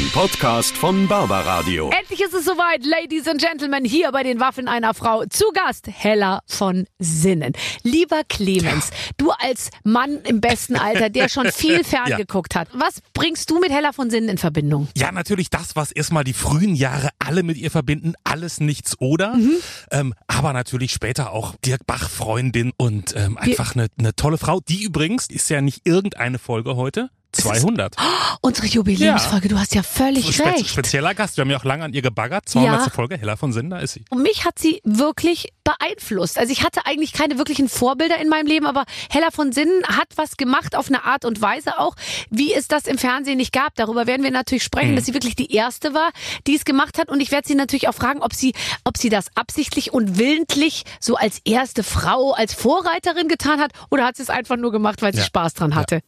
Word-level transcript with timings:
Ein 0.00 0.08
Podcast 0.12 0.78
von 0.78 1.08
Barbaradio. 1.08 1.90
Endlich 1.90 2.22
ist 2.22 2.32
es 2.32 2.46
soweit, 2.46 2.86
Ladies 2.86 3.28
and 3.28 3.38
Gentlemen, 3.38 3.84
hier 3.84 4.10
bei 4.12 4.22
den 4.22 4.40
Waffen 4.40 4.66
einer 4.66 4.94
Frau. 4.94 5.26
Zu 5.26 5.44
Gast 5.52 5.88
Hella 5.88 6.40
von 6.46 6.86
Sinnen. 6.98 7.52
Lieber 7.82 8.22
Clemens, 8.26 8.88
du 9.18 9.30
als 9.30 9.68
Mann 9.84 10.20
im 10.24 10.40
besten 10.40 10.76
Alter, 10.76 11.10
der 11.10 11.28
schon 11.28 11.48
viel 11.52 11.84
ferngeguckt 11.84 12.54
hat, 12.54 12.68
was 12.72 13.00
bringst 13.12 13.50
du 13.50 13.60
mit 13.60 13.70
Hella 13.70 13.92
von 13.92 14.08
Sinnen 14.08 14.30
in 14.30 14.38
Verbindung? 14.38 14.88
Ja, 14.96 15.12
natürlich 15.12 15.50
das, 15.50 15.76
was 15.76 15.92
erstmal 15.92 16.24
die 16.24 16.32
frühen 16.32 16.74
Jahre 16.74 17.10
alle 17.18 17.42
mit 17.42 17.58
ihr 17.58 17.70
verbinden. 17.70 18.14
Alles, 18.24 18.58
nichts 18.58 18.98
oder. 19.00 19.34
Mhm. 19.34 19.56
Ähm, 19.90 20.14
aber 20.26 20.54
natürlich 20.54 20.92
später 20.92 21.30
auch 21.30 21.56
Dirk 21.56 21.86
Bach 21.86 22.08
Freundin 22.08 22.72
und 22.78 23.14
ähm, 23.16 23.36
einfach 23.36 23.74
eine, 23.74 23.88
eine 23.98 24.16
tolle 24.16 24.38
Frau. 24.38 24.60
Die 24.60 24.82
übrigens 24.82 25.26
ist 25.26 25.50
ja 25.50 25.60
nicht 25.60 25.86
irgendeine 25.86 26.38
Folge 26.38 26.76
heute. 26.76 27.10
200. 27.32 27.94
Unsere 28.40 28.66
Jubiläumsfolge, 28.66 29.48
du 29.48 29.58
hast 29.58 29.74
ja 29.74 29.82
völlig 29.82 30.34
Spe 30.34 30.46
recht. 30.46 30.68
spezieller 30.68 31.14
Gast. 31.14 31.36
Wir 31.36 31.42
haben 31.42 31.50
ja 31.50 31.58
auch 31.58 31.64
lange 31.64 31.84
an 31.84 31.92
ihr 31.92 32.02
gebaggert. 32.02 32.48
200. 32.48 32.86
Ja. 32.86 32.90
Folge. 32.90 33.16
Hella 33.18 33.36
von 33.36 33.52
Sinn, 33.52 33.70
da 33.70 33.78
ist 33.78 33.92
sie. 33.92 34.04
Und 34.10 34.22
mich 34.22 34.44
hat 34.44 34.58
sie 34.58 34.80
wirklich 34.84 35.52
beeinflusst. 35.64 36.38
Also 36.38 36.52
ich 36.52 36.64
hatte 36.64 36.86
eigentlich 36.86 37.12
keine 37.12 37.38
wirklichen 37.38 37.68
Vorbilder 37.68 38.18
in 38.20 38.28
meinem 38.28 38.46
Leben, 38.46 38.66
aber 38.66 38.84
Hella 39.10 39.30
von 39.30 39.52
Sinnen 39.52 39.82
hat 39.86 40.08
was 40.16 40.36
gemacht 40.36 40.74
auf 40.74 40.88
eine 40.88 41.04
Art 41.04 41.24
und 41.24 41.40
Weise 41.40 41.78
auch, 41.78 41.94
wie 42.30 42.52
es 42.52 42.68
das 42.68 42.86
im 42.86 42.98
Fernsehen 42.98 43.36
nicht 43.36 43.52
gab. 43.52 43.74
Darüber 43.76 44.06
werden 44.06 44.22
wir 44.22 44.30
natürlich 44.30 44.64
sprechen, 44.64 44.96
dass 44.96 45.06
sie 45.06 45.14
wirklich 45.14 45.36
die 45.36 45.52
erste 45.54 45.94
war, 45.94 46.10
die 46.46 46.56
es 46.56 46.64
gemacht 46.64 46.98
hat. 46.98 47.08
Und 47.08 47.20
ich 47.20 47.30
werde 47.30 47.46
sie 47.46 47.54
natürlich 47.54 47.88
auch 47.88 47.94
fragen, 47.94 48.20
ob 48.22 48.34
sie, 48.34 48.54
ob 48.84 48.96
sie 48.96 49.08
das 49.08 49.26
absichtlich 49.36 49.92
und 49.92 50.18
willentlich 50.18 50.84
so 50.98 51.16
als 51.16 51.40
erste 51.44 51.82
Frau, 51.82 52.32
als 52.32 52.54
Vorreiterin 52.54 53.28
getan 53.28 53.60
hat 53.60 53.72
oder 53.90 54.04
hat 54.04 54.16
sie 54.16 54.22
es 54.22 54.30
einfach 54.30 54.56
nur 54.56 54.72
gemacht, 54.72 55.02
weil 55.02 55.12
sie 55.12 55.20
Ja. 55.20 55.24
Spaß 55.24 55.54
dran 55.54 55.74
hatte. 55.74 56.00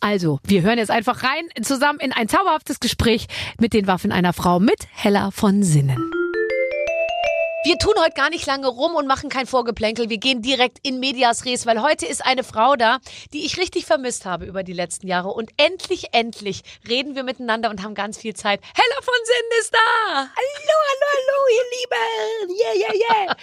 Also, 0.00 0.38
wir 0.44 0.62
hören 0.62 0.78
jetzt 0.78 0.90
einfach 0.90 1.22
rein 1.22 1.48
zusammen 1.62 1.98
in 2.00 2.12
ein 2.12 2.28
zauberhaftes 2.28 2.80
Gespräch 2.80 3.26
mit 3.60 3.72
den 3.72 3.86
Waffen 3.86 4.12
einer 4.12 4.32
Frau 4.32 4.60
mit 4.60 4.86
Hella 4.92 5.30
von 5.30 5.62
Sinnen. 5.62 6.17
Wir 7.68 7.76
tun 7.76 7.92
heute 7.98 8.14
gar 8.14 8.30
nicht 8.30 8.46
lange 8.46 8.66
rum 8.66 8.94
und 8.94 9.06
machen 9.06 9.28
kein 9.28 9.46
Vorgeplänkel. 9.46 10.08
Wir 10.08 10.16
gehen 10.16 10.40
direkt 10.40 10.78
in 10.82 11.00
Medias 11.00 11.44
Res, 11.44 11.66
weil 11.66 11.82
heute 11.82 12.06
ist 12.06 12.24
eine 12.24 12.42
Frau 12.42 12.76
da, 12.76 12.96
die 13.34 13.44
ich 13.44 13.58
richtig 13.58 13.84
vermisst 13.84 14.24
habe 14.24 14.46
über 14.46 14.62
die 14.62 14.72
letzten 14.72 15.06
Jahre. 15.06 15.28
Und 15.28 15.50
endlich, 15.58 16.14
endlich 16.14 16.62
reden 16.88 17.14
wir 17.14 17.24
miteinander 17.24 17.68
und 17.68 17.82
haben 17.82 17.94
ganz 17.94 18.16
viel 18.16 18.32
Zeit. 18.32 18.62
Hella 18.74 19.02
von 19.02 19.14
Sinn 19.22 19.60
ist 19.60 19.74
da! 19.74 19.78
Hallo, 20.16 20.78
hallo, 20.88 21.06
hallo, 21.12 21.36
ihr 21.58 21.66
Lieben. 22.46 22.58
Yeah, 22.58 22.88
yeah, 22.88 23.26
yeah. 23.26 23.36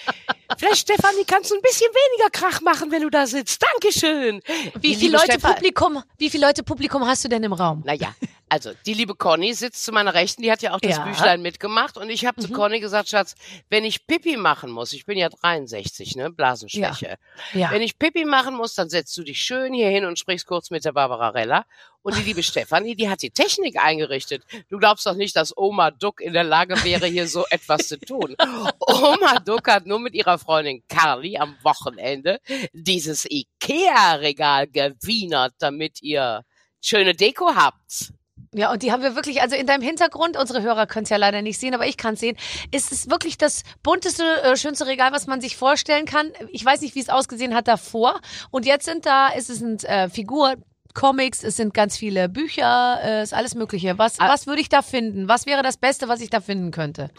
Vielleicht, 0.57 0.79
Stefanie, 0.79 1.25
kannst 1.27 1.51
du 1.51 1.55
ein 1.55 1.61
bisschen 1.61 1.91
weniger 1.91 2.31
Krach 2.31 2.61
machen, 2.61 2.89
wenn 2.89 3.03
du 3.03 3.11
da 3.11 3.27
sitzt. 3.27 3.61
Dankeschön. 3.61 4.41
Wie 4.79 4.95
viele 4.95 5.17
Leute 5.17 5.33
Stefan- 5.33 5.53
Publikum, 5.53 6.03
wie 6.17 6.31
viele 6.31 6.47
Leute 6.47 6.63
Publikum 6.63 7.05
hast 7.05 7.23
du 7.25 7.27
denn 7.27 7.43
im 7.43 7.53
Raum? 7.53 7.83
Naja, 7.85 8.15
also 8.49 8.71
die 8.85 8.93
liebe 8.93 9.15
Conny 9.15 9.53
sitzt 9.53 9.83
zu 9.83 9.91
meiner 9.91 10.13
Rechten, 10.13 10.41
die 10.41 10.51
hat 10.51 10.61
ja 10.61 10.73
auch 10.73 10.79
das 10.79 10.97
Ja. 10.97 11.03
Büchlein 11.05 11.41
mitgemacht 11.41 11.97
und 11.97 12.09
ich 12.09 12.25
habe 12.25 12.41
zu 12.41 12.51
Conny 12.51 12.79
gesagt, 12.79 13.09
Schatz, 13.09 13.35
wenn 13.69 13.83
ich 13.85 14.05
Pipi 14.07 14.37
machen 14.37 14.71
muss, 14.71 14.93
ich 14.93 15.05
bin 15.05 15.17
ja 15.17 15.29
63, 15.29 16.15
ne, 16.15 16.29
Blasenschwäche. 16.29 17.17
Ja. 17.53 17.71
Wenn 17.71 17.81
ich 17.81 17.97
Pipi 17.97 18.23
machen 18.25 18.55
muss, 18.55 18.75
dann 18.75 18.89
setzt 18.89 19.17
du 19.17 19.23
dich 19.23 19.41
schön 19.41 19.73
hier 19.73 19.89
hin 19.89 20.05
und 20.05 20.19
sprichst 20.19 20.45
kurz 20.45 20.69
mit 20.69 20.85
der 20.85 20.91
Barbara 20.91 21.29
Rella. 21.29 21.65
Und 22.03 22.15
die 22.17 22.21
liebe 22.21 22.43
Stefanie, 22.43 22.95
die 22.95 23.09
hat 23.09 23.23
die 23.23 23.31
Technik 23.31 23.83
eingerichtet. 23.83 24.43
Du 24.69 24.77
glaubst 24.77 25.05
doch 25.07 25.15
nicht, 25.15 25.35
dass 25.35 25.57
Oma 25.57 25.89
Duck 25.89 26.21
in 26.21 26.33
der 26.33 26.43
Lage 26.43 26.83
wäre, 26.83 27.07
hier 27.07 27.27
so 27.27 27.45
etwas 27.49 27.87
zu 27.87 27.99
tun. 27.99 28.35
Oma 28.79 29.39
Duck 29.39 29.67
hat 29.67 29.87
nur 29.87 29.99
mit 29.99 30.13
ihrer 30.13 30.37
Freundin 30.37 30.83
Carly 30.87 31.37
am 31.37 31.57
Wochenende 31.63 32.39
dieses 32.73 33.25
Ikea-Regal 33.25 34.67
gewienert, 34.67 35.55
damit 35.57 36.01
ihr 36.03 36.43
schöne 36.81 37.15
Deko 37.15 37.55
habt. 37.55 38.13
Ja, 38.57 38.71
und 38.71 38.83
die 38.83 38.91
haben 38.93 39.03
wir 39.03 39.15
wirklich, 39.15 39.41
also 39.41 39.55
in 39.55 39.67
deinem 39.67 39.81
Hintergrund, 39.81 40.37
unsere 40.37 40.61
Hörer 40.61 40.87
können 40.87 41.03
es 41.03 41.09
ja 41.09 41.17
leider 41.17 41.41
nicht 41.41 41.59
sehen, 41.59 41.73
aber 41.73 41.87
ich 41.87 41.97
kann 41.97 42.13
es 42.13 42.21
sehen, 42.21 42.37
ist 42.71 42.91
es 42.93 43.09
wirklich 43.09 43.37
das 43.37 43.63
bunteste, 43.83 44.23
äh, 44.43 44.55
schönste 44.55 44.87
Regal, 44.87 45.11
was 45.11 45.27
man 45.27 45.41
sich 45.41 45.57
vorstellen 45.57 46.05
kann. 46.05 46.31
Ich 46.51 46.63
weiß 46.63 46.79
nicht, 46.81 46.95
wie 46.95 47.01
es 47.01 47.09
ausgesehen 47.09 47.53
hat 47.53 47.67
davor. 47.67 48.21
Und 48.51 48.65
jetzt 48.65 48.85
sind 48.85 49.05
da, 49.05 49.27
ist 49.27 49.49
es 49.49 49.59
sind 49.59 49.83
äh, 49.83 50.09
Figur. 50.09 50.55
Comics, 50.93 51.43
es 51.43 51.57
sind 51.57 51.73
ganz 51.73 51.97
viele 51.97 52.29
Bücher, 52.29 53.01
äh, 53.03 53.21
ist 53.23 53.33
alles 53.33 53.53
Mögliche. 53.53 53.97
Was, 53.97 54.17
Ah. 54.17 54.29
was 54.29 54.47
würde 54.47 54.61
ich 54.61 54.69
da 54.69 54.81
finden? 54.81 55.27
Was 55.27 55.45
wäre 55.45 55.61
das 55.61 55.75
Beste, 55.75 56.07
was 56.07 56.21
ich 56.21 56.29
da 56.29 56.39
finden 56.39 56.71
könnte? 56.71 57.09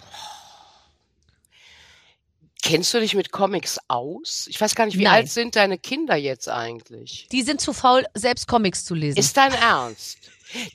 Kennst 2.62 2.92
du 2.94 3.00
dich 3.00 3.14
mit 3.14 3.30
Comics 3.32 3.78
aus? 3.86 4.46
Ich 4.48 4.60
weiß 4.60 4.74
gar 4.74 4.86
nicht, 4.86 4.98
wie 4.98 5.04
Nein. 5.04 5.12
alt 5.12 5.28
sind 5.28 5.56
deine 5.56 5.76
Kinder 5.78 6.16
jetzt 6.16 6.48
eigentlich? 6.48 7.28
Die 7.30 7.42
sind 7.42 7.60
zu 7.60 7.72
faul, 7.74 8.06
selbst 8.14 8.48
Comics 8.48 8.84
zu 8.86 8.94
lesen. 8.94 9.18
Ist 9.18 9.36
dein 9.36 9.52
Ernst? 9.52 10.18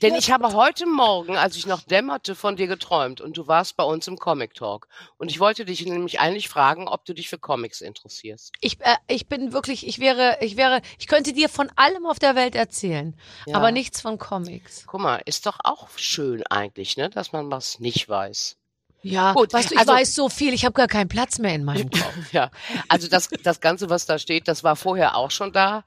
Denn 0.02 0.14
ich 0.14 0.30
habe 0.30 0.52
heute 0.52 0.86
Morgen, 0.86 1.36
als 1.36 1.56
ich 1.56 1.66
noch 1.66 1.80
dämmerte, 1.82 2.34
von 2.34 2.56
dir 2.56 2.66
geträumt 2.66 3.20
und 3.20 3.36
du 3.36 3.46
warst 3.46 3.76
bei 3.76 3.84
uns 3.84 4.06
im 4.06 4.18
Comic 4.18 4.54
Talk. 4.54 4.88
Und 5.18 5.30
ich 5.30 5.40
wollte 5.40 5.64
dich 5.64 5.84
nämlich 5.86 6.20
eigentlich 6.20 6.48
fragen, 6.48 6.88
ob 6.88 7.04
du 7.04 7.14
dich 7.14 7.28
für 7.28 7.38
Comics 7.38 7.80
interessierst. 7.80 8.52
ich, 8.60 8.80
äh, 8.80 8.96
ich 9.08 9.28
bin 9.28 9.52
wirklich, 9.52 9.86
ich 9.86 9.98
wäre, 9.98 10.38
ich 10.40 10.56
wäre, 10.56 10.82
ich 10.98 11.06
könnte 11.06 11.32
dir 11.32 11.48
von 11.48 11.70
allem 11.76 12.06
auf 12.06 12.18
der 12.18 12.34
Welt 12.36 12.54
erzählen, 12.54 13.16
Ja. 13.46 13.56
aber 13.56 13.72
nichts 13.72 14.00
von 14.00 14.18
Comics. 14.18 14.84
Guck 14.86 15.00
mal, 15.00 15.22
ist 15.24 15.46
doch 15.46 15.58
auch 15.64 15.88
schön 15.96 16.42
eigentlich, 16.48 16.96
ne, 16.96 17.08
dass 17.10 17.32
man 17.32 17.50
was 17.50 17.78
nicht 17.80 18.08
weiß. 18.08 18.56
Ja, 19.04 19.32
Gut, 19.32 19.52
weißt 19.52 19.70
du, 19.70 19.74
ich 19.74 19.80
also- 19.80 19.92
weiß 19.94 20.14
so 20.14 20.28
viel, 20.28 20.52
ich 20.54 20.64
habe 20.64 20.74
gar 20.74 20.86
keinen 20.86 21.08
Platz 21.08 21.38
mehr 21.38 21.54
in 21.54 21.64
meinem 21.64 21.90
Kopf. 21.90 22.32
Ja, 22.32 22.50
also 22.88 23.08
das, 23.08 23.28
das 23.42 23.60
Ganze, 23.60 23.90
was 23.90 24.06
da 24.06 24.18
steht, 24.18 24.46
das 24.48 24.62
war 24.62 24.76
vorher 24.76 25.16
auch 25.16 25.30
schon 25.32 25.52
da. 25.52 25.84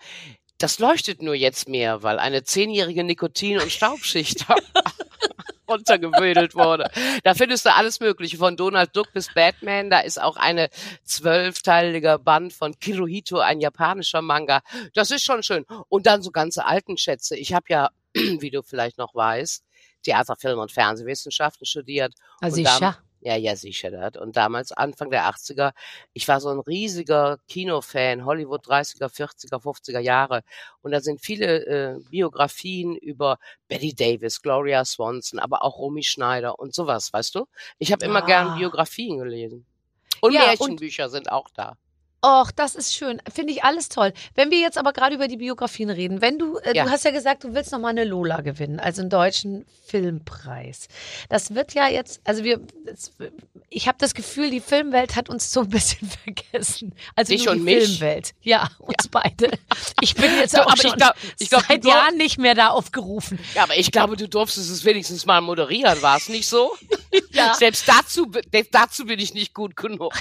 Das 0.57 0.79
leuchtet 0.79 1.21
nur 1.21 1.35
jetzt 1.35 1.67
mehr, 1.67 2.01
weil 2.03 2.17
eine 2.19 2.43
zehnjährige 2.43 3.03
Nikotin- 3.03 3.59
und 3.59 3.71
Staubschicht 3.71 4.45
runtergewödelt 5.67 6.55
wurde. 6.55 6.89
Da 7.23 7.33
findest 7.33 7.65
du 7.65 7.73
alles 7.73 7.99
Mögliche, 7.99 8.37
von 8.37 8.55
Donald 8.55 8.95
Duck 8.95 9.11
bis 9.13 9.33
Batman. 9.33 9.89
Da 9.89 9.99
ist 9.99 10.21
auch 10.21 10.37
eine 10.37 10.69
zwölfteiliger 11.03 12.19
Band 12.19 12.53
von 12.53 12.77
Kirohito, 12.79 13.39
ein 13.39 13.59
japanischer 13.59 14.21
Manga. 14.21 14.61
Das 14.93 15.11
ist 15.11 15.23
schon 15.23 15.43
schön. 15.43 15.65
Und 15.89 16.05
dann 16.05 16.21
so 16.21 16.31
ganze 16.31 16.65
alten 16.65 16.97
Schätze. 16.97 17.35
Ich 17.35 17.53
habe 17.53 17.65
ja, 17.69 17.89
wie 18.13 18.51
du 18.51 18.61
vielleicht 18.61 18.97
noch 18.97 19.15
weißt, 19.15 19.63
Theater, 20.03 20.35
Film 20.35 20.59
und 20.59 20.71
Fernsehwissenschaften 20.71 21.65
studiert. 21.65 22.13
Also 22.39 22.57
Und 22.57 22.61
ich 22.61 22.67
dam- 22.69 22.81
ja. 22.81 22.97
Ja, 23.25 23.35
ja, 23.35 23.55
sicher. 23.55 23.89
Das. 23.91 24.21
Und 24.21 24.37
damals, 24.37 24.71
Anfang 24.71 25.09
der 25.09 25.23
80er, 25.27 25.73
ich 26.13 26.27
war 26.27 26.39
so 26.39 26.49
ein 26.49 26.59
riesiger 26.59 27.39
Kinofan, 27.47 28.23
Hollywood 28.23 28.67
30er, 28.67 29.09
40er, 29.09 29.59
50er 29.59 29.99
Jahre. 29.99 30.43
Und 30.83 30.91
da 30.91 31.01
sind 31.01 31.19
viele 31.19 31.65
äh, 31.65 31.99
Biografien 32.11 32.95
über 32.95 33.39
Betty 33.67 33.95
Davis, 33.95 34.41
Gloria 34.43 34.85
Swanson, 34.85 35.39
aber 35.39 35.63
auch 35.63 35.79
Romy 35.79 36.03
Schneider 36.03 36.59
und 36.59 36.75
sowas, 36.75 37.11
weißt 37.11 37.33
du? 37.35 37.47
Ich 37.79 37.91
habe 37.91 38.05
immer 38.05 38.21
Ah. 38.23 38.27
gern 38.27 38.57
Biografien 38.59 39.17
gelesen. 39.17 39.65
Und 40.21 40.31
Ja, 40.33 40.41
und- 40.41 40.47
Märchenbücher 40.59 41.09
sind 41.09 41.31
auch 41.31 41.49
da. 41.49 41.77
Och, 42.25 42.51
das 42.55 42.73
ist 42.75 42.95
schön. 42.95 43.21
Finde 43.31 43.53
ich 43.53 43.63
alles 43.63 43.89
toll. 43.89 44.11
Wenn 44.33 44.49
wir 44.49 44.59
jetzt 44.59 44.77
aber 44.79 44.93
gerade 44.93 45.13
über 45.15 45.27
die 45.27 45.37
Biografien 45.37 45.89
reden, 45.91 46.21
wenn 46.21 46.39
du, 46.39 46.57
äh, 46.59 46.75
Ja. 46.75 46.85
du 46.85 46.89
hast 46.89 47.05
ja 47.05 47.11
gesagt, 47.11 47.43
du 47.43 47.53
willst 47.53 47.71
noch 47.71 47.77
mal 47.79 47.89
eine 47.89 48.03
Lola 48.03 48.41
gewinnen, 48.41 48.79
also 48.79 49.01
einen 49.01 49.09
deutschen 49.11 49.65
Filmpreis. 49.85 50.87
Das 51.29 51.53
wird 51.53 51.73
ja 51.73 51.87
jetzt, 51.87 52.21
also 52.23 52.43
wir, 52.43 52.59
das, 52.85 53.11
ich 53.69 53.87
habe 53.87 53.97
das 53.99 54.13
Gefühl, 54.15 54.49
die 54.49 54.59
Filmwelt 54.61 55.15
hat 55.15 55.29
uns 55.29 55.51
so 55.51 55.61
ein 55.61 55.69
bisschen 55.69 56.09
vergessen. 56.23 56.95
Also 57.15 57.33
Dich 57.33 57.45
nur 57.45 57.53
und 57.53 57.59
die 57.59 57.63
mich? 57.65 57.83
Filmwelt. 57.85 58.33
Ja, 58.41 58.69
uns 58.79 59.07
beide. 59.09 59.51
Ich 60.01 60.15
bin 60.15 60.31
jetzt 60.37 60.51
So, 60.55 60.61
auch 60.61 60.67
aber 60.67 60.75
ich 60.75 60.81
schon 60.81 60.97
glaub- 60.97 61.15
ich 61.37 61.49
glaub, 61.49 61.63
seit 61.67 61.85
Jahren 61.85 62.17
nicht 62.17 62.37
mehr 62.39 62.55
da 62.55 62.69
aufgerufen. 62.69 63.37
Ja, 63.53 63.63
aber 63.63 63.77
ich 63.77 63.91
glaube, 63.91 64.15
du 64.17 64.27
durftest 64.27 64.69
es 64.71 64.83
wenigstens 64.85 65.25
mal 65.25 65.41
moderieren, 65.41 66.01
war 66.01 66.17
es 66.17 66.29
nicht 66.29 66.47
so? 66.47 66.71
Ja. 67.31 67.53
Selbst 67.53 67.87
dazu, 67.87 68.29
dazu 68.71 69.05
bin 69.05 69.19
ich 69.19 69.33
nicht 69.33 69.53
gut 69.53 69.75
genug. 69.77 70.13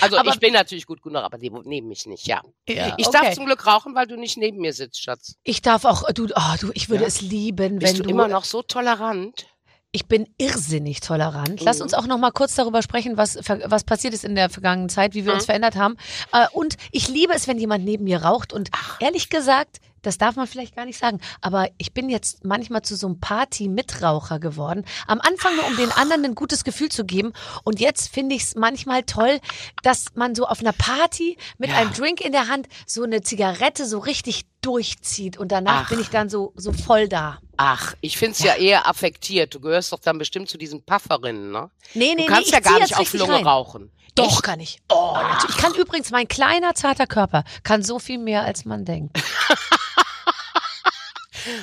Also 0.00 0.16
Aber- 0.18 0.30
ich 0.30 0.38
bin 0.40 0.52
natürlich 0.52 0.86
gut 0.86 1.02
genug, 1.06 1.22
aber 1.22 1.38
die 1.38 1.50
nehmen 1.50 1.88
mich 1.88 2.04
nicht, 2.06 2.26
ja. 2.26 2.42
Ja, 2.68 2.94
ich 2.98 3.06
okay. 3.06 3.18
darf 3.22 3.34
zum 3.34 3.46
Glück 3.46 3.66
rauchen, 3.66 3.94
weil 3.94 4.06
du 4.06 4.16
nicht 4.16 4.36
neben 4.36 4.58
mir 4.58 4.72
sitzt, 4.74 5.02
Schatz. 5.02 5.36
Ich 5.44 5.62
darf 5.62 5.84
auch, 5.86 6.02
du, 6.12 6.26
oh, 6.34 6.54
du, 6.60 6.70
ich 6.74 6.88
würde 6.90 7.04
Ja? 7.04 7.08
es 7.08 7.20
lieben, 7.22 7.78
Bist 7.78 7.94
wenn 7.94 8.02
du 8.02 8.10
immer 8.10 8.28
noch 8.28 8.44
so 8.44 8.62
tolerant? 8.62 9.46
Ich 9.92 10.06
bin 10.06 10.28
irrsinnig 10.36 11.00
tolerant. 11.00 11.60
Lass 11.62 11.78
Mhm. 11.78 11.84
uns 11.84 11.94
auch 11.94 12.06
noch 12.06 12.18
mal 12.18 12.30
kurz 12.30 12.54
darüber 12.54 12.82
sprechen, 12.82 13.16
was, 13.16 13.36
was 13.36 13.84
passiert 13.84 14.12
ist 14.12 14.24
in 14.24 14.34
der 14.34 14.50
vergangenen 14.50 14.90
Zeit, 14.90 15.14
wie 15.14 15.24
wir 15.24 15.32
Mhm. 15.32 15.36
uns 15.36 15.46
verändert 15.46 15.76
haben. 15.76 15.96
Äh, 16.32 16.46
und 16.52 16.76
ich 16.92 17.08
liebe 17.08 17.32
es, 17.32 17.48
wenn 17.48 17.58
jemand 17.58 17.84
neben 17.84 18.04
mir 18.04 18.22
raucht. 18.22 18.52
Und 18.52 18.68
ehrlich 19.00 19.30
gesagt, 19.30 19.78
das 20.06 20.18
darf 20.18 20.36
man 20.36 20.46
vielleicht 20.46 20.76
gar 20.76 20.84
nicht 20.86 20.98
sagen, 20.98 21.20
aber 21.40 21.68
ich 21.78 21.92
bin 21.92 22.08
jetzt 22.08 22.44
manchmal 22.44 22.82
zu 22.82 22.94
so 22.96 23.06
einem 23.08 23.18
Party-Mitraucher 23.20 24.38
geworden. 24.38 24.84
Am 25.06 25.20
Anfang 25.20 25.56
nur, 25.56 25.66
um 25.66 25.76
den 25.76 25.90
anderen 25.92 26.24
ein 26.24 26.34
gutes 26.34 26.64
Gefühl 26.64 26.88
zu 26.90 27.04
geben. 27.04 27.32
Und 27.64 27.80
jetzt 27.80 28.08
finde 28.12 28.34
ich 28.36 28.42
es 28.42 28.54
manchmal 28.54 29.02
toll, 29.02 29.40
dass 29.82 30.06
man 30.14 30.34
so 30.34 30.46
auf 30.46 30.60
einer 30.60 30.72
Party 30.72 31.36
mit 31.58 31.70
Ja. 31.70 31.76
einem 31.76 31.92
Drink 31.92 32.20
in 32.20 32.32
der 32.32 32.48
Hand 32.48 32.68
so 32.86 33.02
eine 33.02 33.22
Zigarette 33.22 33.84
so 33.86 33.98
richtig 33.98 34.44
durchzieht. 34.62 35.36
Und 35.38 35.52
danach 35.52 35.84
Ach. 35.84 35.88
bin 35.90 36.00
ich 36.00 36.08
dann 36.10 36.28
so, 36.28 36.52
so 36.56 36.72
voll 36.72 37.08
da. 37.08 37.38
Ach, 37.56 37.94
ich 38.00 38.16
find's 38.18 38.40
ja. 38.42 38.54
eher 38.54 38.86
affektiert. 38.88 39.54
Du 39.54 39.60
gehörst 39.60 39.92
doch 39.92 39.98
dann 40.00 40.18
bestimmt 40.18 40.48
zu 40.48 40.58
diesen 40.58 40.82
Pufferinnen, 40.84 41.50
ne? 41.50 41.70
Nee, 41.94 42.10
Du 42.14 42.22
nee, 42.22 42.26
kannst 42.26 42.50
nee, 42.50 42.54
ja 42.56 42.60
gar 42.60 42.78
nicht 42.80 42.96
auf 42.98 43.12
Lunge 43.14 43.34
rein. 43.34 43.46
rauchen. 43.46 43.90
Doch, 44.14 44.26
Echt? 44.32 44.42
kann 44.44 44.60
ich. 44.60 44.78
Oh, 44.90 45.12
natürlich. 45.14 45.56
Ich 45.56 45.62
kann 45.62 45.74
übrigens, 45.74 46.10
mein 46.10 46.26
kleiner, 46.26 46.74
zarter 46.74 47.06
Körper 47.06 47.44
kann 47.64 47.82
so 47.82 47.98
viel 47.98 48.18
mehr, 48.18 48.42
als 48.44 48.64
man 48.64 48.84
denkt. 48.84 49.18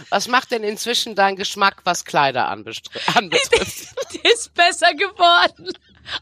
Was 0.09 0.27
macht 0.27 0.51
denn 0.51 0.63
inzwischen 0.63 1.15
dein 1.15 1.35
Geschmack, 1.35 1.81
was 1.83 2.05
Kleider 2.05 2.47
anbetrifft? 2.47 2.89
ist 4.23 4.53
besser 4.53 4.93
geworden. 4.93 5.71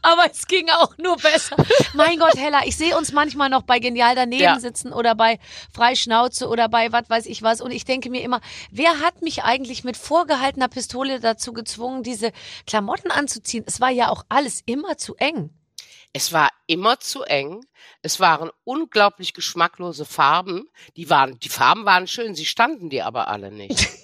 Aber 0.00 0.30
es 0.30 0.46
ging 0.46 0.68
auch 0.70 0.96
nur 0.98 1.16
besser. 1.16 1.56
Mein 1.94 2.18
Gott, 2.18 2.36
Hella, 2.36 2.60
ich 2.64 2.76
sehe 2.76 2.96
uns 2.96 3.12
manchmal 3.12 3.48
noch 3.48 3.62
bei 3.62 3.78
Genial 3.80 4.14
daneben 4.14 4.42
Ja. 4.42 4.60
sitzen 4.60 4.92
oder 4.92 5.14
bei 5.14 5.38
Freischnauze 5.74 6.48
oder 6.48 6.68
bei 6.68 6.92
was 6.92 7.10
weiß 7.10 7.26
ich 7.26 7.42
was. 7.42 7.60
Und 7.60 7.72
ich 7.72 7.84
denke 7.84 8.08
mir 8.10 8.22
immer, 8.22 8.40
wer 8.70 9.00
hat 9.00 9.22
mich 9.22 9.42
eigentlich 9.42 9.82
mit 9.84 9.96
vorgehaltener 9.96 10.68
Pistole 10.68 11.20
dazu 11.20 11.52
gezwungen, 11.52 12.02
diese 12.02 12.32
Klamotten 12.66 13.10
anzuziehen? 13.10 13.64
Es 13.66 13.80
war 13.80 13.90
ja 13.90 14.08
auch 14.08 14.24
alles 14.28 14.62
immer 14.66 14.98
zu 14.98 15.16
eng. 15.16 15.50
Es 16.12 16.32
war 16.32 16.50
immer 16.66 17.00
zu 17.00 17.22
eng. 17.22 17.64
Es 18.02 18.20
waren 18.20 18.50
unglaublich 18.64 19.32
geschmacklose 19.32 20.04
Farben. 20.04 20.68
Die 20.96 21.08
waren, 21.08 21.38
die 21.38 21.48
Farben 21.48 21.84
waren 21.84 22.06
schön, 22.06 22.34
sie 22.34 22.44
standen 22.44 22.90
dir 22.90 23.06
aber 23.06 23.28
alle 23.28 23.50
nicht. 23.50 23.88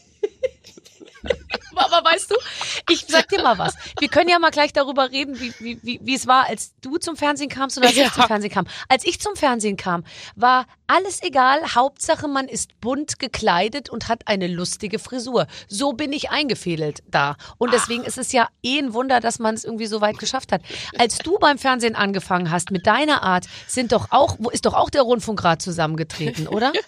Aber 1.78 2.04
weißt 2.04 2.30
du, 2.30 2.34
ich 2.90 3.04
sag 3.08 3.28
dir 3.28 3.42
mal 3.42 3.58
was. 3.58 3.75
Wir 3.98 4.08
können 4.08 4.28
ja 4.28 4.38
mal 4.38 4.50
gleich 4.50 4.72
darüber 4.72 5.10
reden, 5.10 5.38
wie, 5.40 5.52
wie, 5.60 5.78
wie, 5.82 6.00
wie 6.02 6.14
es 6.14 6.26
war, 6.26 6.46
als 6.48 6.72
du 6.80 6.96
zum 6.98 7.16
Fernsehen 7.16 7.48
kamst 7.48 7.76
und 7.78 7.84
als 7.84 7.96
Ja. 7.96 8.06
ich 8.06 8.12
zum 8.12 8.25
Fernsehen 8.25 8.50
kam. 8.52 8.66
Als 8.88 9.04
ich 9.06 9.20
zum 9.20 9.36
Fernsehen 9.36 9.76
kam, 9.76 10.04
war 10.36 10.66
alles 10.86 11.22
egal. 11.22 11.60
Hauptsache, 11.75 12.28
man 12.28 12.48
ist 12.48 12.80
bunt 12.80 13.19
gekleidet 13.19 13.90
und 13.90 14.08
hat 14.08 14.22
eine 14.26 14.46
lustige 14.46 14.98
Frisur. 14.98 15.46
So 15.69 15.92
bin 15.92 16.12
ich 16.12 16.30
eingefädelt 16.30 17.02
da. 17.06 17.36
Und 17.58 17.72
deswegen 17.72 18.04
ist 18.04 18.19
es 18.19 18.32
ja 18.32 18.48
eh 18.62 18.78
ein 18.78 18.94
Wunder, 18.94 19.20
dass 19.20 19.38
man 19.38 19.54
es 19.54 19.64
irgendwie 19.64 19.86
so 19.86 20.00
weit 20.00 20.19
geschafft 20.19 20.52
hat. 20.52 20.62
Als 20.98 21.19
du 21.19 21.38
beim 21.38 21.58
Fernsehen 21.58 21.94
angefangen 21.94 22.50
hast 22.50 22.70
mit 22.70 22.86
deiner 22.86 23.22
Art, 23.22 23.46
sind 23.66 23.92
doch 23.92 24.06
auch, 24.10 24.36
ist 24.50 24.66
doch 24.66 24.75
auch 24.75 24.90
der 24.90 25.02
Rundfunkrat 25.02 25.60
zusammengetreten, 25.62 26.48
oder? 26.48 26.72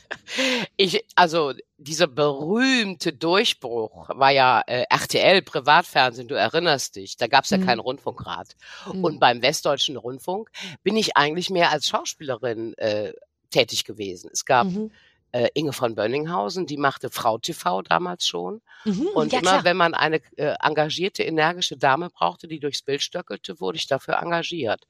Ich, 0.76 1.04
also 1.16 1.52
dieser 1.82 2.06
berühmte 2.06 3.12
Durchbruch 3.12 4.08
war 4.10 4.30
ja 4.30 4.62
äh, 4.66 4.84
RTL 4.90 5.42
Privatfernsehen, 5.42 6.28
du 6.28 6.34
erinnerst 6.34 6.96
dich, 6.96 7.16
da 7.16 7.26
gab's 7.26 7.50
ja 7.50 7.56
Mhm. 7.58 7.64
keinen 7.66 7.80
Rundfunkrat. 7.80 8.54
Mhm. 8.92 9.04
Und 9.04 9.18
beim 9.20 9.40
Westdeutschen 9.42 9.96
Rundfunk 9.96 10.50
bin 10.82 10.96
ich 10.96 11.16
eigentlich 11.16 11.48
mehr 11.50 11.70
als 11.70 11.88
Schauspielerin 11.88 12.74
äh, 12.74 13.12
tätig 13.50 13.84
gewesen. 13.84 14.30
Es 14.32 14.44
gab 14.44 14.66
Mhm. 14.66 14.90
Äh, 15.32 15.48
Inge 15.54 15.72
von 15.72 15.94
Bönninghausen, 15.94 16.66
die 16.66 16.76
machte 16.76 17.10
Frau 17.10 17.38
TV 17.38 17.82
damals 17.82 18.26
schon. 18.26 18.60
Mhm. 18.84 19.08
Und 19.14 19.32
ja, 19.32 19.40
immer 19.40 19.50
klar. 19.50 19.64
wenn 19.64 19.76
man 19.76 19.94
eine 19.94 20.20
äh, 20.36 20.54
engagierte, 20.62 21.22
energische 21.22 21.76
Dame 21.76 22.10
brauchte, 22.10 22.48
die 22.48 22.60
durchs 22.60 22.82
Bild 22.82 23.02
stöckelte, 23.02 23.60
wurde 23.60 23.76
ich 23.76 23.86
dafür 23.86 24.18
engagiert. 24.22 24.86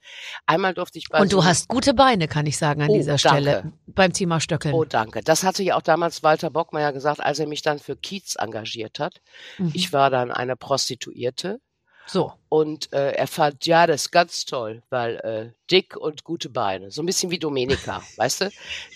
Einmal 0.46 0.74
durfte 0.74 0.98
ich 0.98 1.08
bei 1.08 1.20
Und 1.20 1.32
du 1.32 1.44
hast 1.44 1.68
gute 1.68 1.94
Beine, 1.94 2.28
kann 2.28 2.46
ich 2.46 2.56
sagen, 2.56 2.82
an 2.82 2.90
Oh, 2.90 2.94
dieser 2.94 3.16
danke. 3.16 3.28
Stelle. 3.42 3.72
Beim 3.86 4.12
Thema 4.12 4.40
Stöckeln. 4.40 4.74
Oh, 4.74 4.84
danke. 4.84 5.22
Das 5.22 5.42
hatte 5.42 5.62
ja 5.62 5.76
auch 5.76 5.82
damals 5.82 6.22
Walter 6.22 6.50
Bockmeier 6.50 6.92
gesagt, 6.92 7.20
als 7.20 7.38
er 7.38 7.46
mich 7.46 7.62
dann 7.62 7.78
für 7.78 7.96
Kiez 7.96 8.36
engagiert 8.36 8.98
hat. 8.98 9.20
Mhm. 9.58 9.72
Ich 9.74 9.92
war 9.92 10.10
dann 10.10 10.30
eine 10.30 10.56
Prostituierte 10.56 11.60
So. 12.12 12.32
und 12.48 12.92
äh, 12.92 13.12
er 13.12 13.26
fand, 13.26 13.66
ja, 13.66 13.86
das 13.86 14.02
ist 14.02 14.10
ganz 14.10 14.44
toll, 14.44 14.82
weil 14.90 15.16
äh, 15.18 15.52
dick 15.70 15.96
und 15.96 16.24
gute 16.24 16.48
Beine. 16.48 16.90
So 16.90 17.02
ein 17.02 17.06
bisschen 17.06 17.30
wie 17.30 17.38
Domenica, 17.38 18.02
weißt 18.16 18.40
du? 18.42 18.50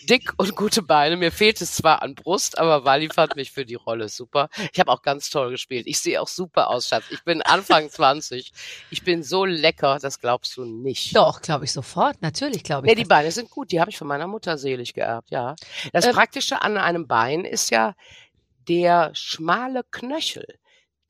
Dick 0.09 0.33
und 0.37 0.57
gute 0.57 0.83
Beine. 0.83 1.17
Mir 1.17 1.31
fehlt 1.31 1.61
es 1.61 1.73
zwar 1.73 2.03
an 2.03 2.15
Brust, 2.15 2.59
aber 2.59 2.85
Wally 2.85 3.09
fand 3.09 3.37
mich 3.37 3.53
für 3.53 3.65
die 3.65 3.77
Rolle 3.77 4.09
super. 4.09 4.49
Ich 4.73 4.81
habe 4.81 4.91
auch 4.91 5.03
ganz 5.03 5.31
toll 5.31 5.51
gespielt. 5.51 5.87
Ich 5.87 6.01
sehe 6.01 6.21
auch 6.21 6.29
super 6.29 6.69
aus, 6.71 6.89
Schatz. 6.89 7.05
Ich 7.11 7.23
bin 7.25 7.43
Anfang 7.43 7.89
20. 7.91 8.53
Ich 8.91 9.03
bin 9.05 9.23
so 9.23 9.45
lecker, 9.45 9.99
das 10.01 10.19
glaubst 10.21 10.57
du 10.57 10.65
nicht. 10.65 11.15
Doch, 11.15 11.41
glaube 11.41 11.65
ich 11.67 11.73
sofort. 11.73 12.21
Natürlich 12.23 12.65
glaube 12.65 12.87
ich. 12.87 12.91
Nee, 12.91 13.03
die. 13.03 13.09
Beine 13.09 13.31
sind 13.31 13.51
gut. 13.51 13.71
Die 13.71 13.81
habe 13.81 13.91
ich 13.91 13.99
von 13.99 14.09
meiner 14.09 14.27
Mutter 14.27 14.59
selig 14.59 14.95
geerbt, 14.95 15.31
ja. 15.31 15.55
Das 15.93 16.07
Ähm, 16.07 16.13
Praktische 16.15 16.63
an 16.63 16.77
einem 16.79 17.07
Bein 17.07 17.45
ist 17.45 17.71
ja 17.71 17.95
der 18.69 19.11
schmale 19.15 19.85
Knöchel. 19.91 20.59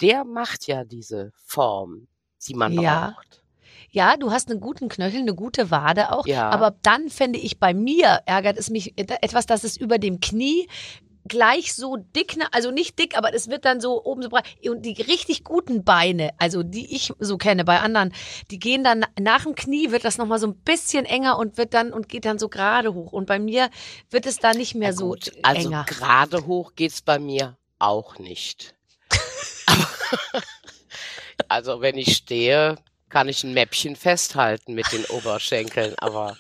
Der 0.05 0.25
macht 0.25 0.67
ja 0.67 0.85
diese 0.85 1.33
Form, 1.47 2.07
die 2.47 2.55
man 2.55 2.73
Ja. 2.73 3.15
braucht. 3.17 3.43
Ja, 3.91 4.17
du 4.17 4.33
hast 4.33 4.51
einen 4.51 4.61
guten 4.61 4.89
Knöchel, 4.89 5.21
eine 5.21 5.35
gute 5.35 5.71
Wade 5.71 6.13
auch. 6.13 6.27
Ja. 6.27 6.51
Aber 6.51 6.75
dann 6.83 7.09
fände 7.09 7.39
ich 7.39 7.59
bei 7.59 7.73
mir, 7.75 8.21
ärgert 8.27 8.59
es 8.59 8.69
mich 8.69 8.93
etwas, 8.99 9.47
dass 9.47 9.65
es 9.65 9.77
über 9.77 9.99
dem 9.99 10.21
Knie 10.21 10.69
gleich 11.27 11.73
so 11.75 11.97
dick, 11.97 12.37
ne- 12.37 12.49
also 12.53 12.71
nicht 12.71 12.99
dick, 12.99 13.17
aber 13.17 13.33
es 13.33 13.49
wird 13.49 13.65
dann 13.65 13.81
so 13.81 14.05
oben 14.05 14.21
so 14.23 14.29
breit. 14.29 14.45
Und 14.69 14.83
die 14.85 15.01
richtig 15.01 15.43
guten 15.45 15.83
Beine, 15.85 16.31
also 16.39 16.63
die 16.63 16.95
ich 16.95 17.13
so 17.19 17.39
kenne 17.39 17.65
bei 17.65 17.81
anderen, 17.81 18.13
die 18.51 18.59
gehen 18.59 18.85
dann 18.85 19.07
nach 19.19 19.45
dem 19.45 19.55
Knie, 19.55 19.91
wird 19.91 20.05
das 20.05 20.19
nochmal 20.19 20.39
so 20.39 20.49
ein 20.49 20.57
bisschen 20.57 21.07
enger 21.07 21.39
und 21.39 21.57
wird 21.57 21.73
dann 21.73 21.93
und 21.95 22.09
geht 22.11 22.25
dann 22.27 22.39
so 22.39 22.49
gerade 22.51 22.93
hoch. 22.93 23.13
Und 23.13 23.27
bei 23.27 23.39
mir 23.39 23.71
wird 24.11 24.27
es 24.27 24.39
da 24.39 24.53
nicht 24.53 24.75
mehr 24.75 24.91
Ja, 24.91 24.95
so 24.97 25.09
gut, 25.11 25.33
also 25.43 25.69
enger. 25.69 25.85
gerade 25.89 26.47
hoch 26.47 26.73
geht's 26.75 27.01
bei 27.01 27.19
mir 27.19 27.57
auch 27.79 28.19
nicht. 28.19 28.75
also 31.49 31.81
wenn 31.81 31.97
ich 31.97 32.17
stehe, 32.17 32.77
kann 33.09 33.29
ich 33.29 33.45
ein 33.45 33.55
Mäppchen 33.55 33.97
festhalten 33.97 34.75
mit 34.75 34.91
den 34.93 35.05
Oberschenkeln, 35.07 35.95
aber 35.99 36.37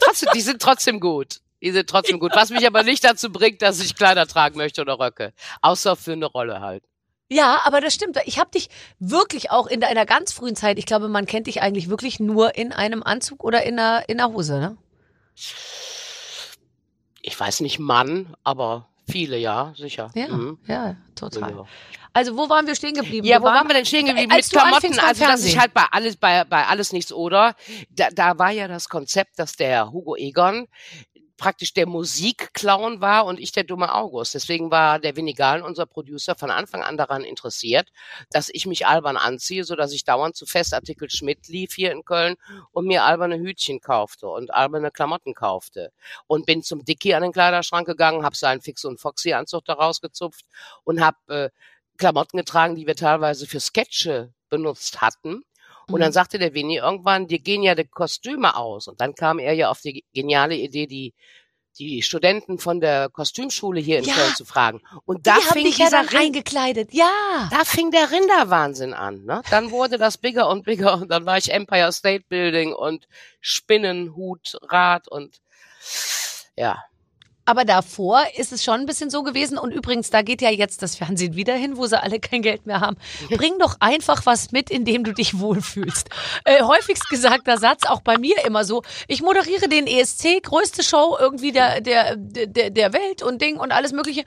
trotzdem, 0.00 0.30
die 0.34 0.40
sind 0.40 0.62
trotzdem 0.62 1.00
gut. 1.00 1.40
Die 1.60 1.70
sind 1.70 1.88
trotzdem 1.88 2.18
gut. 2.18 2.32
Was 2.34 2.50
mich 2.50 2.66
aber 2.66 2.82
nicht 2.82 3.04
dazu 3.04 3.30
bringt, 3.30 3.62
dass 3.62 3.80
ich 3.80 3.94
Kleider 3.94 4.26
tragen 4.26 4.56
möchte 4.56 4.80
oder 4.80 4.98
Röcke. 4.98 5.32
Außer 5.60 5.94
für 5.94 6.12
eine 6.12 6.26
Rolle 6.26 6.60
halt. 6.60 6.82
Ja, 7.28 7.62
aber 7.64 7.80
das 7.80 7.94
stimmt. 7.94 8.18
Ich 8.26 8.38
habe 8.38 8.50
dich 8.50 8.68
wirklich 8.98 9.50
auch 9.50 9.66
in 9.66 9.80
deiner 9.80 10.04
ganz 10.04 10.32
frühen 10.32 10.56
Zeit, 10.56 10.78
ich 10.78 10.84
glaube, 10.84 11.08
man 11.08 11.24
kennt 11.24 11.46
dich 11.46 11.62
eigentlich 11.62 11.88
wirklich 11.88 12.20
nur 12.20 12.56
in 12.56 12.72
einem 12.72 13.02
Anzug 13.02 13.42
oder 13.42 13.62
in 13.62 13.78
einer, 13.78 14.06
in 14.08 14.20
einer 14.20 14.32
Hose, 14.34 14.58
ne? 14.58 14.76
Ich 17.22 17.38
weiß 17.38 17.60
nicht 17.60 17.78
Mann, 17.78 18.36
aber 18.44 18.88
viele, 19.12 19.36
ja, 19.38 19.72
sicher. 19.76 20.10
Ja, 20.14 20.28
Mhm. 20.28 20.58
ja, 20.66 20.96
total. 21.14 21.50
Ja. 21.50 21.64
Also 22.14 22.36
wo 22.36 22.48
waren 22.50 22.66
wir 22.66 22.74
stehen 22.74 22.92
geblieben? 22.94 23.26
Ja, 23.26 23.40
wo 23.40 23.44
waren 23.46 23.66
wir 23.68 23.74
denn 23.74 23.86
stehen 23.86 24.04
geblieben? 24.06 24.30
Als 24.32 24.52
Mit 24.52 24.60
Klamotten, 24.60 24.98
also 24.98 25.12
ich 25.22 25.26
Fernsehen. 25.26 25.60
halt 25.60 25.72
bei 25.72 25.84
alles, 25.90 26.16
bei, 26.16 26.44
bei 26.44 26.66
alles 26.66 26.92
nichts 26.92 27.10
oder. 27.12 27.54
Da, 27.90 28.08
da 28.10 28.38
war 28.38 28.50
ja 28.50 28.68
das 28.68 28.88
Konzept, 28.90 29.38
dass 29.38 29.56
der 29.56 29.90
Hugo 29.92 30.16
Egon 30.16 30.66
praktisch 31.36 31.72
der 31.72 31.86
Musikclown 31.86 33.00
war 33.00 33.26
und 33.26 33.40
ich 33.40 33.52
der 33.52 33.64
dumme 33.64 33.94
August. 33.94 34.34
Deswegen 34.34 34.70
war 34.70 34.98
der 34.98 35.16
Winnie 35.16 35.34
Gahlen, 35.34 35.62
unser 35.62 35.86
Producer, 35.86 36.34
von 36.34 36.50
Anfang 36.50 36.82
an 36.82 36.96
daran 36.96 37.24
interessiert, 37.24 37.88
dass 38.30 38.48
ich 38.52 38.66
mich 38.66 38.86
albern 38.86 39.16
anziehe, 39.16 39.64
so 39.64 39.76
dass 39.76 39.92
ich 39.92 40.04
dauernd 40.04 40.36
zu 40.36 40.46
Festartikel 40.46 41.10
Schmidt 41.10 41.48
lief 41.48 41.74
hier 41.74 41.92
in 41.92 42.04
Köln 42.04 42.36
und 42.72 42.86
mir 42.86 43.04
alberne 43.04 43.38
Hütchen 43.38 43.80
kaufte 43.80 44.28
und 44.28 44.52
alberne 44.52 44.90
Klamotten 44.90 45.34
kaufte. 45.34 45.92
Und 46.26 46.46
bin 46.46 46.62
zum 46.62 46.84
Dicky 46.84 47.14
an 47.14 47.22
den 47.22 47.32
Kleiderschrank 47.32 47.86
gegangen, 47.86 48.24
habe 48.24 48.36
seinen 48.36 48.60
Fix- 48.60 48.84
und 48.84 49.00
Foxy-Anzug 49.00 49.64
da 49.64 49.74
rausgezupft 49.74 50.44
und 50.84 51.00
habe 51.00 51.18
äh, 51.28 51.50
Klamotten 51.98 52.38
getragen, 52.38 52.74
die 52.74 52.86
wir 52.86 52.96
teilweise 52.96 53.46
für 53.46 53.60
Sketche 53.60 54.32
benutzt 54.48 55.00
hatten. 55.00 55.44
Und 55.92 56.00
dann 56.00 56.10
Mhm. 56.10 56.14
sagte 56.14 56.38
der 56.38 56.54
Winnie 56.54 56.78
irgendwann, 56.78 57.26
dir 57.26 57.38
gehen 57.38 57.62
ja 57.62 57.74
die 57.74 57.84
Kostüme 57.86 58.56
aus. 58.56 58.88
Und 58.88 59.00
dann 59.00 59.14
kam 59.14 59.38
er 59.38 59.52
ja 59.54 59.70
auf 59.70 59.80
die 59.80 60.04
geniale 60.12 60.54
Idee, 60.56 60.86
die 60.86 61.14
die 61.78 62.02
Studenten 62.02 62.58
von 62.58 62.80
der 62.80 63.08
Kostümschule 63.08 63.80
hier 63.80 63.98
in 64.00 64.04
Ja. 64.04 64.12
Köln 64.12 64.34
zu 64.34 64.44
fragen. 64.44 64.82
Und 65.06 65.26
da 65.26 65.36
fing 65.36 65.64
dich 65.64 65.78
ja 65.78 65.86
dieser 65.86 66.02
dann 66.02 66.08
Rin- 66.08 66.18
eingekleidet. 66.26 66.92
Ja. 66.92 67.48
da 67.50 67.64
fing 67.64 67.90
der 67.90 68.10
Rinderwahnsinn 68.10 68.92
an. 68.92 69.24
Ne? 69.24 69.40
Dann 69.50 69.70
wurde 69.70 69.96
das 69.96 70.18
bigger 70.18 70.50
und 70.50 70.64
bigger 70.66 70.92
und 71.00 71.08
dann 71.10 71.24
war 71.24 71.38
ich 71.38 71.50
Empire 71.50 71.90
State 71.90 72.24
Building 72.28 72.74
und 72.74 73.08
Spinnenhut, 73.40 74.58
Rad 74.62 75.08
und 75.08 75.40
ja. 76.56 76.76
Aber 77.44 77.64
davor 77.64 78.22
ist 78.36 78.52
es 78.52 78.62
schon 78.62 78.80
ein 78.80 78.86
bisschen 78.86 79.10
so 79.10 79.22
gewesen. 79.22 79.58
Und 79.58 79.72
übrigens, 79.72 80.10
da 80.10 80.22
geht 80.22 80.42
ja 80.42 80.50
jetzt 80.50 80.82
das 80.82 80.96
Fernsehen 80.96 81.34
wieder 81.34 81.54
hin, 81.54 81.76
wo 81.76 81.86
sie 81.86 82.00
alle 82.00 82.20
kein 82.20 82.42
Geld 82.42 82.66
mehr 82.66 82.80
haben. 82.80 82.96
Bring 83.30 83.58
doch 83.58 83.76
einfach 83.80 84.26
was 84.26 84.52
mit, 84.52 84.70
in 84.70 84.84
dem 84.84 85.04
du 85.04 85.12
dich 85.12 85.38
wohlfühlst. 85.38 86.08
Äh, 86.44 86.62
häufigst 86.62 87.08
gesagter 87.08 87.58
Satz, 87.58 87.84
auch 87.86 88.00
bei 88.00 88.18
mir 88.18 88.44
immer 88.44 88.64
so. 88.64 88.82
Ich 89.08 89.22
moderiere 89.22 89.68
den 89.68 89.86
ESC, 89.86 90.42
größte 90.42 90.82
Show 90.82 91.16
irgendwie 91.18 91.52
der, 91.52 91.80
der, 91.80 92.16
der, 92.16 92.70
der 92.70 92.92
Welt 92.92 93.22
und 93.22 93.42
Ding 93.42 93.58
und 93.58 93.72
alles 93.72 93.92
Mögliche. 93.92 94.24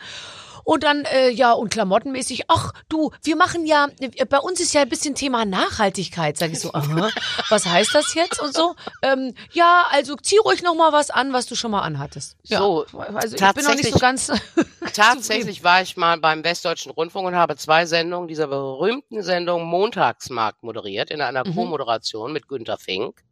Und 0.65 0.83
dann, 0.83 1.05
äh, 1.05 1.29
ja, 1.29 1.53
und 1.53 1.69
klamottenmäßig, 1.69 2.45
ach 2.49 2.73
du, 2.89 3.11
wir 3.23 3.35
machen 3.35 3.65
ja, 3.65 3.87
äh, 3.99 4.25
bei 4.25 4.39
uns 4.39 4.59
ist 4.59 4.73
ja 4.73 4.81
ein 4.81 4.89
bisschen 4.89 5.13
Thema 5.15 5.45
Nachhaltigkeit, 5.45 6.37
sag 6.37 6.51
ich 6.51 6.59
so, 6.59 6.73
aha, 6.73 7.09
was 7.49 7.65
heißt 7.67 7.93
das 7.93 8.13
jetzt 8.15 8.41
und 8.41 8.53
so? 8.53 8.75
Ähm, 9.03 9.35
ja, 9.53 9.85
also 9.91 10.15
zieh 10.15 10.37
ruhig 10.43 10.63
noch 10.63 10.73
mal 10.75 10.91
was 10.91 11.11
an, 11.11 11.31
was 11.33 11.45
du 11.45 11.55
schon 11.55 11.69
mal 11.71 11.81
anhattest. 11.83 12.35
Ja, 12.43 12.57
So, 12.57 12.85
also 12.91 13.35
ich 13.35 13.53
bin 13.53 13.63
noch 13.63 13.75
nicht 13.75 13.91
so 13.93 13.99
tatsächlich- 13.99 14.01
ganz. 14.01 14.31
Tatsächlich 14.93 15.63
war 15.63 15.81
ich 15.81 15.97
mal 15.97 16.17
beim 16.19 16.43
Westdeutschen 16.43 16.91
Rundfunk 16.91 17.27
und 17.27 17.35
habe 17.35 17.55
zwei 17.57 17.85
Sendungen 17.85 18.27
dieser 18.27 18.47
berühmten 18.47 19.21
Sendung 19.23 19.65
Montagsmarkt 19.65 20.63
moderiert, 20.63 21.11
in 21.11 21.21
einer 21.21 21.45
Mhm. 21.47 21.53
Co-Moderation 21.55 22.31
mit 22.33 22.47
Günter 22.47 22.77
Fink. 22.77 23.23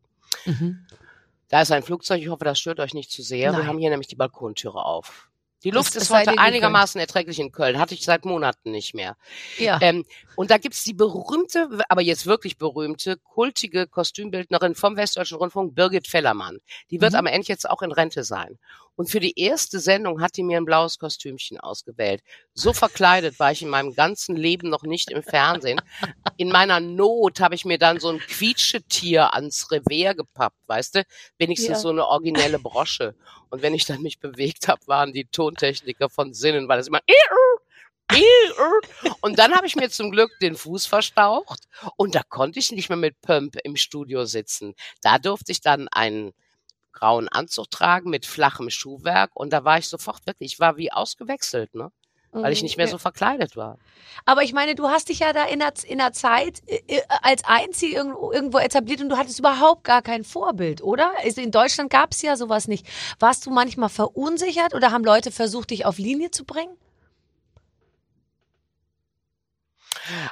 Mhm. 0.46 0.86
Da 1.50 1.62
ist 1.62 1.72
ein 1.72 1.84
Flugzeug, 1.84 2.22
ich 2.22 2.30
hoffe, 2.30 2.46
das 2.46 2.60
stört 2.60 2.80
euch 2.80 2.94
nicht 2.94 3.12
zu 3.12 3.22
sehr. 3.24 3.52
Nein. 3.52 3.62
Wir 3.62 3.68
haben 3.68 3.78
hier 3.80 3.90
nämlich 3.90 4.08
die 4.08 4.16
Balkontüre 4.16 4.84
auf. 4.86 5.30
Die 5.64 5.72
Luft 5.72 5.96
es 5.96 6.04
ist 6.04 6.10
heute 6.12 6.38
einigermaßen 6.38 7.00
erträglich 7.00 7.40
in 7.40 7.52
Köln. 7.52 7.80
Hatte 7.80 7.94
ich 7.94 8.04
seit 8.04 8.26
Monaten 8.26 8.72
nicht 8.72 8.94
mehr. 8.94 9.16
Ja. 9.58 9.80
Ähm, 9.82 10.06
und 10.36 10.52
da 10.52 10.58
gibt's 10.58 10.84
die 10.84 10.94
berühmte, 10.94 11.70
aber 11.90 12.02
jetzt 12.02 12.26
wirklich 12.26 12.58
berühmte, 12.58 13.18
kultige 13.18 13.88
Kostümbildnerin 13.88 14.76
vom 14.76 14.98
Westdeutschen 14.98 15.38
Rundfunk, 15.38 15.76
Birgit 15.76 16.08
Fellermann. 16.08 16.60
Die 16.92 17.00
wird 17.00 17.14
Mhm. 17.14 17.20
am 17.20 17.26
Ende 17.28 17.48
jetzt 17.48 17.70
auch 17.70 17.82
in 17.82 17.92
Rente 17.92 18.24
sein. 18.24 18.60
Und 18.96 19.10
für 19.10 19.20
die 19.20 19.40
erste 19.40 19.80
Sendung 19.80 20.22
hat 20.22 20.38
die 20.38 20.44
mir 20.44 20.58
ein 20.58 20.66
blaues 20.66 21.00
Kostümchen 21.00 21.60
ausgewählt. 21.60 22.22
So 22.54 22.74
verkleidet 22.74 23.40
war 23.40 23.52
ich 23.52 23.62
in 23.62 23.70
meinem 23.70 23.94
ganzen 23.96 24.36
Leben 24.36 24.70
noch 24.70 24.84
nicht 24.84 25.10
im 25.12 25.24
Fernsehen. 25.24 25.82
In 26.38 26.50
meiner 26.50 26.80
Not 26.80 27.40
habe 27.40 27.56
ich 27.56 27.66
mir 27.66 27.78
dann 27.78 28.00
so 28.00 28.10
ein 28.10 28.20
Quietschetier 28.20 29.34
ans 29.34 29.72
Revier 29.72 30.14
gepappt, 30.14 30.58
weißt 30.68 30.96
du? 30.96 31.04
Wenigstens 31.38 31.70
Ja. 31.70 31.76
so 31.80 31.90
eine 31.90 32.06
originelle 32.08 32.60
Brosche. 32.60 33.16
Und 33.50 33.62
wenn 33.62 33.74
ich 33.74 33.86
dann 33.86 34.02
mich 34.02 34.20
bewegt 34.20 34.68
habe, 34.68 34.86
waren 34.88 35.14
die 35.14 35.26
Tontechniker 35.26 36.10
von 36.10 36.34
Sinnen, 36.34 36.68
weil 36.68 36.80
es 36.80 36.88
immer 36.88 37.02
und 39.22 39.40
dann 39.40 39.54
habe 39.54 39.66
ich 39.66 39.76
mir 39.76 39.90
zum 39.90 40.12
Glück 40.12 40.32
den 40.42 40.56
Fuß 40.56 40.86
verstaucht 40.86 41.64
und 41.96 42.16
da 42.16 42.22
konnte 42.24 42.60
ich 42.60 42.72
nicht 42.72 42.90
mehr 42.90 42.98
mit 42.98 43.20
Pump 43.22 43.56
im 43.64 43.76
Studio 43.76 44.26
sitzen. 44.26 44.76
Da 45.02 45.18
durfte 45.18 45.52
ich 45.52 45.62
dann 45.62 45.88
einen 45.88 46.34
grauen 46.94 47.28
Anzug 47.28 47.70
tragen 47.70 48.10
mit 48.10 48.26
flachem 48.26 48.70
Schuhwerk 48.70 49.32
und 49.34 49.52
da 49.52 49.64
war 49.64 49.78
ich 49.78 49.90
sofort 49.90 50.26
wirklich, 50.26 50.54
ich 50.54 50.60
war 50.60 50.78
wie 50.78 50.92
ausgewechselt, 50.92 51.76
ne? 51.76 51.92
Weil 52.36 52.52
ich 52.52 52.64
nicht 52.64 52.78
mehr 52.78 52.88
so 52.88 52.98
verkleidet 52.98 53.56
war. 53.56 53.78
Aber 54.26 54.42
ich 54.42 54.54
meine, 54.54 54.74
du 54.74 54.88
hast 54.88 55.10
dich 55.10 55.20
ja 55.20 55.34
da 55.34 55.46
in 55.46 55.60
der, 55.60 55.72
in 55.88 56.00
der 56.00 56.14
Zeit 56.14 56.64
äh, 56.66 56.82
äh, 56.88 57.02
als 57.22 57.44
Einzige 57.46 57.96
irgendwo, 57.96 58.32
irgendwo 58.32 58.58
etabliert 58.58 59.02
und 59.02 59.10
du 59.10 59.18
hattest 59.18 59.38
überhaupt 59.38 59.84
gar 59.84 60.02
kein 60.02 60.24
Vorbild, 60.24 60.82
oder? 60.82 61.14
Also 61.24 61.42
in 61.42 61.52
Deutschland 61.52 61.92
gab 61.92 62.12
es 62.12 62.24
ja 62.24 62.36
sowas 62.36 62.68
nicht. 62.68 62.88
Warst 63.20 63.46
du 63.46 63.52
manchmal 63.52 63.90
verunsichert 63.90 64.74
oder 64.74 64.92
haben 64.92 65.04
Leute 65.04 65.30
versucht, 65.30 65.70
dich 65.70 65.86
auf 65.86 66.00
Linie 66.00 66.32
zu 66.32 66.44
bringen? 66.44 66.76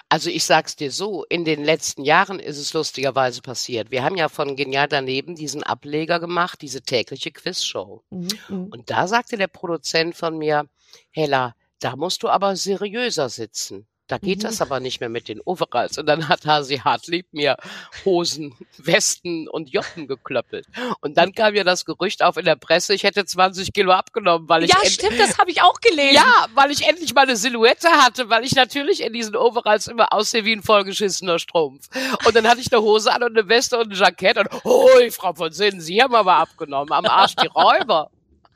Also 0.10 0.30
ich 0.30 0.44
sag's 0.44 0.75
dir 0.75 0.91
so, 0.91 1.25
in 1.25 1.46
den 1.46 1.63
letzten 1.63 2.03
Jahren 2.03 2.39
ist 2.39 2.58
es 2.58 2.74
lustigerweise 2.74 3.41
passiert. 3.41 3.91
Wir 3.91 4.03
haben 4.03 4.18
ja 4.18 4.30
von 4.30 4.56
Genial 4.56 4.88
daneben 4.88 5.36
diesen 5.36 5.63
Ableger 5.63 6.20
gemacht, 6.20 6.62
diese 6.62 6.82
tägliche 6.82 7.32
Quizshow. 7.32 8.03
Mhm. 8.10 8.68
Und 8.72 8.89
da 8.89 9.08
sagte 9.08 9.38
der 9.38 9.48
Produzent 9.48 10.15
von 10.15 10.38
mir, 10.38 10.65
Hella, 11.12 11.56
da 11.80 11.96
musst 11.96 12.24
du 12.24 12.30
aber 12.30 12.56
seriöser 12.56 13.30
sitzen. 13.30 13.88
Da 14.12 14.18
geht 14.18 14.39
Mhm. 14.39 14.41
das 14.41 14.62
aber 14.62 14.82
nicht 14.82 15.00
mehr 15.00 15.08
mit 15.08 15.30
den 15.30 15.39
Overalls. 15.39 15.98
Und 15.98 16.06
dann 16.06 16.27
hat 16.27 16.46
Hasi 16.46 16.80
Hartlieb 16.80 17.27
mir 17.32 17.56
Hosen, 18.03 18.53
Westen 18.77 19.48
und 19.48 19.70
Joppen 19.70 20.06
geklöppelt. 20.08 20.65
Und 21.00 21.15
dann 21.15 21.32
kam 21.34 21.56
ja 21.56 21.63
das 21.63 21.86
Gerücht 21.86 22.22
auf 22.22 22.36
in 22.36 22.44
der 22.44 22.58
Presse, 22.58 22.94
ich 22.94 23.03
hätte 23.03 23.24
20 23.24 23.72
Kilo 23.72 23.94
abgenommen, 23.94 24.50
weil 24.50 24.63
ich 24.65 24.70
Ja, 24.72 24.77
stimmt, 24.84 25.18
das 25.18 25.38
habe 25.38 25.50
ich 25.50 25.62
auch 25.62 25.80
gelesen. 25.80 26.15
ja, 26.15 26.48
weil 26.56 26.72
ich 26.72 26.86
endlich 26.86 27.13
mal 27.13 27.22
eine 27.22 27.38
Silhouette 27.38 27.88
hatte, 27.88 28.27
weil 28.30 28.44
ich 28.44 28.53
natürlich 28.53 29.01
in 29.01 29.13
diesen 29.13 29.38
Overalls 29.38 29.88
immer 29.88 30.12
aussehe 30.12 30.44
wie 30.44 30.53
ein 30.58 30.62
vollgeschissener 30.62 31.39
Strumpf. 31.39 31.88
Und 32.25 32.36
dann 32.36 32.46
hatte 32.50 32.60
ich 32.60 32.70
eine 32.74 32.82
Hose 32.82 33.13
an 33.13 33.24
und 33.24 33.38
eine 33.38 33.48
Weste 33.48 33.77
und 33.80 33.94
ein 33.94 33.96
Jackett 33.98 34.38
und, 34.38 34.50
hui, 34.65 35.10
Frau 35.12 35.34
von 35.34 35.53
Sinnen, 35.53 35.80
Sie 35.80 36.01
haben 36.03 36.13
aber 36.15 36.36
abgenommen, 36.36 36.91
am 36.91 37.06
Arsch 37.06 37.36
die 37.38 37.48
Räuber. 37.48 38.10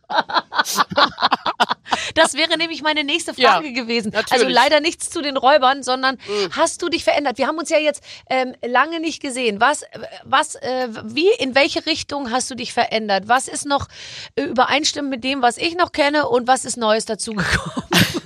Das 2.15 2.33
wäre 2.33 2.57
nämlich 2.57 2.81
meine 2.81 3.03
nächste 3.03 3.33
Ja, 3.35 3.51
Frage 3.53 3.71
gewesen. 3.73 4.11
natürlich. 4.13 4.31
Also 4.43 4.47
leider 4.47 4.79
nichts 4.79 5.09
zu 5.09 5.21
den 5.21 5.37
Räubern, 5.37 5.83
sondern 5.83 6.15
Mhm. 6.15 6.49
hast 6.51 6.81
du 6.81 6.89
dich 6.89 7.03
verändert? 7.03 7.37
Wir 7.37 7.47
haben 7.47 7.57
uns 7.57 7.69
ja 7.69 7.77
jetzt 7.77 8.01
ähm, 8.29 8.55
lange 8.65 8.99
nicht 8.99 9.21
gesehen. 9.21 9.61
Was, 9.61 9.83
was, 10.23 10.55
äh, 10.55 10.87
wie, 11.03 11.29
in 11.39 11.53
welche 11.55 11.85
Richtung 11.85 12.31
hast 12.31 12.49
du 12.49 12.55
dich 12.55 12.73
verändert? 12.73 13.25
Was 13.27 13.47
ist 13.47 13.65
noch 13.65 13.87
äh, 14.35 14.43
übereinstimmend 14.43 15.11
mit 15.11 15.23
dem, 15.23 15.41
was 15.41 15.57
ich 15.57 15.75
noch 15.75 15.91
kenne 15.91 16.27
und 16.27 16.47
was 16.47 16.65
ist 16.65 16.77
Neues 16.77 17.05
dazugekommen? 17.05 17.83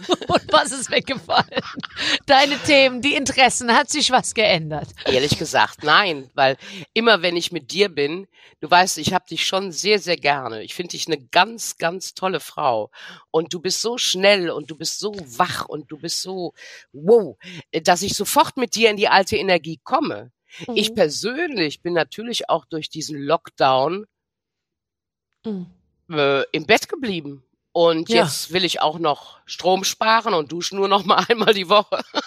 und 0.28 0.52
was 0.52 0.72
ist 0.72 0.92
weggefallen? 0.92 1.62
Deine 2.26 2.58
Themen, 2.60 3.02
die 3.02 3.16
Interessen, 3.16 3.74
hat 3.76 3.90
sich 3.90 4.12
was 4.12 4.34
geändert? 4.34 4.90
Ehrlich 5.06 5.38
gesagt, 5.38 5.84
nein, 5.84 6.30
weil 6.34 6.58
immer 6.94 7.22
wenn 7.22 7.38
ich 7.38 7.52
mit 7.52 7.72
dir 7.72 7.90
bin, 7.90 8.28
du 8.60 8.70
weißt, 8.70 8.98
ich 8.98 9.14
habe 9.14 9.26
dich 9.30 9.46
schon 9.46 9.72
sehr, 9.72 10.00
sehr 10.00 10.18
gerne. 10.18 10.64
Ich 10.64 10.74
finde 10.74 10.92
dich 10.92 11.08
eine 11.08 11.20
ganz, 11.20 11.78
ganz 11.78 12.14
tolle 12.14 12.40
Frau. 12.40 12.92
Und 13.32 13.54
du 13.54 13.60
bist 13.60 13.82
so 13.82 13.98
schnell 13.98 14.50
und 14.50 14.70
du 14.72 14.76
bist 14.76 15.00
so 15.00 15.14
wach 15.38 15.66
und 15.66 15.92
du 15.92 15.98
bist 15.98 16.22
so, 16.22 16.54
wow, 16.92 17.38
dass 17.84 18.02
ich 18.02 18.14
sofort 18.16 18.58
mit 18.58 18.76
dir 18.76 18.90
in 18.90 18.98
die 18.98 19.08
alte 19.08 19.38
Energie 19.38 19.80
komme. 19.84 20.32
Ich 20.74 20.96
persönlich 20.96 21.82
bin 21.82 21.94
natürlich 21.94 22.50
auch 22.50 22.66
durch 22.66 22.90
diesen 22.90 23.18
Lockdown 23.18 24.06
Mhm. 25.46 25.68
äh, 26.10 26.44
im 26.52 26.66
Bett 26.66 26.90
geblieben. 26.90 27.44
Und 27.72 28.10
Ja. 28.10 28.24
jetzt 28.24 28.52
will 28.52 28.66
ich 28.66 28.82
auch 28.82 29.00
noch 29.00 29.40
Strom 29.46 29.84
sparen 29.84 30.34
und 30.34 30.52
duschen 30.52 30.78
nur 30.78 30.88
noch 30.88 31.06
mal 31.06 31.24
einmal 31.30 31.54
die 31.54 31.70
Woche. 31.70 32.04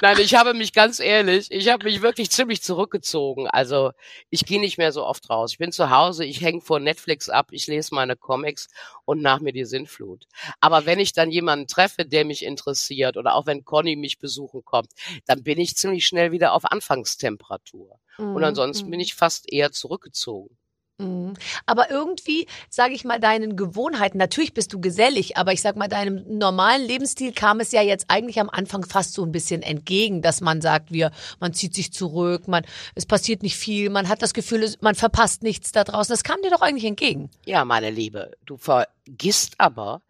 Nein, 0.00 0.18
ich 0.18 0.34
habe 0.34 0.54
mich 0.54 0.72
ganz 0.72 0.98
ehrlich, 0.98 1.50
ich 1.50 1.68
habe 1.68 1.84
mich 1.84 2.02
wirklich 2.02 2.30
ziemlich 2.30 2.62
zurückgezogen. 2.62 3.46
Also 3.48 3.92
ich 4.30 4.44
gehe 4.44 4.60
nicht 4.60 4.78
mehr 4.78 4.92
so 4.92 5.04
oft 5.04 5.28
raus. 5.28 5.52
Ich 5.52 5.58
bin 5.58 5.72
zu 5.72 5.90
Hause, 5.90 6.24
ich 6.24 6.40
hänge 6.40 6.60
vor 6.60 6.80
Netflix 6.80 7.28
ab, 7.28 7.48
ich 7.50 7.66
lese 7.66 7.94
meine 7.94 8.16
Comics 8.16 8.68
und 9.04 9.22
nach 9.22 9.40
mir 9.40 9.52
die 9.52 9.64
Sinnflut. 9.64 10.24
Aber 10.60 10.86
wenn 10.86 10.98
ich 10.98 11.12
dann 11.12 11.30
jemanden 11.30 11.66
treffe, 11.66 12.04
der 12.04 12.24
mich 12.24 12.44
interessiert 12.44 13.16
oder 13.16 13.34
auch 13.34 13.46
wenn 13.46 13.64
Conny 13.64 13.96
mich 13.96 14.18
besuchen 14.18 14.64
kommt, 14.64 14.92
dann 15.26 15.42
bin 15.42 15.58
ich 15.58 15.76
ziemlich 15.76 16.06
schnell 16.06 16.32
wieder 16.32 16.52
auf 16.52 16.64
Anfangstemperatur. 16.64 17.98
Und 18.18 18.44
ansonsten 18.44 18.90
bin 18.90 19.00
ich 19.00 19.14
fast 19.14 19.50
eher 19.52 19.72
zurückgezogen. 19.72 20.56
Mhm. 20.98 21.34
Aber 21.66 21.90
irgendwie, 21.90 22.46
sage 22.70 22.94
ich 22.94 23.04
mal, 23.04 23.20
deinen 23.20 23.56
Gewohnheiten, 23.56 24.16
natürlich 24.16 24.54
bist 24.54 24.72
du 24.72 24.80
gesellig, 24.80 25.36
aber 25.36 25.52
ich 25.52 25.60
sag 25.60 25.76
mal, 25.76 25.88
deinem 25.88 26.24
normalen 26.26 26.86
Lebensstil 26.86 27.32
kam 27.32 27.60
es 27.60 27.72
ja 27.72 27.82
jetzt 27.82 28.06
eigentlich 28.08 28.40
am 28.40 28.48
Anfang 28.48 28.84
fast 28.84 29.12
so 29.12 29.22
ein 29.22 29.32
bisschen 29.32 29.62
entgegen, 29.62 30.22
dass 30.22 30.40
man 30.40 30.62
sagt, 30.62 30.92
wir, 30.92 31.10
man 31.38 31.52
zieht 31.52 31.74
sich 31.74 31.92
zurück, 31.92 32.48
man, 32.48 32.64
es 32.94 33.04
passiert 33.04 33.42
nicht 33.42 33.56
viel, 33.56 33.90
man 33.90 34.08
hat 34.08 34.22
das 34.22 34.32
Gefühl, 34.32 34.74
man 34.80 34.94
verpasst 34.94 35.42
nichts 35.42 35.72
da 35.72 35.84
draußen. 35.84 36.12
Das 36.12 36.24
kam 36.24 36.40
dir 36.42 36.50
doch 36.50 36.62
eigentlich 36.62 36.84
entgegen. 36.84 37.30
Ja, 37.44 37.64
meine 37.64 37.90
Liebe, 37.90 38.32
du 38.46 38.56
vergisst 38.56 39.54
aber, 39.58 40.00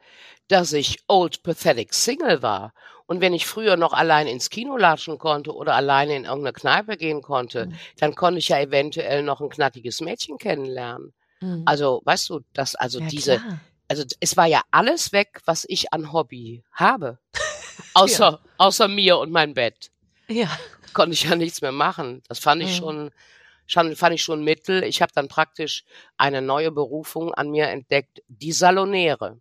dass 0.49 0.73
ich 0.73 0.99
old 1.09 1.43
pathetic 1.43 1.93
Single 1.95 2.43
war. 2.43 2.73
Und 3.07 3.21
wenn 3.21 3.35
ich 3.35 3.47
früher 3.47 3.77
noch 3.77 3.93
allein 3.93 4.27
ins 4.27 4.51
Kino 4.51 4.77
latschen 4.77 5.19
konnte 5.19 5.55
oder 5.55 5.75
alleine 5.77 6.17
in 6.17 6.25
irgendeine 6.25 6.53
Kneipe 6.53 6.97
gehen 6.97 7.23
konnte, 7.23 7.69
dann 7.99 8.15
konnte 8.17 8.39
ich 8.41 8.49
ja 8.49 8.59
eventuell 8.61 9.23
noch 9.23 9.41
ein 9.41 9.49
knackiges 9.49 10.01
Mädchen 10.01 10.39
kennenlernen. 10.39 11.13
Also, 11.67 12.01
weißt 12.05 12.31
du, 12.31 12.41
dass 12.53 12.75
also 12.75 12.99
Ja, 12.99 13.07
diese, 13.09 13.39
klar. 13.39 13.61
also 13.89 14.05
es 14.21 14.37
war 14.37 14.47
ja 14.47 14.63
alles 14.73 15.13
weg, 15.13 15.41
was 15.45 15.65
ich 15.69 15.93
an 15.93 16.13
Hobby 16.13 16.65
habe. 16.73 17.19
Außer, 17.95 18.41
außer 18.59 18.89
mir 18.89 19.19
und 19.19 19.31
mein 19.31 19.55
Bett. 19.55 19.91
Ja. 20.29 20.51
Konnte 20.93 21.13
ich 21.15 21.25
ja 21.25 21.37
nichts 21.37 21.61
mehr 21.61 21.73
machen. 21.73 22.23
Das 22.29 22.39
fand 22.41 22.63
ich 22.63 22.71
Mhm. 22.73 22.75
schon, 22.85 23.11
schon, 23.67 23.97
fand 23.97 24.15
ich 24.15 24.23
schon 24.23 24.43
mittel. 24.43 24.83
Ich 24.83 25.03
habe 25.03 25.13
dann 25.15 25.29
praktisch 25.29 25.85
eine 26.17 26.43
neue 26.43 26.73
Berufung 26.73 27.33
an 27.35 27.51
mir 27.51 27.69
entdeckt, 27.69 28.23
die 28.29 28.53
Salonäre. 28.53 29.39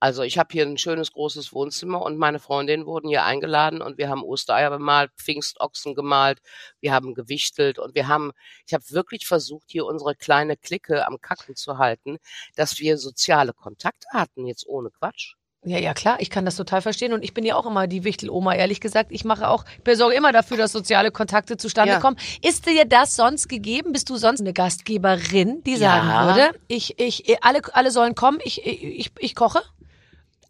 Also 0.00 0.22
ich 0.22 0.36
habe 0.38 0.48
hier 0.52 0.64
ein 0.66 0.76
schönes 0.76 1.12
großes 1.12 1.52
Wohnzimmer 1.52 2.02
und 2.02 2.18
meine 2.18 2.38
Freundinnen 2.38 2.84
wurden 2.86 3.08
hier 3.08 3.24
eingeladen 3.24 3.80
und 3.80 3.96
wir 3.96 4.08
haben 4.10 4.22
Ostereier 4.22 4.70
bemalt, 4.70 5.10
Pfingstochsen 5.16 5.94
gemalt, 5.94 6.40
wir 6.80 6.92
haben 6.92 7.14
gewichtelt 7.14 7.78
und 7.78 7.94
wir 7.94 8.06
haben, 8.08 8.32
ich 8.66 8.74
habe 8.74 8.84
wirklich 8.90 9.26
versucht, 9.26 9.64
hier 9.70 9.86
unsere 9.86 10.14
kleine 10.14 10.56
Clique 10.56 11.06
am 11.06 11.20
Kacken 11.20 11.56
zu 11.56 11.78
halten, 11.78 12.18
dass 12.54 12.78
wir 12.80 12.98
soziale 12.98 13.54
Kontakte 13.54 14.06
hatten, 14.12 14.46
jetzt 14.46 14.66
ohne 14.66 14.90
Quatsch. 14.90 15.34
Ja, 15.66 15.78
ja, 15.78 15.94
klar, 15.94 16.16
ich 16.20 16.28
kann 16.28 16.44
das 16.44 16.56
total 16.56 16.82
verstehen 16.82 17.14
und 17.14 17.24
ich 17.24 17.32
bin 17.32 17.42
ja 17.46 17.56
auch 17.56 17.64
immer 17.64 17.86
die 17.86 18.04
Wichteloma, 18.04 18.54
ehrlich 18.54 18.82
gesagt. 18.82 19.10
Ich 19.10 19.24
mache 19.24 19.48
auch, 19.48 19.64
ich 19.78 19.82
besorge 19.82 20.14
immer 20.14 20.30
dafür, 20.30 20.58
dass 20.58 20.72
soziale 20.72 21.10
Kontakte 21.10 21.56
zustande 21.56 21.94
Ja. 21.94 22.00
kommen. 22.00 22.18
Ist 22.42 22.66
dir 22.66 22.84
das 22.84 23.16
sonst 23.16 23.48
gegeben? 23.48 23.92
Bist 23.92 24.10
du 24.10 24.16
sonst 24.16 24.40
eine 24.40 24.52
Gastgeberin, 24.52 25.62
die 25.62 25.76
sagen 25.78 26.06
Ja. 26.06 26.26
würde, 26.26 26.60
ich, 26.68 27.00
ich, 27.00 27.42
alle, 27.42 27.62
alle 27.72 27.90
sollen 27.90 28.14
kommen, 28.14 28.40
ich, 28.44 28.66
ich, 28.66 29.10
ich 29.18 29.34
koche? 29.34 29.62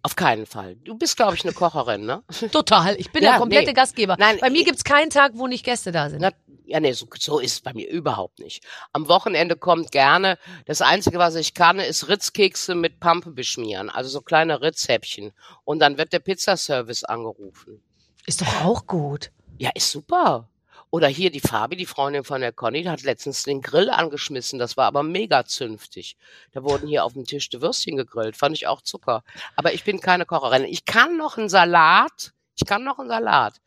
Auf 0.06 0.16
keinen 0.16 0.44
Fall. 0.44 0.76
Du 0.76 0.98
bist, 0.98 1.16
glaube 1.16 1.34
ich, 1.34 1.44
eine 1.44 1.54
Kocherin, 1.54 2.04
ne? 2.04 2.22
Total. 2.52 2.94
Ich 3.00 3.10
bin 3.10 3.22
Ja, 3.24 3.30
der 3.30 3.38
komplette 3.38 3.68
nee. 3.68 3.72
Gastgeber. 3.72 4.16
Nein, 4.18 4.36
Bei 4.38 4.50
mir 4.50 4.58
ich- 4.58 4.66
gibt's 4.66 4.84
keinen 4.84 5.08
Tag, 5.08 5.32
wo 5.34 5.46
nicht 5.46 5.64
Gäste 5.64 5.92
da 5.92 6.10
sind. 6.10 6.20
Na, 6.20 6.30
ja, 6.66 6.78
nee, 6.78 6.92
so, 6.92 7.06
so 7.18 7.38
ist 7.38 7.52
es 7.54 7.60
bei 7.62 7.72
mir 7.72 7.88
überhaupt 7.88 8.38
nicht. 8.38 8.62
Am 8.92 9.08
Wochenende 9.08 9.56
kommt 9.56 9.92
gerne, 9.92 10.36
das 10.66 10.82
Einzige, 10.82 11.18
was 11.18 11.36
ich 11.36 11.54
kann, 11.54 11.78
ist 11.78 12.08
Ritzkekse 12.08 12.74
mit 12.74 13.00
Pampe 13.00 13.30
beschmieren, 13.30 13.88
also 13.88 14.10
so 14.10 14.20
kleine 14.20 14.60
Ritzhäppchen. 14.60 15.32
Und 15.64 15.78
dann 15.78 15.96
wird 15.96 16.12
der 16.12 16.18
Pizzaservice 16.20 17.04
angerufen. 17.04 17.82
Ist 18.26 18.42
doch 18.42 18.62
auch 18.62 18.86
gut. 18.86 19.30
Ja, 19.58 19.70
ist 19.74 19.90
super. 19.90 20.50
Oder 20.94 21.08
hier 21.08 21.32
die 21.32 21.40
Fabi, 21.40 21.74
die 21.74 21.86
Freundin 21.86 22.22
von 22.22 22.40
der 22.40 22.52
Conny, 22.52 22.82
die 22.82 22.88
hat 22.88 23.02
letztens 23.02 23.42
den 23.42 23.62
Grill 23.62 23.90
angeschmissen. 23.90 24.60
Das 24.60 24.76
war 24.76 24.86
aber 24.86 25.02
mega 25.02 25.44
zünftig. 25.44 26.16
Da 26.52 26.62
wurden 26.62 26.86
hier 26.86 27.04
auf 27.04 27.14
dem 27.14 27.24
Tisch 27.24 27.48
die 27.48 27.60
Würstchen 27.60 27.96
gegrillt. 27.96 28.36
Fand 28.36 28.56
ich 28.56 28.68
auch 28.68 28.80
Zucker. 28.80 29.24
Aber 29.56 29.74
ich 29.74 29.82
bin 29.82 29.98
keine 30.00 30.24
Kocherin. 30.24 30.62
Ich 30.62 30.84
kann 30.84 31.16
noch 31.16 31.36
einen 31.36 31.48
Salat. 31.48 32.32
Ich 32.54 32.64
kann 32.64 32.84
noch 32.84 33.00
einen 33.00 33.08
Salat. 33.08 33.60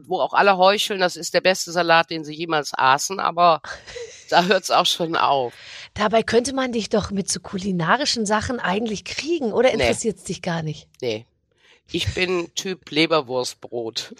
Wo 0.00 0.18
auch 0.18 0.32
alle 0.34 0.56
heucheln, 0.56 0.98
das 0.98 1.14
ist 1.14 1.32
der 1.32 1.42
beste 1.42 1.70
Salat, 1.70 2.10
den 2.10 2.24
sie 2.24 2.34
jemals 2.34 2.72
aßen. 2.76 3.20
Aber 3.20 3.62
da 4.30 4.42
hört's 4.42 4.72
auch 4.72 4.86
schon 4.86 5.14
auf. 5.14 5.54
Dabei 5.94 6.24
könnte 6.24 6.56
man 6.56 6.72
dich 6.72 6.88
doch 6.88 7.12
mit 7.12 7.30
so 7.30 7.38
kulinarischen 7.38 8.26
Sachen 8.26 8.58
eigentlich 8.58 9.04
kriegen, 9.04 9.52
oder 9.52 9.68
Nee. 9.68 9.74
interessiert's 9.74 10.24
dich 10.24 10.42
gar 10.42 10.64
nicht? 10.64 10.88
Nee. 11.00 11.24
Ich 11.92 12.12
bin 12.14 12.52
Typ 12.54 12.90
Leberwurstbrot. 12.90 14.14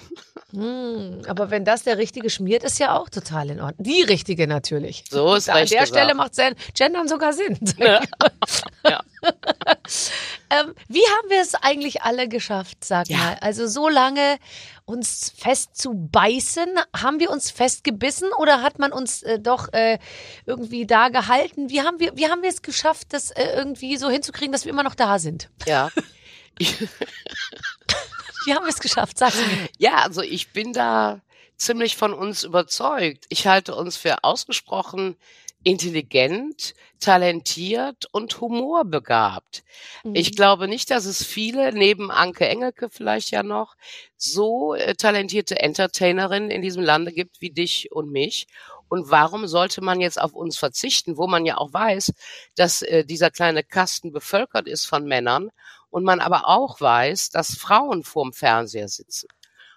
Hm, 0.53 1.23
aber 1.27 1.51
wenn 1.51 1.65
das 1.65 1.83
der 1.83 1.99
richtige 1.99 2.31
schmiert, 2.31 2.63
ist 2.63 2.79
ja 2.79 2.97
auch 2.97 3.09
total 3.09 3.51
in 3.51 3.61
Ordnung. 3.61 3.85
Die 3.85 4.03
richtige 4.03 4.47
natürlich. 4.47 5.05
So 5.11 5.35
ist 5.35 5.49
Da, 5.49 5.53
An 5.55 5.59
der 5.59 5.65
gesagt. 5.67 5.89
Stelle 5.89 6.15
macht 6.15 6.37
Gen- 6.37 6.55
Gendern 6.75 7.09
sogar 7.09 7.33
Sinn. 7.33 7.59
Ja. 7.79 8.01
Ja. 8.89 9.01
ähm, 10.51 10.75
wie 10.89 11.01
haben 11.01 11.31
wir 11.31 11.41
es 11.41 11.55
eigentlich 11.55 12.03
alle 12.03 12.29
geschafft, 12.29 12.85
sag 12.85 13.09
Ja. 13.09 13.17
mal? 13.19 13.37
Also 13.41 13.67
so 13.67 13.89
lange 13.89 14.37
uns 14.85 15.33
fest 15.37 15.77
zu 15.77 15.95
beißen, 15.95 16.69
haben 16.95 17.19
wir 17.19 17.31
uns 17.31 17.51
festgebissen 17.51 18.29
oder 18.39 18.61
hat 18.63 18.79
man 18.79 18.93
uns 18.93 19.23
äh, 19.23 19.39
doch 19.41 19.73
äh, 19.73 19.99
irgendwie 20.47 20.87
da 20.87 21.09
gehalten? 21.09 21.71
Wie 21.71 21.81
haben 21.81 21.99
wir, 21.99 22.17
wie 22.17 22.29
haben 22.29 22.43
wir 22.43 22.51
es 22.51 22.61
geschafft, 22.63 23.09
das 23.13 23.31
äh, 23.31 23.45
irgendwie 23.57 23.97
so 23.97 24.11
hinzukriegen, 24.11 24.53
dass 24.53 24.65
wir 24.67 24.73
immer 24.73 24.83
noch 24.83 24.95
da 24.95 25.19
sind? 25.19 25.49
ja. 25.67 25.89
Wie 28.47 28.55
haben 28.55 28.65
wir 28.65 28.71
es 28.71 28.81
geschafft? 28.81 29.19
Sag's 29.19 29.37
mir. 29.37 29.69
Ja, 29.79 29.97
also 30.03 30.23
ich 30.23 30.53
bin 30.53 30.73
da 30.73 31.21
ziemlich 31.57 31.97
von 31.97 32.13
uns 32.13 32.45
überzeugt. 32.45 33.25
Ich 33.29 33.47
halte 33.47 33.75
uns 33.75 33.97
für 33.97 34.23
ausgesprochen 34.23 35.17
intelligent, 35.65 36.75
talentiert 37.01 38.07
und 38.13 38.41
humorbegabt. 38.41 39.65
Mhm. 40.05 40.15
Ich 40.15 40.37
glaube 40.37 40.69
nicht, 40.69 40.91
dass 40.91 41.07
es 41.07 41.25
viele, 41.25 41.73
neben 41.73 42.11
Anke 42.11 42.47
Engelke 42.47 42.91
vielleicht 42.91 43.31
ja 43.31 43.43
noch, 43.43 43.75
so 44.17 44.75
äh, 44.75 44.95
talentierte 44.95 45.59
Entertainerinnen 45.59 46.51
in 46.51 46.63
diesem 46.63 46.83
Lande 46.83 47.13
gibt 47.13 47.41
wie 47.41 47.51
dich 47.51 47.91
und 47.91 48.13
mich. 48.13 48.47
Und 48.89 49.11
warum 49.11 49.47
sollte 49.47 49.81
man 49.81 50.01
jetzt 50.01 50.21
auf 50.21 50.35
uns 50.35 50.59
verzichten, 50.59 51.17
wo 51.17 51.27
man 51.27 51.47
ja 51.47 51.57
auch 51.57 51.73
weiß, 51.73 52.13
dass 52.55 52.83
äh, 52.83 53.05
dieser 53.05 53.31
kleine 53.31 53.65
Kasten 53.65 54.13
bevölkert 54.13 54.69
ist 54.69 54.85
von 54.85 55.07
Männern 55.07 55.51
und 55.95 56.03
man 56.03 56.19
aber 56.19 56.49
auch 56.49 56.81
weiß, 56.81 57.31
dass 57.31 57.55
Frauen 57.55 58.03
vorm 58.03 58.33
Fernseher 58.33 58.89
sitzen. 58.89 59.29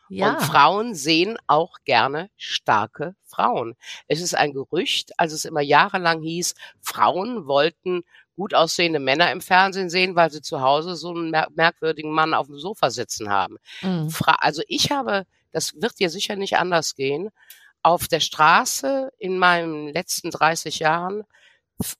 Ja. 0.10 0.32
Und 0.32 0.42
Frauen 0.42 0.96
sehen 0.96 1.38
auch 1.46 1.78
gerne 1.86 2.32
starke 2.38 3.14
Frauen. 3.24 3.76
Es 4.08 4.20
ist 4.20 4.34
ein 4.34 4.52
Gerücht, 4.52 5.12
als 5.20 5.32
es 5.32 5.46
immer 5.46 5.62
jahrelang 5.62 6.24
hieß, 6.24 6.56
Frauen 6.82 7.46
wollten 7.46 8.02
gut 8.36 8.56
aussehende 8.56 8.98
Männer 8.98 9.32
im 9.32 9.42
Fernsehen 9.42 9.92
sehen, 9.92 10.16
weil 10.16 10.32
sie 10.32 10.42
zu 10.42 10.62
Hause 10.62 10.96
so 10.96 11.12
einen 11.12 11.30
mer 11.30 11.50
merkwürdigen 11.54 12.12
Mann 12.12 12.34
auf 12.34 12.48
dem 12.48 12.58
Sofa 12.58 12.90
sitzen 12.90 13.30
haben. 13.30 13.58
Mhm. 13.84 14.12
Also 14.40 14.64
ich 14.68 14.90
habe, 14.90 15.28
das 15.52 15.76
wird 15.76 16.00
dir 16.00 16.10
sicher 16.10 16.36
nicht 16.36 16.58
anders 16.58 16.96
gehen, 16.96 17.30
auf 17.84 18.08
der 18.08 18.22
Straße 18.22 19.12
in 19.20 19.38
meinen 19.38 19.90
letzten 19.90 20.32
30 20.32 20.80
Jahren 20.80 21.26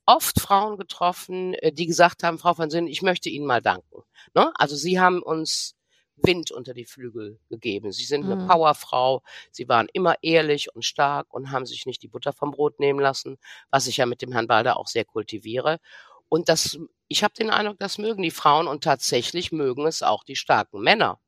oft 0.06 0.40
Frauen 0.40 0.78
getroffen, 0.78 1.54
äh, 1.56 1.72
die 1.72 1.86
gesagt 1.88 2.24
haben, 2.24 2.40
Frau 2.40 2.54
von 2.54 2.70
Sinn, 2.70 2.88
ich 2.88 3.02
möchte 3.02 3.30
Ihnen 3.30 3.46
mal 3.46 3.62
danken. 3.62 4.04
Ne? 4.34 4.52
Also 4.56 4.76
Sie 4.76 5.00
haben 5.00 5.22
uns 5.22 5.76
Wind 6.16 6.52
unter 6.52 6.74
die 6.74 6.86
Flügel 6.86 7.40
gegeben. 7.50 7.92
Sie 7.92 8.06
sind 8.06 8.26
eine 8.26 8.38
Mhm. 8.38 8.48
Powerfrau. 8.48 9.22
Sie 9.52 9.68
waren 9.70 9.88
immer 9.94 10.16
ehrlich 10.24 10.74
und 10.76 10.84
stark 10.84 11.32
und 11.34 11.52
haben 11.52 11.66
sich 11.68 11.86
nicht 11.86 12.02
die 12.02 12.08
Butter 12.08 12.34
vom 12.34 12.52
Brot 12.52 12.80
nehmen 12.80 13.00
lassen, 13.00 13.38
was 13.70 13.88
ich 13.88 13.98
ja 13.98 14.06
mit 14.08 14.22
dem 14.24 14.32
Herrn 14.32 14.48
Balder 14.48 14.78
auch 14.78 14.88
sehr 14.88 15.06
kultiviere. 15.06 15.80
Und 16.30 16.50
das, 16.50 16.78
ich 17.08 17.24
habe 17.24 17.34
den 17.36 17.50
Eindruck, 17.52 17.78
das 17.80 17.98
mögen 18.00 18.24
die 18.24 18.32
Frauen 18.32 18.68
und 18.68 18.84
tatsächlich 18.84 19.52
mögen 19.52 19.86
es 19.88 20.02
auch 20.04 20.24
die 20.24 20.36
starken 20.36 20.82
Männer. 20.82 21.20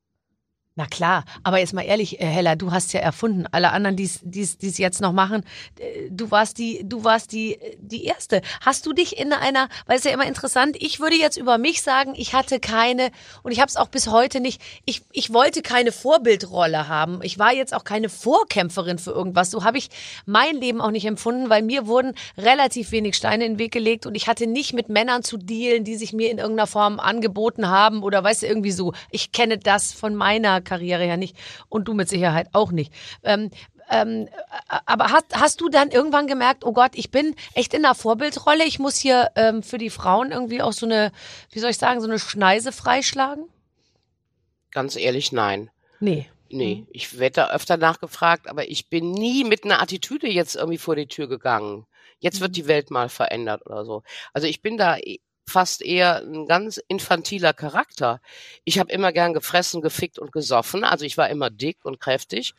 Na 0.80 0.86
klar, 0.86 1.24
aber 1.42 1.58
jetzt 1.58 1.74
mal 1.74 1.82
ehrlich, 1.82 2.22
äh, 2.22 2.24
Hella, 2.24 2.54
du 2.54 2.72
hast 2.72 2.94
ja 2.94 3.00
erfunden. 3.00 3.44
Alle 3.52 3.72
anderen, 3.72 3.96
die 3.96 4.04
es 4.40 4.78
jetzt 4.78 5.02
noch 5.02 5.12
machen, 5.12 5.44
äh, 5.78 6.08
du 6.08 6.30
warst 6.30 6.56
die, 6.56 6.80
du 6.88 7.04
warst 7.04 7.32
die, 7.32 7.58
die 7.78 8.04
erste. 8.04 8.40
Hast 8.62 8.86
du 8.86 8.94
dich 8.94 9.18
in 9.18 9.34
einer, 9.34 9.68
weil 9.84 9.98
es 9.98 10.06
ist 10.06 10.10
ja 10.10 10.14
immer 10.14 10.24
interessant, 10.24 10.78
ich 10.80 10.98
würde 10.98 11.16
jetzt 11.16 11.36
über 11.36 11.58
mich 11.58 11.82
sagen, 11.82 12.14
ich 12.16 12.32
hatte 12.32 12.60
keine, 12.60 13.10
und 13.42 13.52
ich 13.52 13.60
habe 13.60 13.68
es 13.68 13.76
auch 13.76 13.88
bis 13.88 14.06
heute 14.06 14.40
nicht, 14.40 14.62
ich, 14.86 15.02
ich 15.12 15.34
wollte 15.34 15.60
keine 15.60 15.92
Vorbildrolle 15.92 16.88
haben. 16.88 17.20
Ich 17.24 17.38
war 17.38 17.52
jetzt 17.52 17.74
auch 17.74 17.84
keine 17.84 18.08
Vorkämpferin 18.08 18.98
für 18.98 19.10
irgendwas. 19.10 19.50
So 19.50 19.64
habe 19.64 19.76
ich 19.76 19.90
mein 20.24 20.56
Leben 20.56 20.80
auch 20.80 20.92
nicht 20.92 21.04
empfunden, 21.04 21.50
weil 21.50 21.60
mir 21.60 21.88
wurden 21.88 22.14
relativ 22.38 22.90
wenig 22.90 23.16
Steine 23.16 23.44
in 23.44 23.52
den 23.52 23.58
Weg 23.58 23.72
gelegt 23.72 24.06
und 24.06 24.14
ich 24.14 24.28
hatte 24.28 24.46
nicht 24.46 24.72
mit 24.72 24.88
Männern 24.88 25.24
zu 25.24 25.36
dealen, 25.36 25.84
die 25.84 25.96
sich 25.96 26.14
mir 26.14 26.30
in 26.30 26.38
irgendeiner 26.38 26.66
Form 26.66 27.00
angeboten 27.00 27.68
haben 27.68 28.02
oder 28.02 28.24
weißt 28.24 28.44
du, 28.44 28.46
irgendwie 28.46 28.72
so. 28.72 28.94
Ich 29.10 29.30
kenne 29.32 29.58
das 29.58 29.92
von 29.92 30.14
meiner 30.14 30.62
Karriere 30.70 31.04
her 31.04 31.16
nicht 31.16 31.36
und 31.68 31.88
du 31.88 31.94
mit 31.94 32.08
Sicherheit 32.08 32.48
auch 32.52 32.70
nicht. 32.72 32.92
Ähm, 33.24 33.50
ähm, 33.90 34.28
aber 34.86 35.10
hast, 35.10 35.26
hast 35.34 35.60
du 35.60 35.68
dann 35.68 35.90
irgendwann 35.90 36.28
gemerkt, 36.28 36.64
oh 36.64 36.72
Gott, 36.72 36.92
ich 36.94 37.10
bin 37.10 37.34
echt 37.54 37.74
in 37.74 37.84
einer 37.84 37.96
Vorbildrolle, 37.96 38.64
ich 38.64 38.78
muss 38.78 38.96
hier 38.96 39.30
ähm, 39.34 39.64
für 39.64 39.78
die 39.78 39.90
Frauen 39.90 40.30
irgendwie 40.30 40.62
auch 40.62 40.72
so 40.72 40.86
eine, 40.86 41.10
wie 41.50 41.58
soll 41.58 41.70
ich 41.70 41.78
sagen, 41.78 42.00
so 42.00 42.06
eine 42.06 42.20
Schneise 42.20 42.70
freischlagen? 42.70 43.44
Ganz 44.70 44.94
ehrlich, 44.96 45.32
nein. 45.32 45.70
Nee. 45.98 46.28
Nee, 46.52 46.76
Mhm. 46.82 46.86
ich 46.90 47.18
werde 47.18 47.34
da 47.34 47.50
öfter 47.50 47.76
nachgefragt, 47.76 48.48
aber 48.48 48.68
ich 48.68 48.88
bin 48.90 49.12
nie 49.12 49.44
mit 49.44 49.64
einer 49.64 49.80
Attitüde 49.80 50.28
jetzt 50.28 50.56
irgendwie 50.56 50.78
vor 50.78 50.96
die 50.96 51.06
Tür 51.06 51.28
gegangen. 51.28 51.86
Jetzt 52.18 52.40
wird 52.40 52.50
Mhm. 52.50 52.54
die 52.54 52.66
Welt 52.68 52.90
mal 52.90 53.08
verändert 53.08 53.66
oder 53.66 53.84
so. 53.84 54.02
Also 54.32 54.46
ich 54.48 54.60
bin 54.60 54.76
da 54.76 54.98
fast 55.50 55.82
eher 55.82 56.22
ein 56.22 56.46
ganz 56.46 56.80
infantiler 56.88 57.52
Charakter. 57.52 58.20
Ich 58.64 58.78
habe 58.78 58.92
immer 58.92 59.12
gern 59.12 59.34
gefressen, 59.34 59.82
gefickt 59.82 60.18
und 60.18 60.32
gesoffen. 60.32 60.84
Also 60.84 61.04
ich 61.04 61.18
war 61.18 61.28
immer 61.28 61.50
dick 61.50 61.84
und 61.84 62.00
kräftig 62.00 62.54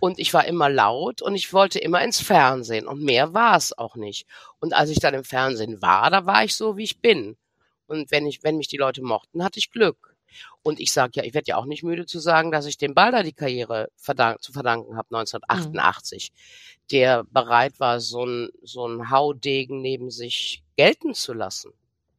und 0.00 0.18
ich 0.18 0.32
war 0.32 0.46
immer 0.46 0.70
laut 0.70 1.22
und 1.22 1.34
ich 1.34 1.52
wollte 1.52 1.78
immer 1.78 2.02
ins 2.02 2.20
Fernsehen 2.20 2.86
und 2.86 3.02
mehr 3.02 3.34
war 3.34 3.56
es 3.56 3.76
auch 3.76 3.96
nicht. 3.96 4.26
Und 4.60 4.72
als 4.72 4.90
ich 4.90 5.00
dann 5.00 5.14
im 5.14 5.24
Fernsehen 5.24 5.82
war, 5.82 6.10
da 6.10 6.26
war 6.26 6.44
ich 6.44 6.54
so, 6.54 6.76
wie 6.76 6.84
ich 6.84 7.00
bin. 7.00 7.36
Und 7.86 8.10
wenn 8.10 8.26
ich, 8.26 8.42
wenn 8.42 8.56
mich 8.56 8.68
die 8.68 8.78
Leute 8.78 9.02
mochten, 9.02 9.44
hatte 9.44 9.58
ich 9.58 9.70
Glück. 9.70 10.16
Und 10.62 10.80
ich 10.80 10.92
sage 10.92 11.12
ja, 11.16 11.24
ich 11.24 11.34
werde 11.34 11.48
ja 11.48 11.56
auch 11.56 11.66
nicht 11.66 11.82
müde 11.82 12.06
zu 12.06 12.18
sagen, 12.18 12.50
dass 12.50 12.66
ich 12.66 12.76
dem 12.78 12.94
Balder 12.94 13.22
die 13.22 13.32
Karriere 13.32 13.88
verdank, 13.96 14.42
zu 14.42 14.52
verdanken 14.52 14.96
habe, 14.96 15.14
1988, 15.14 16.32
der 16.90 17.24
bereit 17.24 17.78
war, 17.80 18.00
so 18.00 18.24
ein, 18.24 18.50
so 18.62 18.86
ein 18.86 19.10
Haudegen 19.10 19.80
neben 19.80 20.10
sich 20.10 20.62
gelten 20.76 21.14
zu 21.14 21.32
lassen. 21.32 21.72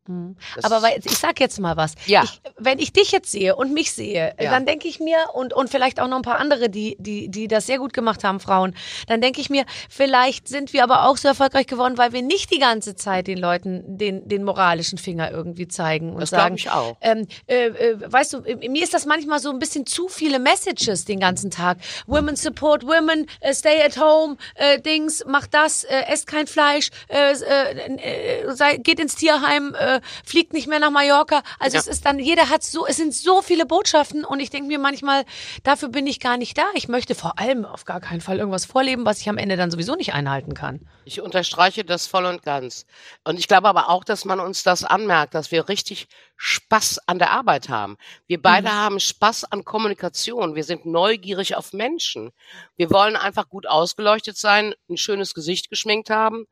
Mhm. 0.07 0.35
Das- 0.55 0.65
Aber 0.65 0.81
weil, 0.81 0.99
ich 1.03 1.17
sag 1.17 1.39
jetzt 1.39 1.59
mal 1.59 1.77
was. 1.77 1.93
Ja. 2.05 2.23
Ich, 2.23 2.41
wenn 2.57 2.79
ich 2.79 2.93
dich 2.93 3.11
jetzt 3.11 3.31
sehe 3.31 3.55
und 3.55 3.73
mich 3.73 3.91
sehe, 3.91 4.33
Ja. 4.39 4.51
dann 4.51 4.65
denke 4.65 4.87
ich 4.87 4.99
mir, 4.99 5.17
und, 5.33 5.53
und 5.53 5.69
vielleicht 5.69 5.99
auch 5.99 6.07
noch 6.07 6.17
ein 6.17 6.21
paar 6.23 6.39
andere, 6.39 6.69
die, 6.69 6.95
die, 6.99 7.29
die 7.29 7.47
das 7.47 7.65
sehr 7.65 7.77
gut 7.79 7.93
gemacht 7.93 8.23
haben, 8.23 8.39
Frauen, 8.39 8.75
dann 9.07 9.21
denke 9.21 9.41
ich 9.41 9.49
mir, 9.49 9.65
vielleicht 9.89 10.47
sind 10.47 10.73
wir 10.73 10.83
aber 10.83 11.05
auch 11.07 11.17
so 11.17 11.27
erfolgreich 11.27 11.67
geworden, 11.67 11.97
weil 11.97 12.13
wir 12.13 12.21
nicht 12.21 12.51
die 12.51 12.59
ganze 12.59 12.95
Zeit 12.95 13.27
den 13.27 13.37
Leuten 13.37 13.83
den, 13.97 14.27
den 14.27 14.43
moralischen 14.43 14.97
Finger 14.97 15.31
irgendwie 15.31 15.67
zeigen 15.67 16.11
und 16.13 16.21
Das 16.21 16.29
glaube 16.29 16.43
sagen, 16.43 16.55
ich 16.55 16.69
auch. 16.69 16.97
ähm, 17.01 17.27
äh, 17.47 17.67
äh, 17.67 18.11
weißt 18.11 18.33
du, 18.33 18.37
äh, 18.43 18.69
mir 18.69 18.83
ist 18.83 18.93
das 18.93 19.05
manchmal 19.05 19.39
so 19.39 19.49
ein 19.49 19.59
bisschen 19.59 19.85
zu 19.85 20.07
viele 20.07 20.39
Messages 20.39 21.05
den 21.05 21.19
ganzen 21.19 21.51
Tag. 21.51 21.77
Women 22.05 22.35
support 22.35 22.83
women, 22.85 23.27
äh, 23.41 23.53
stay 23.53 23.81
at 23.83 23.97
home, 23.99 24.37
äh, 24.55 24.79
Dings, 24.79 25.25
macht 25.25 25.53
das, 25.53 25.83
äh, 25.83 26.03
esst 26.09 26.27
kein 26.27 26.47
Fleisch, 26.47 26.89
äh, 27.09 27.33
äh, 27.33 27.97
äh, 28.45 28.55
sei, 28.55 28.77
geht 28.77 28.99
ins 28.99 29.15
Tierheim, 29.15 29.75
äh, 29.77 29.96
fliegt 30.25 30.53
nicht 30.53 30.67
mehr 30.67 30.79
nach 30.79 30.91
Mallorca. 30.91 31.41
Also 31.59 31.75
Ja. 31.75 31.81
es 31.81 31.87
ist 31.87 32.05
dann, 32.05 32.19
jeder 32.19 32.49
hat 32.49 32.63
so, 32.63 32.85
es 32.85 32.97
sind 32.97 33.13
so 33.13 33.41
viele 33.41 33.65
Botschaften 33.65 34.25
und 34.25 34.39
ich 34.39 34.49
denke 34.49 34.67
mir 34.67 34.79
manchmal, 34.79 35.25
dafür 35.63 35.89
bin 35.89 36.07
ich 36.07 36.19
gar 36.19 36.37
nicht 36.37 36.57
da. 36.57 36.65
Ich 36.73 36.87
möchte 36.87 37.15
vor 37.15 37.39
allem 37.39 37.65
auf 37.65 37.85
gar 37.85 37.99
keinen 38.01 38.21
Fall 38.21 38.39
irgendwas 38.39 38.65
vorleben, 38.65 39.05
was 39.05 39.19
ich 39.21 39.29
am 39.29 39.37
Ende 39.37 39.57
dann 39.57 39.71
sowieso 39.71 39.95
nicht 39.95 40.13
einhalten 40.13 40.53
kann. 40.53 40.87
Ich 41.05 41.21
unterstreiche 41.21 41.85
das 41.85 42.07
voll 42.07 42.25
und 42.25 42.43
ganz. 42.43 42.85
Und 43.23 43.39
ich 43.39 43.47
glaube 43.47 43.67
aber 43.67 43.89
auch, 43.89 44.03
dass 44.03 44.25
man 44.25 44.39
uns 44.39 44.63
das 44.63 44.83
anmerkt, 44.83 45.33
dass 45.35 45.51
wir 45.51 45.69
richtig 45.69 46.07
Spaß 46.35 46.99
an 47.07 47.17
der 47.19 47.31
Arbeit 47.31 47.69
haben. 47.69 47.97
Wir 48.27 48.41
beide 48.41 48.71
haben 48.71 48.99
Spaß 48.99 49.45
an 49.45 49.63
Kommunikation. 49.63 50.55
Wir 50.55 50.63
sind 50.63 50.85
neugierig 50.85 51.55
auf 51.55 51.73
Menschen. 51.73 52.31
Wir 52.75 52.91
wollen 52.91 53.15
einfach 53.15 53.49
gut 53.49 53.67
ausgeleuchtet 53.67 54.37
sein, 54.37 54.73
ein 54.89 54.97
schönes 54.97 55.33
Gesicht 55.33 55.69
geschminkt 55.69 56.09
haben, 56.09 56.45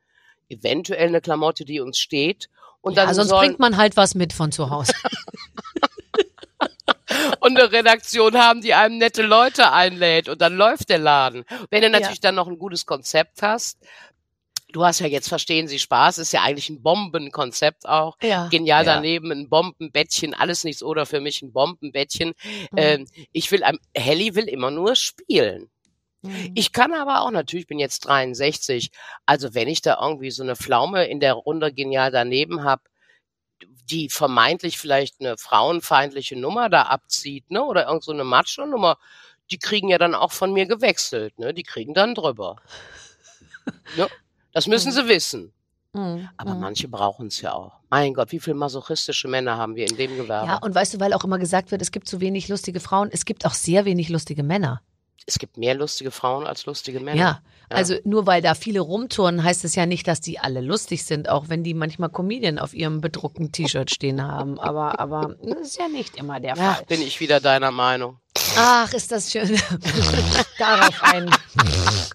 eventuell 0.48 1.08
eine 1.08 1.20
Klamotte, 1.20 1.64
die 1.64 1.80
uns 1.80 1.98
steht. 1.98 2.48
Und 2.86 2.96
dann 2.96 3.08
ja, 3.08 3.14
sonst 3.14 3.30
bringt 3.30 3.58
man 3.58 3.76
halt 3.76 3.96
was 3.96 4.14
mit 4.14 4.32
von 4.32 4.52
zu 4.52 4.70
Hause. 4.70 4.92
und 7.40 7.58
eine 7.58 7.72
Redaktion 7.72 8.36
haben, 8.36 8.60
die 8.60 8.74
einem 8.74 8.98
nette 8.98 9.22
Leute 9.22 9.72
einlädt 9.72 10.28
und 10.28 10.40
dann 10.40 10.54
läuft 10.54 10.88
der 10.88 10.98
Laden. 10.98 11.44
Wenn 11.70 11.82
du 11.82 11.90
natürlich 11.90 12.20
dann 12.20 12.36
noch 12.36 12.46
ein 12.46 12.60
gutes 12.60 12.86
Konzept 12.86 13.42
hast, 13.42 13.80
du 14.68 14.84
hast 14.84 15.00
ja 15.00 15.08
jetzt 15.08 15.28
Verstehen 15.28 15.66
Sie 15.66 15.80
Spaß, 15.80 16.18
ist 16.18 16.32
ja 16.32 16.42
eigentlich 16.42 16.70
ein 16.70 16.80
Bombenkonzept 16.80 17.88
auch. 17.88 18.16
Ja. 18.22 18.46
Genial 18.50 18.86
ja. 18.86 18.94
daneben, 18.94 19.32
ein 19.32 19.48
Bombenbettchen, 19.48 20.32
alles 20.32 20.62
nichts 20.62 20.84
oder 20.84 21.06
für 21.06 21.20
mich 21.20 21.42
ein 21.42 21.52
Bombenbettchen. 21.52 22.34
Mhm. 22.70 22.76
Ähm, 22.76 23.06
ich 23.32 23.50
will, 23.50 23.64
am- 23.64 23.80
Helly 23.96 24.36
will 24.36 24.44
immer 24.44 24.70
nur 24.70 24.94
spielen. 24.94 25.70
Mhm. 26.26 26.52
Ich 26.54 26.72
kann 26.72 26.92
aber 26.94 27.22
auch 27.22 27.30
natürlich, 27.30 27.62
ich 27.64 27.68
bin 27.68 27.78
jetzt 27.78 28.00
63, 28.06 28.90
also 29.26 29.54
wenn 29.54 29.68
ich 29.68 29.82
da 29.82 29.98
irgendwie 30.00 30.30
so 30.30 30.42
eine 30.42 30.56
Pflaume 30.56 31.06
in 31.06 31.20
der 31.20 31.34
Runde 31.34 31.72
genial 31.72 32.10
daneben 32.10 32.64
hab, 32.64 32.88
die 33.90 34.08
vermeintlich 34.10 34.78
vielleicht 34.78 35.20
eine 35.20 35.36
frauenfeindliche 35.38 36.36
Nummer 36.38 36.68
da 36.68 36.82
abzieht, 36.82 37.50
ne, 37.50 37.62
oder 37.64 37.86
irgend 37.86 38.04
so 38.04 38.12
eine 38.12 38.24
Macho-Nummer, 38.24 38.98
die 39.50 39.58
kriegen 39.58 39.88
ja 39.88 39.96
dann 39.98 40.14
auch 40.14 40.32
von 40.32 40.52
mir 40.52 40.66
gewechselt, 40.66 41.38
ne, 41.38 41.54
die 41.54 41.62
kriegen 41.62 41.94
dann 41.94 42.14
drüber. 42.14 42.56
ne? 43.96 44.08
Das 44.52 44.66
müssen 44.66 44.92
sie 44.92 45.08
wissen. 45.08 45.52
Mhm. 45.92 46.28
Aber 46.36 46.54
Mhm. 46.54 46.60
manche 46.60 46.88
brauchen 46.88 47.28
es 47.28 47.40
ja 47.40 47.52
auch. 47.54 47.80
Mein 47.88 48.12
Gott, 48.12 48.32
wie 48.32 48.40
viele 48.40 48.56
masochistische 48.56 49.28
Männer 49.28 49.56
haben 49.56 49.76
wir 49.76 49.86
in 49.88 49.96
dem 49.96 50.16
Gewerbe? 50.16 50.46
Ja, 50.46 50.56
und 50.58 50.74
weißt 50.74 50.94
du, 50.94 51.00
weil 51.00 51.14
auch 51.14 51.24
immer 51.24 51.38
gesagt 51.38 51.70
wird, 51.70 51.80
es 51.80 51.92
gibt 51.92 52.08
zu 52.08 52.20
wenig 52.20 52.48
lustige 52.48 52.80
Frauen, 52.80 53.08
es 53.12 53.24
gibt 53.24 53.46
auch 53.46 53.54
sehr 53.54 53.84
wenig 53.86 54.08
lustige 54.10 54.42
Männer. 54.42 54.82
Es 55.26 55.38
gibt 55.38 55.56
mehr 55.56 55.74
lustige 55.74 56.10
Frauen 56.12 56.46
als 56.46 56.66
lustige 56.66 57.00
Männer. 57.00 57.18
Ja, 57.20 57.40
also 57.68 57.96
nur 58.04 58.26
weil 58.26 58.42
da 58.42 58.54
viele 58.54 58.80
rumturnen, 58.80 59.42
heißt 59.42 59.64
es 59.64 59.74
ja 59.74 59.84
nicht, 59.84 60.06
dass 60.06 60.20
die 60.20 60.38
alle 60.38 60.60
lustig 60.60 61.04
sind, 61.04 61.28
auch 61.28 61.48
wenn 61.48 61.64
die 61.64 61.74
manchmal 61.74 62.10
Comedian 62.10 62.58
auf 62.60 62.74
ihrem 62.74 63.00
bedruckten 63.00 63.50
T-Shirt 63.50 63.90
stehen 63.90 64.22
haben. 64.22 64.58
Aber, 64.60 65.00
aber 65.00 65.34
das 65.42 65.68
ist 65.68 65.78
ja 65.78 65.88
nicht 65.88 66.16
immer 66.16 66.38
der 66.38 66.54
Ja, 66.56 66.74
Fall. 66.74 66.84
bin 66.86 67.02
ich 67.02 67.18
wieder 67.20 67.40
deiner 67.40 67.72
Meinung. 67.72 68.18
Ach, 68.56 68.92
ist 68.92 69.10
das 69.10 69.32
schön. 69.32 69.48
Darauf 70.58 71.02
ein 71.02 71.28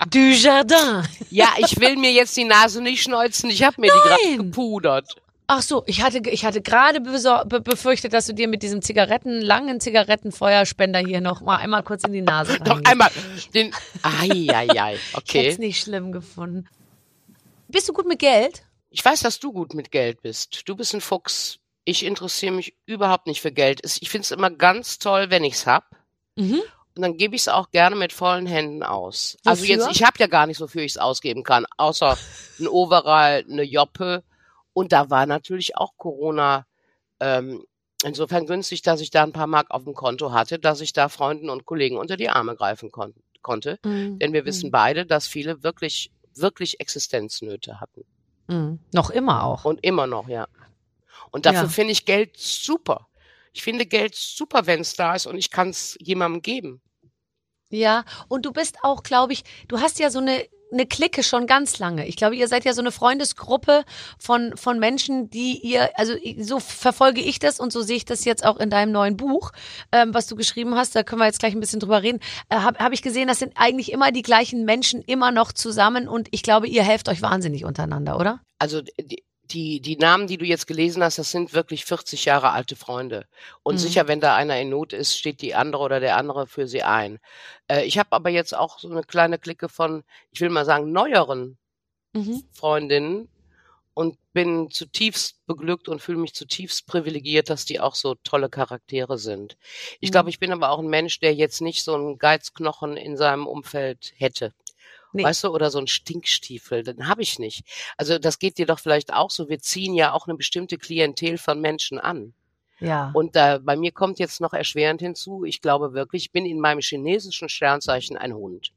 Dujardin. 0.10 1.04
Ja, 1.30 1.50
ich 1.58 1.80
will 1.80 1.97
mir 1.97 2.12
jetzt 2.12 2.36
die 2.38 2.45
Nase 2.45 2.82
nicht 2.82 3.04
schneuzen. 3.04 3.50
Ich 3.50 3.63
habe 3.63 3.80
mir 3.82 3.88
die 3.91 4.08
gerade 4.08 4.21
Nein. 4.30 4.38
gepudert. 4.38 5.15
Ach 5.53 5.61
so, 5.61 5.83
ich 5.85 6.01
hatte, 6.01 6.19
ich 6.29 6.45
hatte 6.45 6.61
gerade 6.61 7.01
befürchtet, 7.01 8.13
dass 8.13 8.25
du 8.25 8.33
dir 8.33 8.47
mit 8.47 8.63
diesem 8.63 8.81
Zigaretten, 8.81 9.41
langen 9.41 9.81
Zigarettenfeuerspender 9.81 10.99
hier 10.99 11.19
noch 11.19 11.41
mal 11.41 11.57
einmal 11.57 11.83
kurz 11.83 12.05
in 12.05 12.13
die 12.13 12.21
Nase 12.21 12.57
Doch 12.59 12.75
reingehst. 12.77 12.87
einmal 12.89 13.11
den. 13.53 13.75
Eieiei. 14.01 14.93
Ich 15.25 15.33
hätte 15.33 15.47
es 15.49 15.55
Okay. 15.55 15.55
nicht 15.57 15.81
schlimm 15.81 16.13
gefunden. 16.13 16.69
Bist 17.67 17.89
du 17.89 17.91
gut 17.91 18.07
mit 18.07 18.19
Geld? 18.19 18.63
Ich 18.91 19.03
weiß, 19.03 19.19
dass 19.19 19.39
du 19.41 19.51
gut 19.51 19.73
mit 19.73 19.91
Geld 19.91 20.21
bist. 20.21 20.69
Du 20.69 20.75
bist 20.77 20.93
ein 20.93 21.01
Fuchs. 21.01 21.59
Ich 21.83 22.05
interessiere 22.05 22.53
mich 22.53 22.73
überhaupt 22.85 23.27
nicht 23.27 23.41
für 23.41 23.51
Geld. 23.51 23.81
Ich 23.83 24.09
finde 24.09 24.23
es 24.23 24.31
immer 24.31 24.51
ganz 24.51 24.99
toll, 24.99 25.31
wenn 25.31 25.43
ich's 25.43 25.67
hab. 25.67 25.83
Mhm. 26.37 26.61
Und 26.95 27.01
dann 27.01 27.17
gebe 27.17 27.35
ich 27.35 27.41
es 27.41 27.47
auch 27.49 27.71
gerne 27.71 27.97
mit 27.97 28.13
vollen 28.13 28.45
Händen 28.45 28.83
aus. 28.83 29.37
Also 29.43 29.63
Wofür? 29.63 29.75
jetzt, 29.75 29.91
ich 29.91 30.03
habe 30.03 30.17
ja 30.17 30.27
gar 30.27 30.47
nicht, 30.47 30.61
wofür 30.61 30.83
ich 30.83 30.93
es 30.93 30.97
ausgeben 30.97 31.43
kann, 31.43 31.65
außer 31.75 32.17
ein 32.57 32.67
Overall, 32.69 33.43
eine 33.49 33.63
Joppe. 33.63 34.23
Und 34.73 34.91
da 34.91 35.10
war 35.10 35.25
natürlich 35.25 35.77
auch 35.77 35.93
Corona 35.97 36.65
ähm, 37.19 37.63
insofern 38.03 38.45
günstig, 38.45 38.81
dass 38.81 39.01
ich 39.01 39.12
da 39.12 39.23
ein 39.23 39.34
paar 39.34 39.47
Mark 39.47 39.71
auf 39.71 39.84
dem 39.84 39.93
Konto 39.93 40.31
hatte, 40.31 40.60
dass 40.60 40.81
ich 40.81 40.93
da 40.93 41.10
Freunden 41.10 41.49
und 41.49 41.65
Kollegen 41.65 41.97
unter 41.97 42.17
die 42.17 42.29
Arme 42.29 42.55
greifen 42.55 42.91
kon 42.91 43.13
konnte. 43.41 43.79
Mhm. 43.84 44.19
Denn 44.19 44.34
wir 44.34 44.45
wissen 44.45 44.71
beide, 44.71 45.05
dass 45.05 45.27
viele 45.27 45.63
wirklich, 45.63 46.12
wirklich 46.36 46.79
Existenznöte 46.79 47.79
hatten. 47.79 48.05
Mhm. 48.47 48.79
Noch 48.93 49.10
immer 49.10 49.43
auch. 49.43 49.65
Und 49.65 49.84
immer 49.84 50.07
noch, 50.07 50.27
ja. 50.27 50.47
Und 51.31 51.45
dafür 51.45 51.63
Ja. 51.63 51.69
finde 51.69 51.91
ich 51.91 52.05
Geld 52.05 52.38
super. 52.38 53.07
Ich 53.53 53.63
finde 53.63 53.86
Geld 53.86 54.15
super, 54.15 54.65
wenn 54.67 54.81
es 54.81 54.95
da 54.95 55.15
ist 55.15 55.25
und 55.25 55.38
ich 55.38 55.49
kann 55.49 55.69
es 55.69 55.97
jemandem 55.99 56.41
geben. 56.41 56.81
Ja, 57.69 58.03
und 58.27 58.45
du 58.45 58.51
bist 58.51 58.77
auch, 58.84 59.01
glaube 59.03 59.34
ich, 59.34 59.43
du 59.67 59.79
hast 59.79 59.99
ja 59.99 60.10
so 60.10 60.19
eine 60.19 60.45
eine 60.71 60.86
Clique 60.86 61.23
schon 61.23 61.47
ganz 61.47 61.79
lange. 61.79 62.07
Ich 62.07 62.15
glaube, 62.15 62.36
ihr 62.36 62.47
seid 62.47 62.65
ja 62.65 62.73
so 62.73 62.81
eine 62.81 62.91
Freundesgruppe 62.91 63.84
von 64.17 64.55
von 64.55 64.79
Menschen, 64.79 65.29
die 65.29 65.60
ihr, 65.60 65.89
also 65.97 66.13
so 66.39 66.60
verfolge 66.60 67.21
ich 67.21 67.39
das 67.39 67.60
und 67.60 67.71
so 67.73 67.81
sehe 67.81 67.97
ich 67.97 68.05
das 68.05 68.25
jetzt 68.25 68.45
auch 68.45 68.57
in 68.57 68.69
deinem 68.69 68.91
neuen 68.91 69.17
Buch, 69.17 69.51
ähm, 69.91 70.13
was 70.13 70.27
du 70.27 70.36
geschrieben 70.36 70.75
hast. 70.75 70.95
Da 70.95 71.03
können 71.03 71.21
wir 71.21 71.25
jetzt 71.25 71.39
gleich 71.39 71.53
ein 71.53 71.60
bisschen 71.60 71.79
drüber 71.79 72.03
reden. 72.03 72.19
Äh, 72.49 72.57
Habe 72.57 72.79
hab 72.79 72.93
ich 72.93 73.01
gesehen, 73.01 73.27
das 73.27 73.39
sind 73.39 73.53
eigentlich 73.55 73.91
immer 73.91 74.12
die 74.12 74.21
gleichen 74.21 74.65
Menschen 74.65 75.01
immer 75.01 75.31
noch 75.31 75.51
zusammen 75.51 76.07
und 76.07 76.27
ich 76.31 76.43
glaube, 76.43 76.67
ihr 76.67 76.84
helft 76.84 77.10
euch 77.10 77.21
wahnsinnig 77.21 77.65
untereinander, 77.65 78.17
oder? 78.17 78.41
Also 78.60 78.81
die, 78.81 79.23
die, 79.53 79.81
die 79.81 79.97
Namen, 79.97 80.27
die 80.27 80.37
du 80.37 80.45
jetzt 80.45 80.67
gelesen 80.67 81.03
hast, 81.03 81.17
das 81.17 81.31
sind 81.31 81.53
wirklich 81.53 81.85
40 81.85 82.25
Jahre 82.25 82.51
alte 82.51 82.75
Freunde. 82.75 83.27
Und 83.63 83.75
Mhm. 83.75 83.79
sicher, 83.79 84.07
wenn 84.07 84.19
da 84.21 84.35
einer 84.35 84.59
in 84.59 84.69
Not 84.69 84.93
ist, 84.93 85.17
steht 85.17 85.41
die 85.41 85.55
andere 85.55 85.83
oder 85.83 85.99
der 85.99 86.17
andere 86.17 86.47
für 86.47 86.67
sie 86.67 86.83
ein. 86.83 87.19
Äh, 87.67 87.85
ich 87.85 87.97
habe 87.99 88.11
aber 88.13 88.29
jetzt 88.29 88.55
auch 88.55 88.79
so 88.79 88.89
eine 88.89 89.03
kleine 89.03 89.37
Clique 89.39 89.69
von, 89.69 90.03
ich 90.31 90.41
will 90.41 90.49
mal 90.49 90.65
sagen, 90.65 90.91
neueren 90.91 91.57
Mhm. 92.13 92.41
Freundinnen 92.51 93.29
und 93.95 94.17
bin 94.33 94.69
zutiefst 94.71 95.45
beglückt 95.47 95.89
und 95.89 96.01
fühle 96.01 96.19
mich 96.19 96.33
zutiefst 96.35 96.87
privilegiert, 96.87 97.49
dass 97.49 97.65
die 97.65 97.79
auch 97.81 97.95
so 97.95 98.15
tolle 98.23 98.49
Charaktere 98.49 99.17
sind. 99.19 99.57
Ich 100.01 100.11
Mhm. 100.11 100.11
glaube, 100.11 100.29
ich 100.31 100.39
bin 100.39 100.51
aber 100.53 100.69
auch 100.71 100.79
ein 100.79 100.87
Mensch, 100.89 101.19
der 101.19 101.35
jetzt 101.35 101.61
nicht 101.61 101.83
so 101.83 101.95
einen 101.95 102.17
Geizknochen 102.19 102.97
in 102.97 103.17
seinem 103.17 103.47
Umfeld 103.47 104.13
hätte. 104.17 104.53
Nee. 105.13 105.24
Weißt 105.24 105.43
du, 105.43 105.50
oder 105.50 105.71
so 105.71 105.80
ein 105.80 105.88
Stinkstiefel, 105.88 106.84
den 106.84 107.08
habe 107.08 107.21
ich 107.21 107.39
nicht. 107.39 107.63
Also 107.97 108.17
das 108.17 108.39
geht 108.39 108.58
dir 108.58 108.65
doch 108.65 108.80
vielleicht 108.80 109.13
auch 109.13 109.30
so. 109.30 109.50
Wir 109.50 109.60
ziehen 109.60 109.93
ja 109.93 110.13
auch 110.13 110.28
eine 110.28 110.38
bestimmte 110.38 110.78
Klientel 110.78 111.38
von 111.38 111.60
Menschen 111.60 112.00
an. 112.00 112.34
Ja. 112.80 113.12
Und 113.13 113.36
äh, 113.36 113.60
bei 113.62 113.76
mir 113.76 113.91
kommt 113.91 114.19
jetzt 114.19 114.41
noch 114.41 114.54
erschwerend 114.54 115.02
hinzu, 115.02 115.43
ich 115.43 115.62
glaube 115.62 115.93
wirklich, 115.93 116.26
ich 116.26 116.32
bin 116.32 116.45
in 116.45 116.60
meinem 116.60 116.82
chinesischen 116.82 117.47
Sternzeichen 117.47 118.17
ein 118.17 118.34
Hund. 118.34 118.74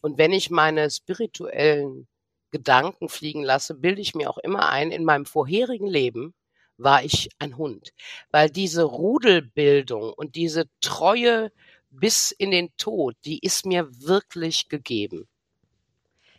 Und 0.00 0.18
wenn 0.18 0.32
ich 0.32 0.50
meine 0.50 0.90
spirituellen 0.90 2.08
Gedanken 2.50 3.08
fliegen 3.08 3.42
lasse, 3.42 3.74
bilde 3.74 4.00
ich 4.00 4.14
mir 4.14 4.30
auch 4.30 4.38
immer 4.38 4.68
ein, 4.70 4.90
in 4.90 5.04
meinem 5.04 5.26
vorherigen 5.26 5.86
Leben 5.86 6.34
war 6.78 7.02
ich 7.04 7.28
ein 7.38 7.56
Hund. 7.56 7.92
Weil 8.30 8.50
diese 8.50 8.84
Rudelbildung 8.84 10.12
und 10.12 10.36
diese 10.36 10.68
Treue 10.80 11.52
bis 11.90 12.30
in 12.30 12.50
den 12.50 12.70
Tod, 12.76 13.16
die 13.24 13.38
ist 13.40 13.66
mir 13.66 13.88
wirklich 14.00 14.68
gegeben. 14.68 15.28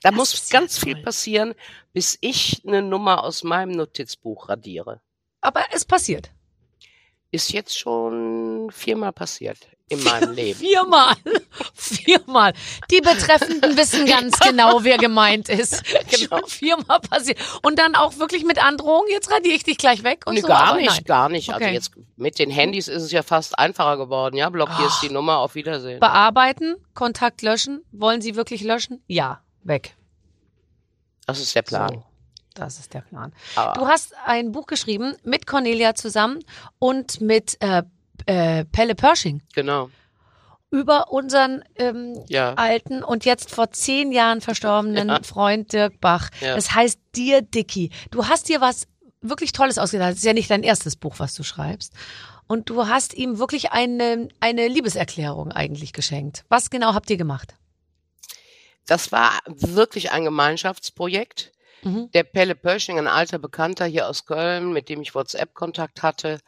Da 0.01 0.09
Das 0.11 0.17
muss 0.17 0.49
ja 0.49 0.59
ganz 0.59 0.77
viel 0.77 0.93
toll. 0.95 1.03
passieren, 1.03 1.53
bis 1.93 2.17
ich 2.21 2.61
eine 2.65 2.81
Nummer 2.81 3.23
aus 3.23 3.43
meinem 3.43 3.71
Notizbuch 3.71 4.49
radiere. 4.49 5.01
Aber 5.41 5.63
es 5.71 5.85
passiert. 5.85 6.31
Ist 7.31 7.51
jetzt 7.53 7.77
schon 7.77 8.69
viermal 8.71 9.11
passiert 9.13 9.57
in 9.89 10.03
meinem 10.03 10.31
Leben. 10.33 10.59
Viermal. 10.59 11.15
Viermal. 11.73 12.53
Die 12.91 13.01
Betreffenden 13.01 13.75
wissen 13.77 14.05
ganz 14.05 14.39
genau, 14.39 14.83
wer 14.83 14.97
gemeint 14.97 15.49
ist. 15.49 15.83
Genau. 16.09 16.39
Schon 16.39 16.47
viermal 16.49 16.99
passiert. 16.99 17.37
Und 17.63 17.77
dann 17.79 17.95
auch 17.95 18.17
wirklich 18.17 18.43
mit 18.43 18.63
Androhung, 18.63 19.03
jetzt 19.09 19.31
radiere 19.31 19.55
ich 19.55 19.63
dich 19.63 19.77
gleich 19.77 20.03
weg 20.03 20.23
und 20.25 20.35
Nee, 20.35 20.41
so. 20.41 20.47
gar 20.47 20.75
nicht, 20.75 20.87
nein. 20.89 21.03
gar 21.05 21.29
nicht. 21.29 21.49
Also 21.51 21.63
Okay. 21.65 21.73
jetzt 21.73 21.91
mit 22.17 22.39
den 22.39 22.49
Handys 22.49 22.87
ist 22.87 23.03
es 23.03 23.11
ja 23.11 23.21
fast 23.23 23.57
einfacher 23.59 23.97
geworden. 23.97 24.35
Ja, 24.35 24.49
blockierst 24.49 24.97
Ah. 24.97 25.07
die 25.07 25.09
Nummer, 25.13 25.37
auf 25.37 25.53
Wiedersehen. 25.55 25.99
Bearbeiten, 25.99 26.75
Kontakt 26.95 27.41
löschen. 27.43 27.83
Wollen 27.91 28.21
Sie 28.21 28.35
wirklich 28.35 28.61
löschen? 28.63 29.03
Ja, 29.07 29.41
weg. 29.63 29.95
Das 31.25 31.39
ist 31.39 31.53
der 31.55 31.61
Plan. 31.61 31.89
So, 31.93 32.03
das 32.55 32.79
ist 32.79 32.93
der 32.93 33.01
Plan. 33.01 33.33
Aber 33.55 33.79
Du 33.79 33.87
hast 33.87 34.13
ein 34.25 34.51
Buch 34.51 34.65
geschrieben 34.67 35.15
mit 35.23 35.45
Cornelia 35.47 35.95
zusammen 35.95 36.39
und 36.79 37.21
mit 37.21 37.57
äh, 37.61 37.83
äh, 38.25 38.65
Pelle 38.65 38.95
Pershing 38.95 39.41
genau. 39.53 39.89
über 40.71 41.11
unseren 41.11 41.63
ähm, 41.75 42.23
Ja. 42.27 42.53
alten 42.55 43.03
und 43.03 43.25
jetzt 43.25 43.51
vor 43.51 43.71
zehn 43.71 44.11
Jahren 44.11 44.41
verstorbenen 44.41 45.09
Ja. 45.09 45.19
Freund 45.23 45.71
Dirk 45.71 46.01
Bach. 46.01 46.29
Ja. 46.41 46.55
Das 46.55 46.73
heißt 46.73 46.99
Dir 47.15 47.41
Dicky. 47.41 47.91
Du 48.11 48.27
hast 48.27 48.49
dir 48.49 48.59
was 48.61 48.87
wirklich 49.21 49.51
Tolles 49.51 49.77
ausgedacht. 49.77 50.11
Das 50.11 50.17
ist 50.19 50.25
ja 50.25 50.33
nicht 50.33 50.49
dein 50.49 50.63
erstes 50.63 50.95
Buch, 50.95 51.15
was 51.17 51.33
du 51.35 51.43
schreibst. 51.43 51.93
Und 52.47 52.69
du 52.71 52.87
hast 52.87 53.13
ihm 53.13 53.37
wirklich 53.37 53.71
eine, 53.73 54.29
eine 54.39 54.67
Liebeserklärung 54.67 55.51
eigentlich 55.51 55.93
geschenkt. 55.93 56.45
Was 56.49 56.69
genau 56.71 56.93
habt 56.95 57.09
ihr 57.11 57.17
gemacht? 57.17 57.53
Das 58.89 59.11
war 59.11 59.39
wirklich 59.45 60.11
ein 60.11 60.23
Gemeinschaftsprojekt. 60.23 61.51
Mhm. 61.83 62.11
Der 62.11 62.23
Pelle 62.23 62.55
Pösching, 62.55 62.97
ein 62.97 63.07
alter 63.07 63.39
Bekannter 63.39 63.85
hier 63.85 64.09
aus 64.09 64.25
Köln, 64.25 64.73
mit 64.73 64.89
dem 64.89 65.01
ich 65.01 65.15
WhatsApp-Kontakt 65.15 66.03
hatte, 66.03 66.39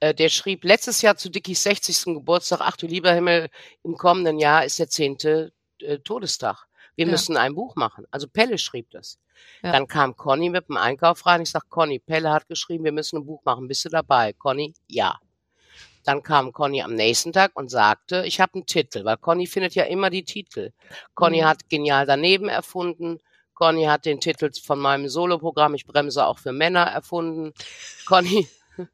äh, 0.00 0.12
der 0.14 0.28
schrieb 0.28 0.64
letztes 0.64 1.00
Jahr 1.02 1.16
zu 1.16 1.30
Dickies 1.30 1.62
60. 1.62 2.14
Geburtstag, 2.14 2.60
ach 2.62 2.76
du 2.76 2.86
lieber 2.86 3.12
Himmel, 3.12 3.48
im 3.82 3.96
kommenden 3.96 4.38
Jahr 4.38 4.64
ist 4.64 4.78
der 4.78 4.88
zehnte 4.88 5.52
äh, 5.80 5.98
Todestag. 5.98 6.66
Wir 6.96 7.06
Ja. 7.06 7.12
müssen 7.12 7.36
ein 7.36 7.54
Buch 7.54 7.76
machen. 7.76 8.06
Also 8.10 8.28
Pelle 8.28 8.58
schrieb 8.58 8.90
das. 8.90 9.18
Ja. 9.62 9.72
Dann 9.72 9.88
kam 9.88 10.16
Conny 10.16 10.50
mit 10.50 10.68
dem 10.68 10.76
Einkauf 10.76 11.24
rein. 11.26 11.42
Ich 11.42 11.50
sag, 11.50 11.68
Conny, 11.70 11.98
Pelle 11.98 12.30
hat 12.30 12.46
geschrieben, 12.48 12.84
wir 12.84 12.92
müssen 12.92 13.16
ein 13.18 13.26
Buch 13.26 13.42
machen. 13.44 13.66
Bist 13.68 13.84
du 13.84 13.88
dabei? 13.88 14.32
Conny, 14.32 14.74
ja. 14.88 15.18
Dann 16.04 16.22
kam 16.22 16.52
Conny 16.52 16.82
am 16.82 16.94
nächsten 16.94 17.32
Tag 17.32 17.52
und 17.54 17.70
sagte, 17.70 18.24
ich 18.26 18.40
habe 18.40 18.54
einen 18.54 18.66
Titel, 18.66 19.04
weil 19.04 19.16
Conny 19.16 19.46
findet 19.46 19.74
ja 19.74 19.84
immer 19.84 20.10
die 20.10 20.24
Titel. 20.24 20.70
Conny 21.14 21.40
Mhm. 21.40 21.44
hat 21.46 21.68
genial 21.70 22.06
daneben 22.06 22.48
erfunden. 22.48 23.18
Conny 23.54 23.84
hat 23.84 24.04
den 24.04 24.20
Titel 24.20 24.50
von 24.62 24.78
meinem 24.80 25.08
Soloprogramm 25.08 25.74
Ich 25.74 25.86
bremse 25.86 26.26
auch 26.26 26.38
für 26.38 26.52
Männer 26.52 26.82
erfunden. 26.82 27.52
Conny, 28.06 28.48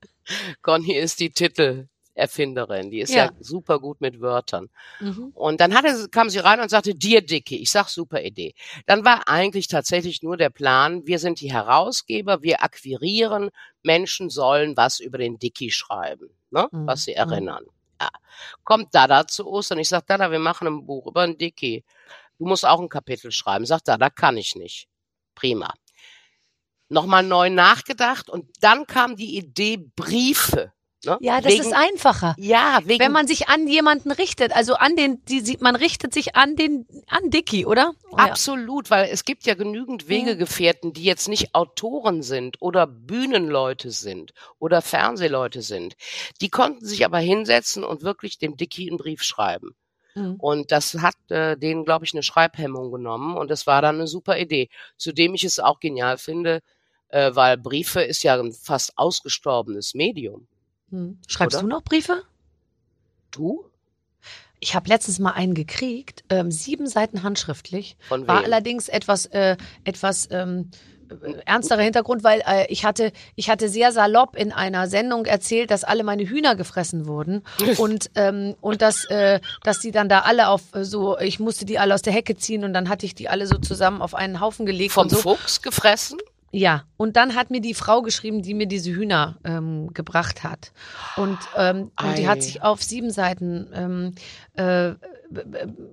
Conny 0.63 0.95
ist 0.95 1.19
die 1.21 1.31
Titelerfinderin. 1.31 2.91
Die 2.91 3.01
ist 3.01 3.13
ja. 3.13 3.25
Ja. 3.27 3.33
super 3.41 3.79
gut 3.81 4.01
mit 4.01 4.21
Wörtern. 4.21 4.69
Mhm. 5.01 5.31
Und 5.35 5.61
dann 5.61 5.75
hatte, 5.75 6.09
kam 6.11 6.31
sie 6.31 6.39
rein 6.39 6.61
und 6.61 6.69
sagte, 6.69 6.95
dir 6.95 7.23
Dicke. 7.23 7.57
Ich 7.57 7.71
sag, 7.71 7.89
super 7.89 8.23
Idee. 8.23 8.55
Dann 8.87 9.05
war 9.05 9.29
eigentlich 9.29 9.67
tatsächlich 9.69 10.23
nur 10.23 10.37
der 10.37 10.51
Plan, 10.51 11.07
wir 11.07 11.19
sind 11.19 11.41
die 11.41 11.53
Herausgeber, 11.53 12.43
wir 12.43 12.63
akquirieren, 12.63 13.51
Menschen 13.83 14.29
sollen 14.31 14.77
was 14.77 15.01
über 15.01 15.19
den 15.19 15.39
Dicky 15.39 15.71
schreiben, 15.71 16.29
ne? 16.51 16.69
Mhm. 16.71 16.87
was 16.87 17.05
sie 17.05 17.15
erinnern. 17.15 17.65
Ja. 18.01 18.09
Kommt 18.65 18.95
Dada 18.95 19.27
zu 19.27 19.47
Ostern. 19.47 19.79
Ich 19.79 19.89
sag, 19.89 20.07
Dada, 20.07 20.31
wir 20.31 20.39
machen 20.39 20.67
ein 20.67 20.87
Buch 20.87 21.07
über 21.07 21.27
den 21.27 21.37
Dicky. 21.37 21.85
Du 22.39 22.47
musst 22.47 22.65
auch 22.65 22.81
ein 22.81 22.89
Kapitel 22.89 23.31
schreiben. 23.31 23.67
Sagt 23.67 23.89
Dada, 23.89 24.09
kann 24.11 24.37
ich 24.37 24.57
nicht. 24.57 24.89
Prima. 25.35 25.75
Nochmal 26.89 27.23
neu 27.23 27.51
nachgedacht 27.51 28.29
und 28.29 28.51
dann 28.61 28.87
kam 28.87 29.17
die 29.17 29.37
Idee 29.37 29.77
Briefe 29.77 30.73
Ne? 31.05 31.17
Ja, 31.21 31.41
das 31.41 31.53
wegen, 31.53 31.63
ist 31.63 31.73
einfacher. 31.73 32.35
Ja, 32.39 32.81
wegen, 32.85 33.03
Wenn 33.03 33.13
man 33.13 33.27
sich 33.27 33.49
an 33.49 33.67
jemanden 33.67 34.11
richtet, 34.11 34.55
also 34.55 34.75
an 34.75 34.97
den, 34.97 35.25
die 35.25 35.41
sieht, 35.41 35.63
man 35.63 35.75
richtet 35.75 36.13
sich 36.13 36.37
an 36.37 36.57
den, 36.57 36.87
an 37.09 37.31
Dicky, 37.31 37.65
oder? 37.65 37.95
Oh, 38.11 38.19
ja. 38.19 38.25
Absolut, 38.25 38.91
weil 38.91 39.09
es 39.11 39.25
gibt 39.25 39.47
ja 39.47 39.55
genügend 39.55 40.09
Wegegefährten, 40.09 40.93
die 40.93 41.05
jetzt 41.05 41.29
nicht 41.29 41.55
Autoren 41.55 42.23
sind 42.23 42.61
oder 42.61 42.87
Bühnenleute 42.87 43.91
sind 43.91 44.35
oder 44.59 44.83
Fernsehleute 44.83 45.63
sind. 45.63 45.97
Die 46.43 46.51
konnten 46.51 46.85
sich 46.85 47.07
aber 47.07 47.19
hinsetzen 47.19 47.83
und 47.83 48.03
wirklich 48.03 48.39
dem 48.39 48.59
Dicky 48.59 48.89
einen 48.89 48.99
Brief 48.99 49.23
schreiben. 49.23 49.75
Mhm. 50.15 50.35
Und 50.35 50.71
das 50.71 50.95
hat 50.95 51.17
äh, 51.31 51.57
denen, 51.57 51.87
glaube 51.87 52.05
ich, 52.05 52.13
eine 52.13 52.23
Schreibhemmung 52.23 52.91
genommen 52.91 53.39
und 53.39 53.51
das 53.51 53.67
war 53.67 53.81
dann 53.81 53.97
eine 53.97 54.07
super 54.07 54.39
Idee. 54.39 54.69
Zudem 54.99 55.35
ich 55.35 55.45
es 55.45 55.61
auch 55.61 55.81
genial 55.81 56.19
finde, 56.19 56.61
äh, 57.09 57.31
weil 57.35 57.57
Briefe 57.57 58.03
ist 58.03 58.23
ja 58.23 58.39
ein 58.39 58.53
fast 58.53 58.99
ausgestorbenes 58.99 59.95
Medium. 59.95 60.47
Hm. 60.91 61.19
Schreibst 61.27 61.57
Oder? 61.57 61.63
du 61.63 61.69
noch 61.69 61.83
Briefe? 61.83 62.23
Du? 63.31 63.65
Ich 64.59 64.75
habe 64.75 64.89
letztens 64.89 65.19
mal 65.19 65.33
einen 65.33 65.55
gekriegt, 65.55 66.25
ähm, 66.29 66.51
sieben 66.51 66.87
Seiten 66.87 67.23
handschriftlich. 67.23 67.97
Von 68.09 68.29
War 68.29 68.41
wem? 68.41 68.45
allerdings 68.45 68.89
etwas, 68.89 69.25
äh, 69.27 69.57
etwas 69.85 70.29
ähm, 70.31 70.71
äh, 71.09 71.33
ernsterer 71.47 71.81
Hintergrund, 71.81 72.25
weil 72.25 72.43
äh, 72.47 72.67
ich 72.71 72.85
hatte, 72.85 73.13
ich 73.37 73.49
hatte 73.49 73.71
sehr 73.71 73.91
salopp 73.91 74.37
in 74.37 74.53
einer 74.53 74.87
Sendung 74.87 75.25
erzählt, 75.25 75.71
dass 75.71 75.83
alle 75.83 76.05
meine 76.05 76.25
Hühner 76.29 76.57
gefressen 76.57 77.07
wurden 77.07 77.43
und 77.79 78.11
ähm, 78.17 78.55
und 78.61 78.83
dass 78.83 79.07
äh, 79.07 79.41
dass 79.63 79.79
die 79.79 79.93
dann 79.93 80.11
da 80.11 80.21
alle 80.21 80.49
auf 80.49 80.75
äh, 80.75 80.85
so, 80.85 81.19
ich 81.19 81.41
musste 81.41 81.65
die 81.65 81.79
alle 81.79 81.95
aus 81.95 82.03
der 82.03 82.13
Hecke 82.13 82.37
ziehen 82.37 82.63
und 82.65 82.75
dann 82.75 82.91
hatte 82.91 83.07
ich 83.07 83.15
die 83.15 83.31
alle 83.31 83.47
so 83.47 83.57
zusammen 83.57 84.03
auf 84.03 84.15
einen 84.15 84.41
Haufen 84.41 84.67
gelegt 84.67 84.93
Vom 84.93 85.05
und 85.05 85.11
so. 85.11 85.17
Fuchs 85.17 85.63
gefressen? 85.63 86.19
Ja, 86.53 86.83
und 86.97 87.17
dann 87.17 87.37
hat 87.37 87.51
mir 87.51 87.61
die 87.61 87.75
Frau 87.75 88.03
geschrieben, 88.03 88.43
die 88.43 88.55
mir 88.55 88.67
diese 88.67 88.91
Hühner 88.91 89.39
ähm, 89.45 89.93
gebracht 89.95 90.43
hat. 90.43 90.73
Und, 91.17 91.39
ähm, 91.57 91.93
und 92.03 92.19
die 92.19 92.27
hat 92.27 92.43
sich 92.43 92.63
auf 92.63 92.83
sieben 92.83 93.13
Seiten 93.13 93.69
ähm, 93.73 94.15
äh, 94.55 94.95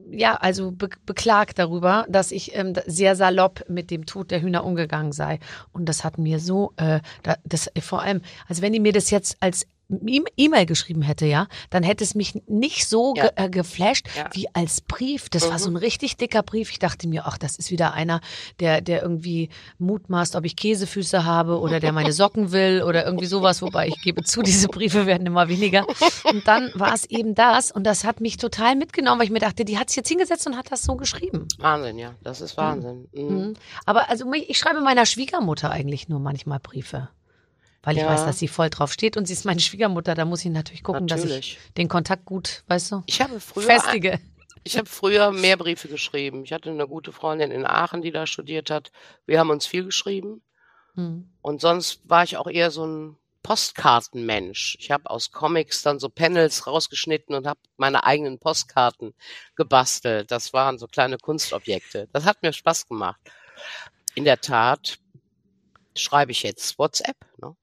ja, 0.10 0.36
also 0.36 0.72
be 0.72 0.89
beklagt 1.06 1.60
darüber, 1.60 2.06
dass 2.10 2.32
ich 2.32 2.56
ähm, 2.56 2.74
sehr 2.88 3.15
salopp 3.15 3.65
mit 3.70 3.91
dem 3.91 4.06
Tod 4.06 4.32
der 4.32 4.41
Hühner 4.41 4.63
umgegangen 4.63 5.12
sei. 5.12 5.39
Und 5.74 5.86
das 5.86 6.04
hat 6.04 6.17
mir 6.17 6.39
so, 6.39 6.74
äh, 6.78 7.02
da, 7.22 7.36
das 7.43 7.70
vor 7.82 8.02
allem, 8.02 8.22
also 8.48 8.62
wenn 8.62 8.74
die 8.74 8.80
mir 8.80 8.93
das 8.93 9.12
jetzt 9.12 9.38
als 9.39 9.67
E-Mail 9.89 10.65
geschrieben 10.65 11.02
hätte, 11.02 11.26
ja, 11.26 11.47
dann 11.69 11.84
hätte 11.84 12.04
es 12.04 12.13
mich 12.15 12.41
nicht 12.47 12.88
so 12.89 13.13
Ja. 13.15 13.23
ge 13.30 13.32
äh, 13.45 13.50
geflasht 13.50 14.08
Ja. 14.17 14.30
wie 14.34 14.47
als 14.54 14.82
Brief. 14.82 15.30
Das 15.30 15.43
war 15.47 15.54
Mhm. 15.54 15.58
so 15.60 15.69
ein 15.71 15.76
richtig 15.78 16.17
dicker 16.17 16.43
Brief. 16.43 16.71
Ich 16.71 16.80
dachte 16.80 17.08
mir, 17.08 17.26
ach, 17.26 17.38
das 17.38 17.56
ist 17.58 17.71
wieder 17.71 17.93
einer, 17.93 18.19
der, 18.60 18.82
der 18.82 19.02
irgendwie 19.02 19.50
mutmaßt, 19.80 20.36
ob 20.36 20.45
ich 20.45 20.56
Käsefüße 20.56 21.23
habe 21.26 21.60
oder 21.60 21.80
der 21.80 21.91
meine 21.93 22.12
Socken 22.12 22.52
will 22.52 22.84
oder 22.86 23.06
irgendwie 23.06 23.26
sowas. 23.28 23.62
Wobei 23.62 23.88
ich 23.88 24.02
gebe 24.02 24.23
zu, 24.23 24.41
diese 24.41 24.67
Briefe 24.67 25.06
werden 25.06 25.26
immer 25.26 25.47
weniger. 25.47 25.86
Und 26.26 26.47
dann 26.47 26.69
war 26.73 26.93
es 26.93 27.06
eben 27.06 27.34
das 27.36 27.71
und 27.71 27.84
das 27.86 28.04
hat 28.04 28.19
mich 28.21 28.38
total 28.38 28.76
mitgenommen, 28.76 29.19
weil 29.19 29.26
ich 29.28 29.32
mir 29.32 29.39
dachte, 29.39 29.63
die 29.65 29.78
hat 29.78 29.89
sich 29.89 29.97
jetzt 29.97 30.10
hingesetzt 30.10 30.45
und 30.47 30.58
hat 30.58 30.71
das 30.71 30.84
so 30.84 30.95
geschrieben. 30.95 31.47
Wahnsinn, 31.60 31.97
ja. 31.97 32.13
Das 32.23 32.41
ist 32.41 32.58
Wahnsinn. 32.58 33.08
Mhm. 33.13 33.23
Mhm. 33.23 33.54
Aber 33.86 34.10
also 34.10 34.32
ich 34.34 34.58
schreibe 34.58 34.82
meiner 34.82 35.06
Schwiegermutter 35.06 35.71
eigentlich 35.71 36.10
nur 36.10 36.19
manchmal 36.19 36.60
Briefe. 36.60 37.10
Weil 37.88 37.95
ich 37.95 38.04
Ja. 38.04 38.10
weiß, 38.10 38.26
dass 38.26 38.38
sie 38.38 38.50
voll 38.50 38.69
drauf 38.69 38.91
steht 38.91 39.15
und 39.15 39.28
sie 39.28 39.34
ist 39.34 39.45
meine 39.45 39.62
Schwiegermutter, 39.62 40.13
da 40.13 40.26
muss 40.26 40.43
ich 40.43 40.52
natürlich 40.52 40.84
gucken, 40.84 41.08
dass 41.08 41.21
Natürlich. 41.23 41.58
ich 41.58 41.73
den 41.76 41.88
Kontakt 41.88 42.26
gut, 42.26 42.63
weißt 42.67 42.91
du, 42.91 43.04
Ich 43.06 43.21
habe 43.21 43.39
früher 43.39 43.63
festige. 43.63 44.19
Ich 44.65 44.78
habe 44.78 44.89
früher 44.89 45.32
mehr 45.32 45.56
Briefe 45.56 45.88
geschrieben. 45.88 46.43
Ich 46.43 46.52
hatte 46.52 46.69
eine 46.69 46.86
gute 46.86 47.13
Freundin 47.13 47.50
in 47.50 47.65
Aachen, 47.65 48.02
die 48.02 48.12
da 48.12 48.28
studiert 48.28 48.69
hat. 48.69 48.91
Wir 49.26 49.39
haben 49.39 49.52
uns 49.52 49.65
viel 49.65 49.86
geschrieben. 49.86 50.41
Hm. 50.95 51.30
Und 51.41 51.62
sonst 51.62 52.02
war 52.04 52.26
ich 52.26 52.36
auch 52.36 52.47
eher 52.47 52.71
so 52.71 52.86
ein 52.86 53.15
Postkartenmensch. 53.41 54.76
Ich 54.82 54.91
habe 54.91 55.10
aus 55.10 55.32
Comics 55.32 55.82
dann 55.82 56.00
so 56.00 56.10
Panels 56.10 56.67
rausgeschnitten 56.67 57.36
und 57.36 57.47
habe 57.47 57.62
meine 57.78 58.04
eigenen 58.04 58.38
Postkarten 58.38 59.13
gebastelt. 59.56 60.30
Das 60.30 60.52
waren 60.52 60.78
so 60.78 60.88
kleine 60.88 61.17
Kunstobjekte. 61.19 62.10
Das 62.12 62.26
hat 62.26 62.41
mir 62.43 62.52
Spaß 62.52 62.89
gemacht. 62.89 63.21
In 64.13 64.26
der 64.26 64.41
Tat 64.41 64.97
schreibe 65.95 66.34
ich 66.34 66.43
jetzt 66.43 66.78
WhatsApp. 66.78 67.15
Ne? 67.41 67.56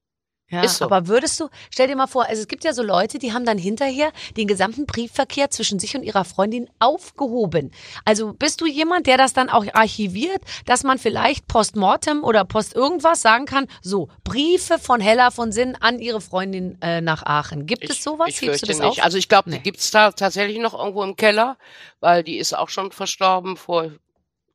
Ja, 0.47 0.61
Ist 0.63 0.77
so. 0.77 0.85
aber 0.85 1.07
würdest 1.07 1.39
du, 1.39 1.49
stell 1.71 1.87
dir 1.87 1.95
mal 1.95 2.05
vor, 2.05 2.27
also 2.27 2.39
es 2.39 2.47
gibt 2.47 2.63
ja 2.63 2.71
so 2.71 2.83
Leute, 2.83 3.17
die 3.17 3.33
haben 3.33 3.45
dann 3.45 3.57
hinterher 3.57 4.11
den 4.37 4.47
gesamten 4.47 4.85
Briefverkehr 4.85 5.49
zwischen 5.49 5.79
sich 5.79 5.95
und 5.97 6.03
ihrer 6.03 6.23
Freundin 6.23 6.69
aufgehoben. 6.77 7.71
Also 8.05 8.31
bist 8.33 8.61
du 8.61 8.67
jemand, 8.67 9.07
der 9.07 9.17
das 9.17 9.33
dann 9.33 9.49
auch 9.49 9.65
archiviert, 9.73 10.41
dass 10.67 10.83
man 10.83 10.99
vielleicht 10.99 11.47
postmortem 11.47 12.23
oder 12.23 12.45
post 12.45 12.75
irgendwas 12.75 13.23
sagen 13.23 13.45
kann, 13.45 13.67
so, 13.81 14.07
Briefe 14.23 14.77
von 14.77 15.01
Hella 15.01 15.31
von 15.31 15.51
Sinn 15.51 15.75
an 15.79 15.97
ihre 15.97 16.21
Freundin 16.21 16.77
äh, 16.79 17.01
nach 17.01 17.23
Aachen. 17.23 17.65
Gibt 17.65 17.89
es 17.89 18.03
sowas? 18.03 18.27
Ich 18.29 18.35
Hebst 18.41 18.43
du 18.43 18.47
fürchte 18.49 18.67
das 18.67 18.79
nicht. 18.79 18.99
auf? 18.99 19.03
Also 19.03 19.17
ich 19.17 19.27
glaube, 19.27 19.49
Nee. 19.49 19.57
die 19.57 19.63
gibt's 19.63 19.89
da 19.89 20.11
tatsächlich 20.11 20.59
noch 20.59 20.75
irgendwo 20.77 21.01
im 21.01 21.15
Keller, 21.15 21.57
weil 22.01 22.23
die 22.23 22.37
ist 22.37 22.55
auch 22.55 22.69
schon 22.69 22.91
verstorben 22.91 23.57
vor 23.57 23.89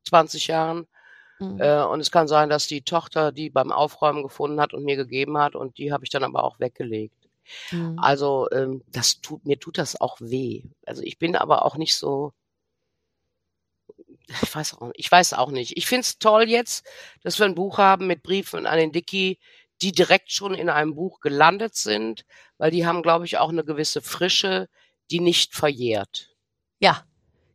20 0.08 0.46
Jahren. 0.46 0.86
Mhm. 1.40 1.60
Äh, 1.60 1.82
und 1.84 2.00
es 2.00 2.10
kann 2.10 2.28
sein, 2.28 2.48
dass 2.50 2.66
die 2.66 2.82
Tochter 2.82 3.32
die 3.32 3.50
beim 3.50 3.72
Aufräumen 3.72 4.22
gefunden 4.22 4.60
hat 4.60 4.74
und 4.74 4.84
mir 4.84 4.96
gegeben 4.96 5.38
hat 5.38 5.54
und 5.56 5.78
die 5.78 5.92
habe 5.92 6.04
ich 6.04 6.10
dann 6.10 6.24
aber 6.24 6.44
auch 6.44 6.60
weggelegt. 6.60 7.28
Mhm. 7.70 7.98
Also 7.98 8.48
ähm, 8.52 8.82
das 8.88 9.20
tut 9.20 9.44
mir 9.46 9.58
tut 9.58 9.78
das 9.78 10.00
auch 10.00 10.18
weh. 10.20 10.64
Also 10.86 11.02
ich 11.02 11.18
bin 11.18 11.36
aber 11.36 11.64
auch 11.64 11.76
nicht 11.76 11.96
so. 11.96 12.32
Ich 14.42 14.54
weiß 14.54 14.74
auch, 14.74 14.90
ich 14.94 15.10
weiß 15.10 15.32
auch 15.34 15.50
nicht. 15.50 15.76
Ich 15.76 15.86
find's 15.86 16.18
toll 16.18 16.48
jetzt, 16.48 16.86
dass 17.22 17.38
wir 17.38 17.46
ein 17.46 17.56
Buch 17.56 17.78
haben 17.78 18.06
mit 18.06 18.22
Briefen 18.22 18.66
an 18.66 18.78
den 18.78 18.92
Dicky, 18.92 19.40
die 19.82 19.92
direkt 19.92 20.30
schon 20.30 20.54
in 20.54 20.68
einem 20.68 20.94
Buch 20.94 21.20
gelandet 21.20 21.74
sind, 21.74 22.24
weil 22.58 22.70
die 22.70 22.86
haben, 22.86 23.02
glaube 23.02 23.24
ich, 23.24 23.38
auch 23.38 23.48
eine 23.48 23.64
gewisse 23.64 24.02
Frische, 24.02 24.68
die 25.10 25.20
nicht 25.20 25.54
verjährt. 25.54 26.30
Ja, 26.78 27.04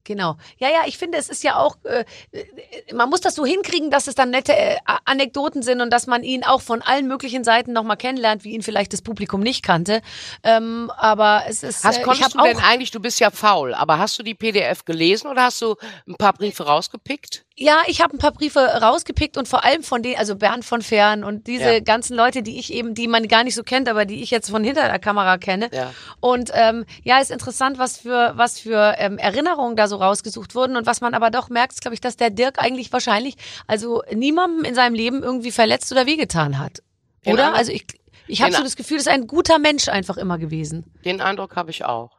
genau. 0.06 0.38
Ja, 0.58 0.70
ja, 0.70 0.82
ich 0.86 0.98
finde, 0.98 1.18
es 1.18 1.30
ist 1.30 1.44
ja 1.44 1.58
auch, 1.58 1.78
äh, 1.84 2.06
äh, 2.32 2.94
man 2.94 3.10
muss 3.10 3.22
das 3.22 3.36
so 3.36 3.46
hinkriegen, 3.46 3.92
dass 3.92 4.08
es 4.08 4.16
dann 4.16 4.30
nette 4.30 4.56
äh, 4.56 4.78
Anekdoten 5.04 5.62
sind 5.62 5.82
und 5.82 5.92
dass 5.92 6.08
man 6.08 6.24
ihn 6.24 6.44
auch 6.44 6.62
von 6.62 6.82
allen 6.82 7.08
möglichen 7.08 7.44
Seiten 7.44 7.74
nochmal 7.74 7.98
kennenlernt, 7.98 8.44
wie 8.44 8.52
ihn 8.52 8.62
vielleicht 8.62 8.94
das 8.94 9.02
Publikum 9.02 9.42
nicht 9.42 9.64
kannte. 9.64 10.02
Ähm, 10.44 10.92
aber 10.98 11.44
es 11.48 11.64
ist, 11.64 11.84
Hast, 11.84 11.98
äh, 11.98 12.00
ich 12.00 12.06
konntest 12.06 12.36
du 12.36 12.42
denn 12.42 12.60
eigentlich, 12.60 12.92
du 12.92 13.00
bist 13.00 13.20
ja 13.20 13.32
faul, 13.32 13.74
aber 13.74 14.00
hast 14.00 14.18
du 14.18 14.24
die 14.24 14.36
PDF 14.36 14.86
gelesen 14.86 15.28
oder 15.28 15.44
hast 15.44 15.62
du 15.62 15.76
ein 16.08 16.16
paar 16.16 16.34
Briefe 16.34 16.64
rausgepickt? 16.64 17.45
Ja, 17.58 17.84
ich 17.88 18.02
habe 18.02 18.14
ein 18.14 18.18
paar 18.20 18.34
Briefe 18.34 18.60
rausgepickt 18.60 19.38
und 19.38 19.48
vor 19.48 19.64
allem 19.64 19.82
von 19.82 20.04
denen, 20.04 20.18
also 20.18 20.36
Bernd 20.36 20.66
von 20.66 20.82
Fern 20.82 21.24
und 21.24 21.48
diese 21.48 21.76
Ja. 21.76 21.80
ganzen 21.80 22.16
Leute, 22.18 22.44
die 22.44 22.60
ich 22.60 22.74
eben, 22.74 22.94
die 22.96 23.08
man 23.08 23.28
gar 23.30 23.46
nicht 23.46 23.56
so 23.56 23.64
kennt, 23.64 23.88
aber 23.88 24.06
die 24.06 24.22
ich 24.22 24.30
jetzt 24.30 24.50
von 24.50 24.64
hinter 24.64 24.88
der 24.90 25.00
Kamera 25.00 25.38
kenne. 25.38 25.70
Ja. 25.72 25.94
Und 26.20 26.52
ähm, 26.54 26.86
ja, 27.04 27.20
ist 27.20 27.32
interessant, 27.32 27.78
was 27.78 27.98
für 28.00 28.34
was 28.36 28.60
für 28.60 28.96
ähm, 28.98 29.18
Erinnerungen 29.18 29.78
da 29.78 29.88
so 29.88 29.96
rausgesucht 29.96 30.54
wurden 30.54 30.76
und 30.76 30.86
was 30.86 31.00
man 31.00 31.14
aber 31.14 31.30
doch 31.32 31.50
merkt, 31.50 31.80
glaube 31.80 31.94
ich, 31.96 32.02
dass 32.02 32.18
der 32.18 32.30
Dirk 32.30 32.60
eigentlich 32.62 32.92
wahrscheinlich 32.92 33.36
also 33.68 34.04
niemandem 34.14 34.66
in 34.66 34.76
seinem 34.76 34.94
Leben 34.94 35.24
irgendwie 35.24 35.52
verletzt 35.52 35.92
oder 35.94 36.06
wehgetan 36.06 36.60
hat, 36.60 36.84
Den 37.26 37.34
oder? 37.34 37.54
Also 37.54 37.72
ich 37.72 37.86
ich 38.28 38.42
habe 38.42 38.52
so 38.54 38.64
das 38.64 38.76
Gefühl, 38.76 38.98
ist 38.98 39.08
ein 39.08 39.28
guter 39.28 39.60
Mensch 39.60 39.88
einfach 39.88 40.18
immer 40.18 40.38
gewesen. 40.40 40.92
Den 41.06 41.22
Eindruck 41.22 41.56
habe 41.56 41.70
ich 41.72 41.86
auch. 41.86 42.18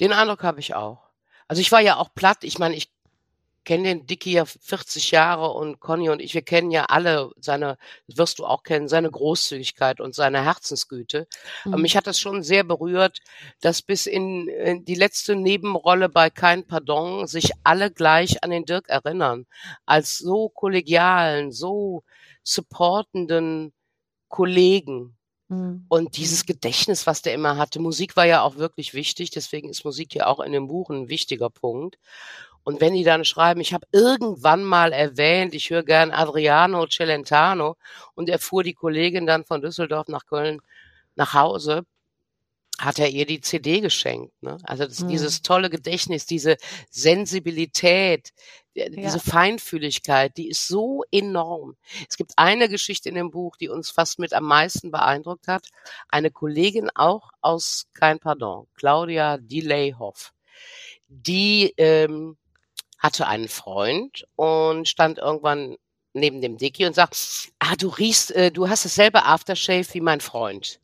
Den 0.00 0.12
Eindruck 0.12 0.42
habe 0.42 0.60
ich 0.60 0.74
auch. 0.74 0.98
Also 1.48 1.62
ich 1.62 1.70
war 1.72 1.80
ja 1.80 1.96
auch 1.96 2.08
platt. 2.14 2.38
Ich 2.42 2.58
meine, 2.58 2.74
ich 2.74 2.90
kenne 3.64 3.84
den 3.84 4.06
Dicky 4.06 4.32
ja 4.32 4.44
40 4.44 5.10
Jahre 5.10 5.50
und 5.52 5.80
Conny 5.80 6.08
und 6.10 6.20
ich, 6.20 6.34
wir 6.34 6.42
kennen 6.42 6.70
ja 6.70 6.86
alle 6.86 7.30
seine, 7.40 7.76
das 8.06 8.16
wirst 8.18 8.38
du 8.38 8.46
auch 8.46 8.62
kennen, 8.62 8.88
seine 8.88 9.10
Großzügigkeit 9.10 10.00
und 10.00 10.14
seine 10.14 10.44
Herzensgüte. 10.44 11.26
Aber 11.70 11.78
Mhm. 11.78 11.82
mich 11.82 11.96
hat 11.96 12.06
das 12.06 12.18
schon 12.18 12.42
sehr 12.42 12.64
berührt, 12.64 13.18
dass 13.60 13.82
bis 13.82 14.06
in, 14.06 14.48
in 14.48 14.84
die 14.84 14.94
letzte 14.94 15.36
Nebenrolle 15.36 16.08
bei 16.08 16.30
Kein 16.30 16.66
Pardon 16.66 17.26
sich 17.26 17.50
alle 17.64 17.90
gleich 17.90 18.42
an 18.44 18.50
den 18.50 18.64
Dirk 18.64 18.88
erinnern. 18.88 19.46
Als 19.86 20.18
so 20.18 20.48
kollegialen, 20.48 21.52
so 21.52 22.02
supportenden 22.42 23.72
Kollegen. 24.28 25.16
Mhm. 25.48 25.84
Und 25.88 26.16
dieses 26.16 26.46
Gedächtnis, 26.46 27.06
was 27.06 27.22
der 27.22 27.34
immer 27.34 27.56
hatte, 27.56 27.80
Musik 27.80 28.16
war 28.16 28.26
ja 28.26 28.42
auch 28.42 28.56
wirklich 28.56 28.94
wichtig, 28.94 29.30
deswegen 29.30 29.68
ist 29.68 29.84
Musik 29.84 30.14
ja 30.14 30.26
auch 30.26 30.40
in 30.40 30.52
dem 30.52 30.68
Buch 30.68 30.90
ein 30.90 31.08
wichtiger 31.08 31.50
Punkt. 31.50 31.98
Und 32.64 32.80
wenn 32.80 32.94
die 32.94 33.04
dann 33.04 33.24
schreiben, 33.24 33.60
ich 33.60 33.72
habe 33.72 33.86
irgendwann 33.92 34.64
mal 34.64 34.92
erwähnt, 34.92 35.54
ich 35.54 35.70
höre 35.70 35.82
gern 35.82 36.10
Adriano 36.10 36.86
Celentano 36.86 37.76
und 38.14 38.28
er 38.28 38.38
fuhr 38.38 38.62
die 38.62 38.74
Kollegin 38.74 39.26
dann 39.26 39.44
von 39.44 39.62
Düsseldorf 39.62 40.08
nach 40.08 40.26
Köln 40.26 40.60
nach 41.16 41.34
Hause, 41.34 41.84
hat 42.78 42.98
er 42.98 43.08
ihr 43.10 43.26
die 43.26 43.40
CD 43.42 43.80
geschenkt. 43.80 44.32
Ne? 44.42 44.56
Also 44.62 44.86
das, 44.86 45.00
Mhm. 45.00 45.08
dieses 45.08 45.42
tolle 45.42 45.68
Gedächtnis, 45.68 46.24
diese 46.26 46.56
Sensibilität, 46.90 48.30
äh, 48.74 48.84
Ja. 48.90 49.02
diese 49.02 49.20
Feinfühligkeit, 49.20 50.36
die 50.36 50.48
ist 50.48 50.66
so 50.66 51.04
enorm. 51.12 51.76
Es 52.08 52.16
gibt 52.16 52.32
eine 52.36 52.68
Geschichte 52.68 53.08
in 53.10 53.16
dem 53.16 53.30
Buch, 53.30 53.56
die 53.56 53.68
uns 53.68 53.90
fast 53.90 54.18
mit 54.18 54.32
am 54.32 54.44
meisten 54.44 54.90
beeindruckt 54.90 55.46
hat. 55.46 55.68
Eine 56.08 56.30
Kollegin 56.30 56.88
auch 56.94 57.30
aus 57.42 57.86
Kein 57.92 58.18
Pardon, 58.18 58.66
Claudia 58.76 59.36
Delayhoff, 59.38 60.32
die 61.08 61.74
ähm, 61.76 62.36
hatte 63.00 63.26
einen 63.26 63.48
Freund 63.48 64.26
und 64.36 64.86
stand 64.86 65.18
irgendwann 65.18 65.76
neben 66.12 66.40
dem 66.40 66.58
Dicky 66.58 66.86
und 66.86 66.94
sagt, 66.94 67.16
ah, 67.58 67.74
du 67.76 67.88
riechst, 67.88 68.30
äh, 68.32 68.52
du 68.52 68.68
hast 68.68 68.84
dasselbe 68.84 69.24
Aftershave 69.24 69.86
wie 69.92 70.00
mein 70.00 70.20
Freund. 70.20 70.78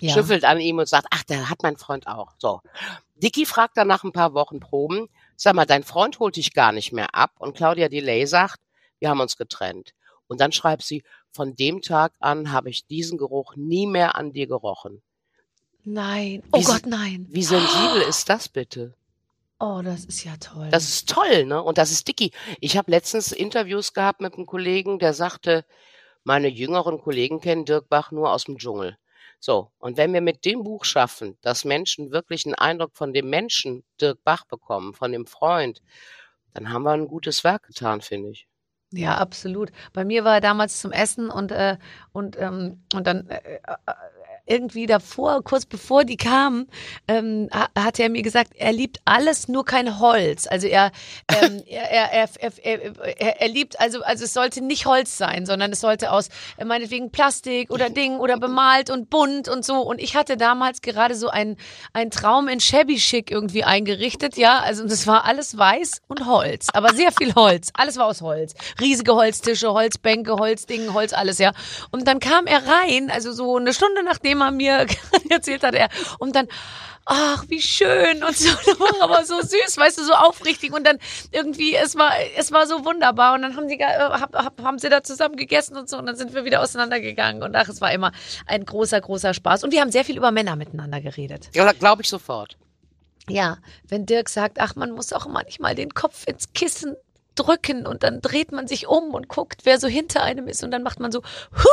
Ja. 0.00 0.14
schnüffelt 0.14 0.44
an 0.44 0.58
ihm 0.58 0.78
und 0.78 0.88
sagt, 0.88 1.06
ach, 1.12 1.22
der 1.22 1.48
hat 1.48 1.62
mein 1.62 1.76
Freund 1.76 2.08
auch. 2.08 2.32
So. 2.38 2.60
Dicky 3.14 3.46
fragt 3.46 3.76
dann 3.76 3.86
nach 3.86 4.02
ein 4.02 4.12
paar 4.12 4.34
Wochen 4.34 4.58
Proben, 4.58 5.08
sag 5.36 5.54
mal, 5.54 5.64
dein 5.64 5.84
Freund 5.84 6.18
holt 6.18 6.34
dich 6.34 6.54
gar 6.54 6.72
nicht 6.72 6.92
mehr 6.92 7.14
ab. 7.14 7.30
Und 7.38 7.56
Claudia 7.56 7.88
Delay 7.88 8.26
sagt, 8.26 8.58
wir 8.98 9.10
haben 9.10 9.20
uns 9.20 9.36
getrennt. 9.36 9.94
Und 10.26 10.40
dann 10.40 10.50
schreibt 10.50 10.82
sie, 10.82 11.04
von 11.30 11.54
dem 11.54 11.82
Tag 11.82 12.14
an 12.18 12.50
habe 12.50 12.68
ich 12.68 12.86
diesen 12.86 13.16
Geruch 13.16 13.54
nie 13.54 13.86
mehr 13.86 14.16
an 14.16 14.32
dir 14.32 14.48
gerochen. 14.48 15.02
Nein. 15.84 16.42
Oh 16.50 16.58
Wie 16.58 16.64
Gott, 16.64 16.86
nein. 16.86 17.26
Wie 17.30 17.44
sensibel 17.44 18.02
ist 18.02 18.28
das 18.28 18.48
bitte? 18.48 18.94
Oh, 19.64 19.80
das 19.80 20.04
ist 20.06 20.24
ja 20.24 20.36
toll. 20.38 20.70
Das 20.72 20.88
ist 20.88 21.08
toll, 21.08 21.44
ne? 21.44 21.62
Und 21.62 21.78
das 21.78 21.92
ist 21.92 22.08
Dicky. 22.08 22.32
Ich 22.58 22.76
habe 22.76 22.90
letztens 22.90 23.30
Interviews 23.30 23.94
gehabt 23.94 24.20
mit 24.20 24.34
einem 24.34 24.44
Kollegen, 24.44 24.98
der 24.98 25.14
sagte, 25.14 25.64
meine 26.24 26.48
jüngeren 26.48 27.00
Kollegen 27.00 27.40
kennen 27.40 27.64
Dirk 27.64 27.88
Bach 27.88 28.10
nur 28.10 28.32
aus 28.32 28.42
dem 28.42 28.58
Dschungel. 28.58 28.98
So, 29.38 29.70
und 29.78 29.96
wenn 29.98 30.12
wir 30.12 30.20
mit 30.20 30.44
dem 30.46 30.64
Buch 30.64 30.84
schaffen, 30.84 31.38
dass 31.42 31.64
Menschen 31.64 32.10
wirklich 32.10 32.44
einen 32.44 32.56
Eindruck 32.56 32.96
von 32.96 33.12
dem 33.12 33.30
Menschen 33.30 33.84
Dirk 34.00 34.24
Bach 34.24 34.46
bekommen, 34.46 34.94
von 34.94 35.12
dem 35.12 35.26
Freund, 35.26 35.80
dann 36.54 36.72
haben 36.72 36.82
wir 36.82 36.90
ein 36.90 37.06
gutes 37.06 37.44
Werk 37.44 37.68
getan, 37.68 38.00
finde 38.00 38.30
ich. 38.30 38.48
Ja, 38.90 39.18
absolut. 39.18 39.70
Bei 39.92 40.04
mir 40.04 40.24
war 40.24 40.34
er 40.34 40.40
damals 40.40 40.80
zum 40.80 40.90
Essen 40.90 41.30
und, 41.30 41.52
äh, 41.52 41.76
und, 42.10 42.36
ähm, 42.36 42.82
und 42.94 43.06
dann 43.06 43.28
äh, 43.28 43.60
äh, 43.62 43.92
irgendwie 44.46 44.86
davor, 44.86 45.42
kurz 45.42 45.66
bevor 45.66 46.04
die 46.04 46.16
kamen, 46.16 46.68
ähm, 47.08 47.48
ha- 47.52 47.68
hatte 47.78 48.02
er 48.02 48.10
mir 48.10 48.22
gesagt, 48.22 48.52
er 48.56 48.72
liebt 48.72 48.98
alles, 49.04 49.48
nur 49.48 49.64
kein 49.64 50.00
Holz. 50.00 50.46
Also 50.46 50.66
er, 50.66 50.90
ähm, 51.40 51.62
er, 51.68 51.90
er, 51.90 52.12
er, 52.12 52.28
er, 52.40 52.52
er, 52.64 53.20
er, 53.20 53.40
er 53.40 53.48
liebt, 53.48 53.78
also, 53.80 54.02
also 54.02 54.24
es 54.24 54.32
sollte 54.34 54.60
nicht 54.62 54.86
Holz 54.86 55.16
sein, 55.16 55.46
sondern 55.46 55.70
es 55.72 55.80
sollte 55.80 56.10
aus 56.10 56.28
äh, 56.56 56.64
meinetwegen 56.64 57.10
Plastik 57.10 57.70
oder 57.70 57.88
Ding 58.02 58.18
oder 58.18 58.36
bemalt 58.38 58.90
und 58.90 59.10
bunt 59.10 59.48
und 59.48 59.64
so. 59.64 59.80
Und 59.80 60.00
ich 60.00 60.16
hatte 60.16 60.36
damals 60.36 60.80
gerade 60.82 61.14
so 61.14 61.28
einen, 61.28 61.56
einen 61.92 62.10
Traum 62.10 62.48
in 62.48 62.60
Shabby 62.60 62.96
Chic 62.96 63.30
irgendwie 63.30 63.64
eingerichtet, 63.64 64.36
ja. 64.36 64.58
Also 64.60 64.86
das 64.86 65.06
war 65.06 65.24
alles 65.24 65.56
weiß 65.56 66.02
und 66.08 66.26
Holz, 66.26 66.68
aber 66.72 66.92
sehr 66.94 67.12
viel 67.12 67.34
Holz. 67.34 67.70
Alles 67.74 67.96
war 67.96 68.06
aus 68.06 68.22
Holz. 68.22 68.54
Riesige 68.80 69.14
Holztische, 69.14 69.72
Holzbänke, 69.72 70.34
Holzdingen, 70.34 70.94
Holz, 70.94 71.12
alles, 71.12 71.38
ja. 71.38 71.52
Und 71.90 72.08
dann 72.08 72.18
kam 72.18 72.46
er 72.46 72.62
rein, 72.66 73.10
also 73.10 73.32
so 73.32 73.56
eine 73.56 73.72
Stunde 73.72 74.02
nachdem 74.02 74.31
er 74.40 74.50
mir 74.50 74.86
erzählt 75.30 75.62
hat, 75.62 75.74
er, 75.74 75.88
und 76.18 76.34
dann, 76.34 76.48
ach, 77.04 77.44
wie 77.48 77.60
schön 77.60 78.22
und 78.22 78.36
so, 78.36 78.50
aber 79.00 79.24
so 79.24 79.40
süß, 79.40 79.76
weißt 79.76 79.98
du, 79.98 80.04
so 80.04 80.12
aufrichtig 80.12 80.72
und 80.72 80.86
dann 80.86 80.98
irgendwie, 81.30 81.74
es 81.74 81.96
war, 81.96 82.12
es 82.36 82.52
war 82.52 82.66
so 82.66 82.84
wunderbar 82.84 83.34
und 83.34 83.42
dann 83.42 83.56
haben 83.56 83.68
die, 83.68 83.78
äh, 83.78 83.84
hab, 83.84 84.34
hab, 84.34 84.62
haben 84.62 84.78
sie 84.78 84.88
da 84.88 85.02
zusammen 85.02 85.36
gegessen 85.36 85.76
und 85.76 85.88
so 85.88 85.98
und 85.98 86.06
dann 86.06 86.16
sind 86.16 86.34
wir 86.34 86.44
wieder 86.44 86.62
auseinandergegangen 86.62 87.42
und 87.42 87.54
ach, 87.56 87.68
es 87.68 87.80
war 87.80 87.92
immer 87.92 88.12
ein 88.46 88.64
großer, 88.64 89.00
großer 89.00 89.34
Spaß 89.34 89.64
und 89.64 89.72
wir 89.72 89.80
haben 89.80 89.92
sehr 89.92 90.04
viel 90.04 90.16
über 90.16 90.30
Männer 90.30 90.56
miteinander 90.56 91.00
geredet. 91.00 91.50
Ja, 91.54 91.70
glaube 91.72 92.02
ich 92.02 92.08
sofort. 92.08 92.56
Ja, 93.28 93.58
wenn 93.88 94.06
Dirk 94.06 94.28
sagt, 94.28 94.60
ach, 94.60 94.74
man 94.74 94.90
muss 94.90 95.12
auch 95.12 95.26
manchmal 95.26 95.74
den 95.74 95.94
Kopf 95.94 96.26
ins 96.26 96.52
Kissen 96.54 96.96
drücken 97.34 97.86
und 97.86 98.02
dann 98.02 98.20
dreht 98.20 98.52
man 98.52 98.66
sich 98.66 98.86
um 98.86 99.14
und 99.14 99.28
guckt, 99.28 99.60
wer 99.64 99.78
so 99.78 99.88
hinter 99.88 100.22
einem 100.22 100.48
ist 100.48 100.62
und 100.64 100.70
dann 100.70 100.82
macht 100.82 101.00
man 101.00 101.12
so 101.12 101.20
hu, 101.20 101.56
hu, 101.56 101.68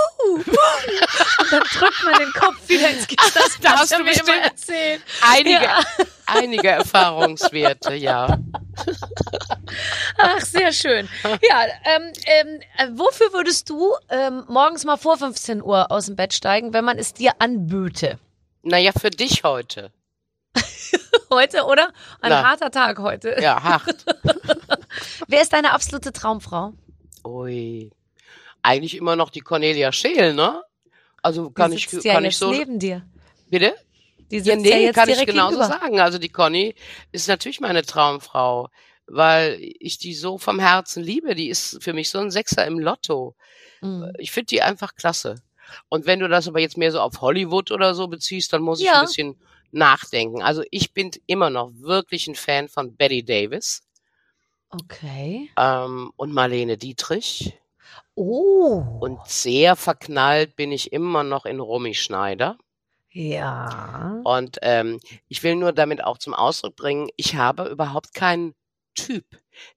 und 0.46 1.52
dann 1.52 1.64
drückt 1.74 2.04
man 2.04 2.14
den 2.20 2.32
Kopf 2.34 2.68
wieder 2.68 2.90
ins 2.90 3.08
Kissen. 3.08 3.32
Das 3.34 3.60
Da 3.62 3.72
hast 3.80 3.92
du 3.92 4.04
mir 4.04 4.12
immer 4.20 4.36
erzählt. 4.44 5.02
Einige, 5.22 5.64
Ja. 5.64 5.80
einige 6.26 6.68
Erfahrungswerte, 6.70 7.94
ja. 7.96 8.38
Ach, 10.18 10.42
sehr 10.42 10.72
schön. 10.72 11.08
Ja, 11.24 11.66
ähm, 11.86 12.12
ähm, 12.26 12.60
äh, 12.78 12.88
wofür 12.98 13.34
würdest 13.34 13.70
du 13.70 13.94
ähm, 14.10 14.44
morgens 14.48 14.86
mal 14.86 14.98
vor 14.98 15.18
15 15.18 15.62
Uhr 15.64 15.92
aus 15.92 16.06
dem 16.08 16.16
Bett 16.16 16.34
steigen, 16.34 16.74
wenn 16.74 16.86
man 16.86 16.98
es 16.98 17.14
dir 17.14 17.34
anböte? 17.40 18.20
Naja, 18.64 18.92
für 19.00 19.10
dich 19.10 19.44
heute. 19.44 19.92
Heute, 21.32 21.64
oder? 21.66 21.90
Ein 22.22 22.32
Na. 22.32 22.44
harter 22.50 22.72
Tag 22.72 22.98
heute. 22.98 23.36
Ja, 23.40 23.62
hart. 23.62 24.04
Wer 25.28 25.42
ist 25.44 25.54
deine 25.54 25.74
absolute 25.74 26.12
Traumfrau? 26.12 26.74
Ui. 27.24 27.92
Eigentlich 28.62 28.96
immer 28.96 29.16
noch 29.16 29.30
die 29.30 29.42
Cornelia 29.42 29.92
Scheel, 29.92 30.34
ne? 30.34 30.62
Also 31.22 31.50
kann 31.52 31.72
Die 31.72 31.78
ich, 31.78 31.90
sitzt 31.90 32.06
ja 32.06 32.14
kann 32.14 32.26
ich 32.26 32.38
so. 32.38 32.52
neben 32.52 32.80
dir. 32.80 33.06
Bitte? 33.50 33.74
Die 34.32 34.38
Ja, 34.38 34.44
sitzt 34.44 34.66
ja, 34.66 34.76
nee, 34.78 34.84
jetzt 34.86 34.96
kann 34.96 35.10
ich 35.10 35.26
genauso 35.26 35.58
gegenüber. 35.58 35.80
sagen. 35.80 36.00
Also 36.00 36.18
die 36.18 36.30
Conny 36.30 36.76
ist 37.12 37.28
natürlich 37.28 37.60
meine 37.60 37.84
Traumfrau, 37.84 38.70
weil 39.08 39.58
ich 39.80 39.98
die 39.98 40.14
so 40.14 40.38
vom 40.38 40.60
Herzen 40.60 41.04
liebe. 41.04 41.36
Die 41.36 41.50
ist 41.50 41.82
für 41.84 41.94
mich 41.94 42.10
so 42.10 42.20
ein 42.20 42.32
Sechser 42.32 42.66
im 42.66 42.80
Lotto. 42.80 43.36
Mhm. 43.82 44.14
Ich 44.18 44.32
finde 44.32 44.48
die 44.48 44.62
einfach 44.62 44.96
klasse. 44.96 45.36
Und 45.90 46.06
wenn 46.06 46.20
du 46.20 46.28
das 46.28 46.48
aber 46.48 46.60
jetzt 46.60 46.78
mehr 46.78 46.92
so 46.92 47.00
auf 47.00 47.22
Hollywood 47.22 47.72
oder 47.72 47.94
so 47.96 48.08
beziehst, 48.08 48.54
dann 48.54 48.62
muss 48.62 48.80
ich 48.80 48.86
Ja. 48.88 49.00
ein 49.00 49.06
bisschen 49.06 49.40
nachdenken. 49.72 50.42
Also 50.42 50.64
ich 50.72 50.94
bin 50.94 51.12
immer 51.28 51.50
noch 51.50 51.72
wirklich 51.76 52.28
ein 52.28 52.36
Fan 52.36 52.68
von 52.70 52.96
Betty 52.96 53.24
Davis 53.24 53.82
Okay. 54.72 55.50
ähm, 55.58 56.12
und 56.16 56.32
Marlene 56.34 56.78
Dietrich. 56.78 57.54
Oh. 58.20 58.84
Und 59.00 59.26
sehr 59.28 59.78
verknallt 59.78 60.58
bin 60.58 60.74
ich 60.74 60.92
immer 60.92 61.24
noch 61.24 61.46
in 61.46 61.62
Romy 61.62 61.94
Schneider. 61.94 62.58
ja. 63.12 64.20
Und 64.26 64.58
ähm, 64.62 65.00
ich 65.30 65.42
will 65.42 65.56
nur 65.56 65.72
damit 65.72 66.04
auch 66.04 66.18
zum 66.18 66.34
Ausdruck 66.34 66.76
bringen, 66.76 67.10
ich 67.16 67.36
habe 67.36 67.70
überhaupt 67.70 68.14
keinen 68.14 68.56
Typ. 68.94 69.24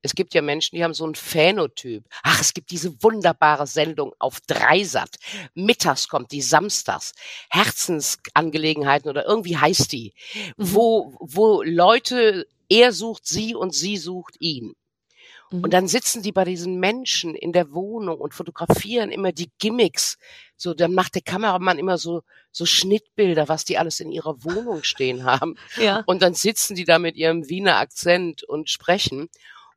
Es 0.02 0.16
gibt 0.16 0.34
ja 0.34 0.42
Menschen, 0.42 0.74
die 0.74 0.82
haben 0.82 0.92
so 0.92 1.04
einen 1.04 1.14
Phänotyp. 1.14 2.04
Ach, 2.24 2.40
es 2.40 2.52
gibt 2.52 2.72
diese 2.72 3.00
wunderbare 3.00 3.68
Sendung 3.68 4.12
auf 4.18 4.40
Dreisat. 4.40 5.16
Mittags 5.54 6.08
kommt 6.08 6.32
die 6.32 6.42
samstags. 6.42 7.12
Herzensangelegenheiten 7.48 9.08
oder 9.08 9.24
irgendwie 9.24 9.56
heißt 9.56 9.92
die. 9.92 10.14
Mhm. 10.56 10.74
Wo, 10.74 11.14
wo 11.20 11.62
Leute, 11.62 12.48
er 12.68 12.92
sucht 12.92 13.24
sie 13.24 13.54
und 13.54 13.72
sie 13.72 13.98
sucht 13.98 14.34
ihn. 14.40 14.74
Mhm. 15.52 15.64
Und 15.64 15.72
dann 15.72 15.86
sitzen 15.86 16.22
die 16.22 16.32
bei 16.32 16.44
diesen 16.44 16.80
Menschen 16.80 17.34
in 17.34 17.52
der 17.52 17.72
Wohnung 17.72 18.18
und 18.18 18.34
fotografieren 18.34 19.10
immer 19.10 19.32
die 19.32 19.50
Gimmicks. 19.58 20.18
So, 20.56 20.74
dann 20.74 20.94
macht 20.94 21.14
der 21.14 21.22
Kameramann 21.22 21.78
immer 21.78 21.98
so, 21.98 22.22
so 22.50 22.66
Schnittbilder, 22.66 23.48
was 23.48 23.64
die 23.64 23.78
alles 23.78 24.00
in 24.00 24.10
ihrer 24.10 24.42
Wohnung 24.42 24.82
stehen 24.82 25.24
haben. 25.24 25.56
ja. 25.76 26.02
Und 26.06 26.22
dann 26.22 26.34
sitzen 26.34 26.74
die 26.74 26.84
da 26.84 26.98
mit 26.98 27.16
ihrem 27.16 27.48
Wiener 27.48 27.76
Akzent 27.76 28.42
und 28.42 28.70
sprechen. 28.70 29.28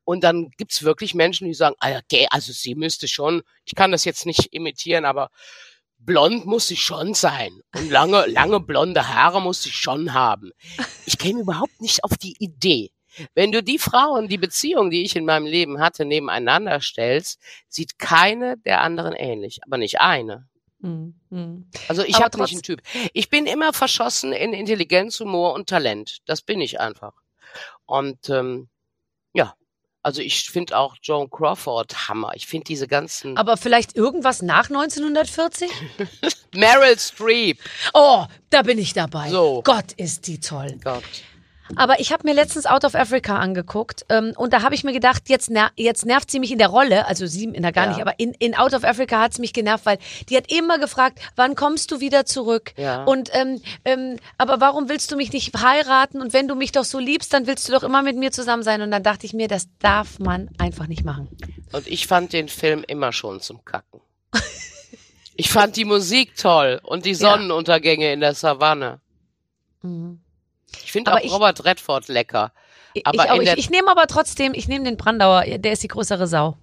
Und 0.03 0.23
dann 0.23 0.51
gibt's 0.57 0.83
wirklich 0.83 1.15
Menschen, 1.15 1.47
die 1.47 1.53
sagen, 1.55 1.75
okay, 1.79 2.27
also 2.29 2.53
sie 2.53 2.75
müsste 2.75 3.07
schon, 3.07 3.41
ich 3.65 3.75
kann 3.75 3.91
das 3.91 4.05
jetzt 4.05 4.25
nicht 4.25 4.53
imitieren, 4.53 5.03
aber 5.03 5.31
blond 5.97 6.45
muss 6.45 6.67
sie 6.67 6.77
schon 6.77 7.13
sein. 7.13 7.61
Und 7.75 7.89
lange, 7.89 8.25
lange 8.27 8.59
blonde 8.59 9.07
Haare 9.09 9.41
muss 9.41 9.63
sie 9.63 9.71
schon 9.71 10.13
haben. 10.13 10.51
Ich 11.05 11.17
käme 11.17 11.41
überhaupt 11.41 11.81
nicht 11.81 12.03
auf 12.03 12.17
die 12.17 12.35
Idee. 12.39 12.91
Wenn 13.34 13.51
du 13.51 13.63
die 13.63 13.80
Frauen, 13.80 14.28
die 14.28 14.38
Beziehung, 14.38 14.89
die 14.89 15.04
ich 15.04 15.15
in 15.15 15.25
meinem 15.25 15.45
Leben 15.45 15.80
hatte, 15.80 16.06
nebeneinander 16.06 16.82
stellst, 16.82 17.39
sieht 17.67 17.99
keine 17.99 18.58
der 18.58 18.82
anderen 18.82 19.13
ähnlich, 19.13 19.60
aber 19.65 19.78
nicht 19.78 20.01
eine. 20.01 20.47
Mhm. 20.80 21.69
Also 21.88 22.04
ich 22.04 22.21
habe 22.21 22.39
nicht 22.41 22.54
einen 22.54 22.62
Typ. 22.62 22.82
Ich 23.13 23.30
bin 23.30 23.45
immer 23.45 23.73
verschossen 23.73 24.34
in 24.34 24.54
Intelligenz, 24.54 25.19
Humor 25.19 25.54
und 25.54 25.67
Talent. 25.67 26.19
Das 26.25 26.41
bin 26.41 26.62
ich 26.62 26.80
einfach. 26.80 27.13
Und 27.86 28.30
ähm, 28.30 28.69
ja, 29.34 29.56
also 30.04 30.21
ich 30.21 30.49
finde 30.49 30.78
auch 30.78 30.95
Joan 31.01 31.30
Crawford 31.30 32.08
Hammer. 32.08 32.32
Ich 32.36 32.45
finde 32.45 32.65
diese 32.65 32.88
ganzen 32.88 33.38
Aber 33.38 33.58
vielleicht 33.58 33.95
irgendwas 33.95 34.41
nach 34.41 34.69
1940? 34.69 35.71
Meryl 36.54 36.99
Streep. 36.99 37.60
Oh, 37.93 38.25
da 38.49 38.62
bin 38.62 38.78
ich 38.78 38.93
dabei. 38.93 39.30
So. 39.30 39.62
Gott, 39.63 39.93
ist 39.93 40.28
die 40.28 40.39
toll. 40.39 40.78
Gott. 40.84 41.04
Aber 41.75 41.99
ich 41.99 42.12
habe 42.13 42.28
mir 42.28 42.34
letztens 42.36 42.65
Out 42.67 42.86
of 42.86 42.93
Africa 42.95 43.38
angeguckt 43.39 44.06
ähm, 44.10 44.34
und 44.38 44.54
da 44.54 44.62
habe 44.62 44.75
ich 44.75 44.84
mir 44.84 44.93
gedacht, 44.93 45.23
jetzt, 45.30 45.49
ner 45.49 45.71
jetzt 45.75 46.06
nervt 46.06 46.30
sie 46.30 46.39
mich 46.39 46.51
in 46.51 46.58
der 46.60 46.67
Rolle, 46.67 47.08
also 47.08 47.25
sie 47.25 47.45
in 47.45 47.63
der 47.63 47.71
gar 47.71 47.86
Ja. 47.86 47.89
nicht, 47.91 48.01
aber 48.01 48.19
in, 48.19 48.34
in 48.34 48.56
Out 48.56 48.73
of 48.73 48.84
Africa 48.84 49.19
hat's 49.21 49.39
mich 49.39 49.51
genervt, 49.51 49.86
weil 49.86 49.97
die 50.30 50.38
hat 50.38 50.51
immer 50.51 50.78
gefragt, 50.78 51.19
wann 51.36 51.56
kommst 51.56 51.91
du 51.91 51.99
wieder 51.99 52.25
zurück? 52.25 52.73
Ja. 52.78 53.04
Und 53.06 53.30
ähm, 53.34 53.62
ähm, 53.84 54.17
aber 54.38 54.60
warum 54.62 54.89
willst 54.89 55.12
du 55.12 55.15
mich 55.15 55.34
nicht 55.34 55.56
heiraten? 55.60 56.21
Und 56.21 56.34
wenn 56.34 56.47
du 56.47 56.56
mich 56.56 56.71
doch 56.71 56.84
so 56.86 56.99
liebst, 56.99 57.34
dann 57.34 57.47
willst 57.47 57.67
du 57.67 57.73
doch 57.73 57.84
immer 57.84 58.04
mit 58.04 58.15
mir 58.15 58.32
zusammen 58.32 58.62
sein. 58.63 58.82
Und 58.82 58.91
dann 58.91 59.01
dachte 59.04 59.25
ich 59.25 59.34
mir, 59.34 59.47
das 59.47 59.67
darf 59.80 60.19
man 60.19 60.49
einfach 60.60 60.88
nicht 60.88 61.04
machen. 61.04 61.30
Und 61.71 61.88
ich 61.88 62.06
fand 62.08 62.32
den 62.34 62.47
Film 62.47 62.84
immer 62.88 63.12
schon 63.12 63.41
zum 63.41 63.65
Kacken. 63.65 64.01
Ich 65.36 65.49
fand 65.49 65.75
die 65.75 65.84
Musik 65.86 66.36
toll 66.38 66.80
und 66.84 67.06
die 67.06 67.12
Ja. 67.12 67.15
Sonnenuntergänge 67.32 68.13
in 68.13 68.21
der 68.21 68.34
Savanne. 68.36 68.99
Mhm. 69.82 70.19
Ich 70.83 70.91
finde 70.91 71.13
auch 71.13 71.19
ich- 71.19 71.31
Robert 71.31 71.63
Redford 71.65 72.07
lecker. 72.07 72.51
Ich, 72.93 73.05
Aber 73.05 73.25
ich, 73.25 73.31
auch, 73.31 73.41
ich, 73.41 73.57
ich 73.57 73.69
nehme 73.69 73.91
aber 73.91 74.07
trotzdem, 74.07 74.53
ich 74.53 74.67
nehme 74.69 74.86
den 74.86 74.95
Brandauer, 74.95 75.43
der 75.43 75.73
ist 75.73 75.84
die 75.84 75.89
größere 75.89 76.28
Sau. 76.28 76.57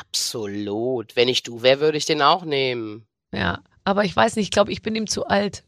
Absolut. 0.00 1.14
Wenn 1.14 1.28
ich 1.28 1.42
du 1.44 1.62
wäre, 1.62 1.80
würde 1.80 1.98
ich 1.98 2.06
den 2.06 2.22
auch 2.22 2.44
nehmen. 2.44 3.06
Ja, 3.32 3.60
aber 3.84 4.04
ich 4.04 4.16
weiß 4.16 4.34
nicht, 4.34 4.46
ich 4.46 4.50
glaube, 4.50 4.72
ich 4.72 4.82
bin 4.82 4.96
ihm 4.96 5.06
zu 5.06 5.26
alt. 5.26 5.62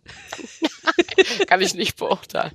Kann 1.47 1.61
ich 1.61 1.75
nicht 1.75 1.97
beurteilen. 1.97 2.53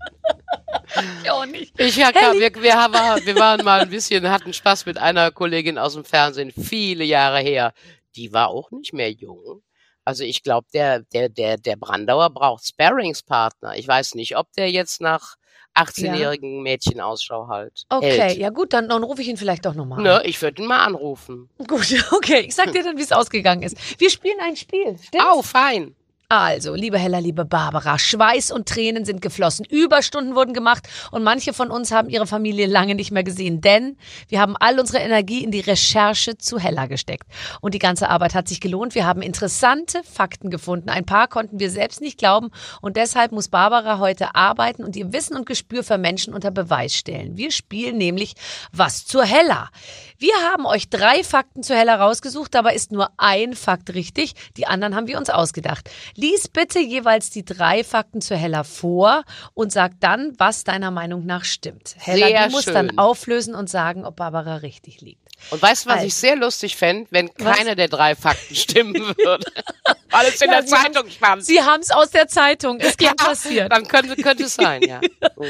Ich 1.24 1.32
auch 1.32 1.46
nicht. 1.46 1.80
Ich 1.80 1.96
ja, 1.96 2.12
klar, 2.12 2.34
wir, 2.34 2.54
wir, 2.62 2.76
haben, 2.76 2.94
wir 3.26 3.36
waren 3.36 3.64
mal 3.64 3.82
ein 3.82 3.89
bisschen, 3.89 4.30
hatten 4.30 4.54
Spaß 4.54 4.86
mit 4.86 4.98
einer 4.98 5.32
Kollegin 5.32 5.78
aus 5.78 5.94
dem 5.94 6.04
Fernsehen, 6.04 6.52
viele 6.52 7.06
Jahre 7.06 7.39
her. 7.39 7.74
Die 8.16 8.34
war 8.34 8.50
auch 8.50 8.72
nicht 8.72 8.94
mehr 8.94 9.12
jung, 9.12 9.64
Also 10.06 10.24
ich 10.24 10.43
glaube, 10.43 10.68
der, 10.74 10.99
der, 11.14 11.30
der, 11.30 11.58
der 11.58 11.76
Brandauer 11.76 12.30
braucht 12.30 12.68
Sparringspartner. 12.68 13.78
Ich 13.78 13.88
weiß 13.88 14.16
nicht, 14.16 14.38
ob 14.38 14.51
der 14.54 14.70
jetzt 14.70 15.01
nach 15.01 15.38
18-jährigen 15.76 16.62
Mädchen 16.62 16.99
Ausschau 16.99 17.47
halt. 17.47 17.86
Okay, 17.89 18.20
hält. 18.20 18.38
ja 18.38 18.49
gut, 18.49 18.74
dann, 18.74 18.89
dann 18.89 19.04
rufe 19.04 19.22
ich 19.22 19.28
ihn 19.28 19.38
vielleicht 19.38 19.66
doch 19.66 19.74
nochmal 19.74 19.99
an. 19.99 20.04
Ne, 20.04 20.22
ich 20.26 20.41
würde 20.41 20.62
ihn 20.62 20.68
mal 20.68 20.84
anrufen. 20.84 21.49
Gut, 21.68 21.88
okay. 22.12 22.41
Ich 22.41 22.56
sag 22.56 22.72
dir 22.72 22.84
dann, 22.84 22.97
wie 22.97 23.01
es 23.01 23.12
ausgegangen 23.12 23.64
ist. 23.64 23.78
Wir 23.99 24.10
spielen 24.10 24.39
ein 24.41 24.56
Spiel. 24.56 24.97
Stimmt's? 25.01 25.26
Au, 25.26 25.41
fein. 25.41 25.95
Also, 26.30 26.74
liebe 26.74 26.98
Hella, 26.98 27.20
liebe 27.20 27.46
Barbara, 27.46 28.00
Schweiß 28.00 28.52
und 28.52 28.68
Tränen 28.68 29.06
sind 29.06 29.22
geflossen. 29.22 29.66
Überstunden 29.70 30.36
wurden 30.36 30.54
gemacht 30.54 30.88
und 31.12 31.24
manche 31.24 31.54
von 31.54 31.70
uns 31.70 31.92
haben 31.92 32.10
ihre 32.10 32.26
Familie 32.26 32.66
lange 32.66 32.96
nicht 32.96 33.12
mehr 33.12 33.24
gesehen, 33.24 33.62
denn 33.62 33.98
wir 34.30 34.40
haben 34.40 34.56
all 34.60 34.80
unsere 34.80 35.00
Energie 35.00 35.44
in 35.44 35.52
die 35.52 35.60
Recherche 35.60 36.38
zu 36.38 36.58
Hella 36.58 36.88
gesteckt. 36.88 37.28
Und 37.62 37.76
die 37.76 37.80
ganze 37.80 38.10
Arbeit 38.10 38.34
hat 38.34 38.48
sich 38.48 38.62
gelohnt. 38.62 38.96
Wir 38.96 39.06
haben 39.06 39.22
interessante 39.22 40.02
Fakten 40.04 40.50
gefunden. 40.50 40.90
Ein 40.90 41.06
paar 41.06 41.28
konnten 41.28 41.60
wir 41.60 41.70
selbst 41.70 42.02
nicht 42.02 42.18
glauben 42.18 42.50
und 42.82 42.98
deshalb 42.98 43.32
muss 43.32 43.50
Barbara 43.50 44.00
heute 44.00 44.34
arbeiten 44.34 44.84
und 44.84 44.96
ihr 44.96 45.14
Wissen 45.14 45.36
und 45.36 45.46
Gespür 45.46 45.84
für 45.84 45.98
Menschen 45.98 46.34
unter 46.34 46.50
Beweis 46.52 46.96
stellen. 46.96 47.38
Wir 47.38 47.52
spielen 47.52 47.98
nämlich 47.98 48.34
was 48.72 49.06
zur 49.06 49.24
Hella. 49.24 49.70
Wir 50.18 50.34
haben 50.52 50.66
euch 50.66 50.90
drei 50.90 51.24
Fakten 51.24 51.64
zu 51.64 51.76
Hella 51.76 51.96
rausgesucht, 51.96 52.56
dabei 52.56 52.74
ist 52.74 52.92
nur 52.92 53.10
ein 53.18 53.54
Fakt 53.54 53.94
richtig. 53.94 54.34
Die 54.58 54.66
anderen 54.66 54.96
haben 54.96 55.08
wir 55.08 55.18
uns 55.18 55.30
ausgedacht. 55.30 55.90
Lies 56.16 56.47
bitte 56.47 56.80
jeweils 56.80 57.30
die 57.30 57.43
drei 57.45 57.84
Fakten 57.84 58.22
zu 58.22 58.36
Hella 58.36 58.64
vor 58.64 59.24
und 59.53 59.72
sag 59.72 59.99
dann, 59.99 60.34
was 60.38 60.64
deiner 60.64 60.91
Meinung 60.91 61.26
nach 61.26 61.43
stimmt. 61.43 61.95
Hella, 61.97 62.28
Sehr 62.28 62.45
du 62.47 62.51
musst 62.51 62.66
schön. 62.66 62.74
dann 62.74 62.97
auflösen 62.97 63.55
und 63.55 63.70
sagen, 63.70 64.05
ob 64.05 64.18
Barbara 64.18 64.57
richtig 64.57 65.01
liegt. 65.01 65.22
Und 65.49 65.61
weißt 65.61 65.86
du, 65.86 65.89
was 65.89 65.95
Also. 65.95 66.07
ich 66.07 66.14
sehr 66.16 66.36
lustig 66.38 66.78
fände, 66.78 67.07
wenn 67.11 67.30
Was? 67.38 67.57
keine 67.57 67.76
der 67.76 67.89
drei 67.89 68.16
Fakten 68.16 68.55
stimmen 68.55 68.95
würde? 68.95 69.45
Alles 70.11 70.39
in 70.41 70.49
Ja, 70.51 70.61
der 70.61 70.66
Zeitung 70.68 71.09
stand. 71.09 71.43
Sie 71.43 71.61
haben 71.61 71.82
es 71.82 71.91
aus 71.91 72.11
der 72.11 72.28
Zeitung. 72.28 72.80
Es 72.80 72.95
kann 72.95 73.16
passieren. 73.18 73.70
Dann 73.70 73.88
könnte, 73.88 74.16
könnte 74.16 74.43
es 74.43 74.55
sein, 74.55 74.82
ja. 74.84 75.01
Mhm. 75.36 75.47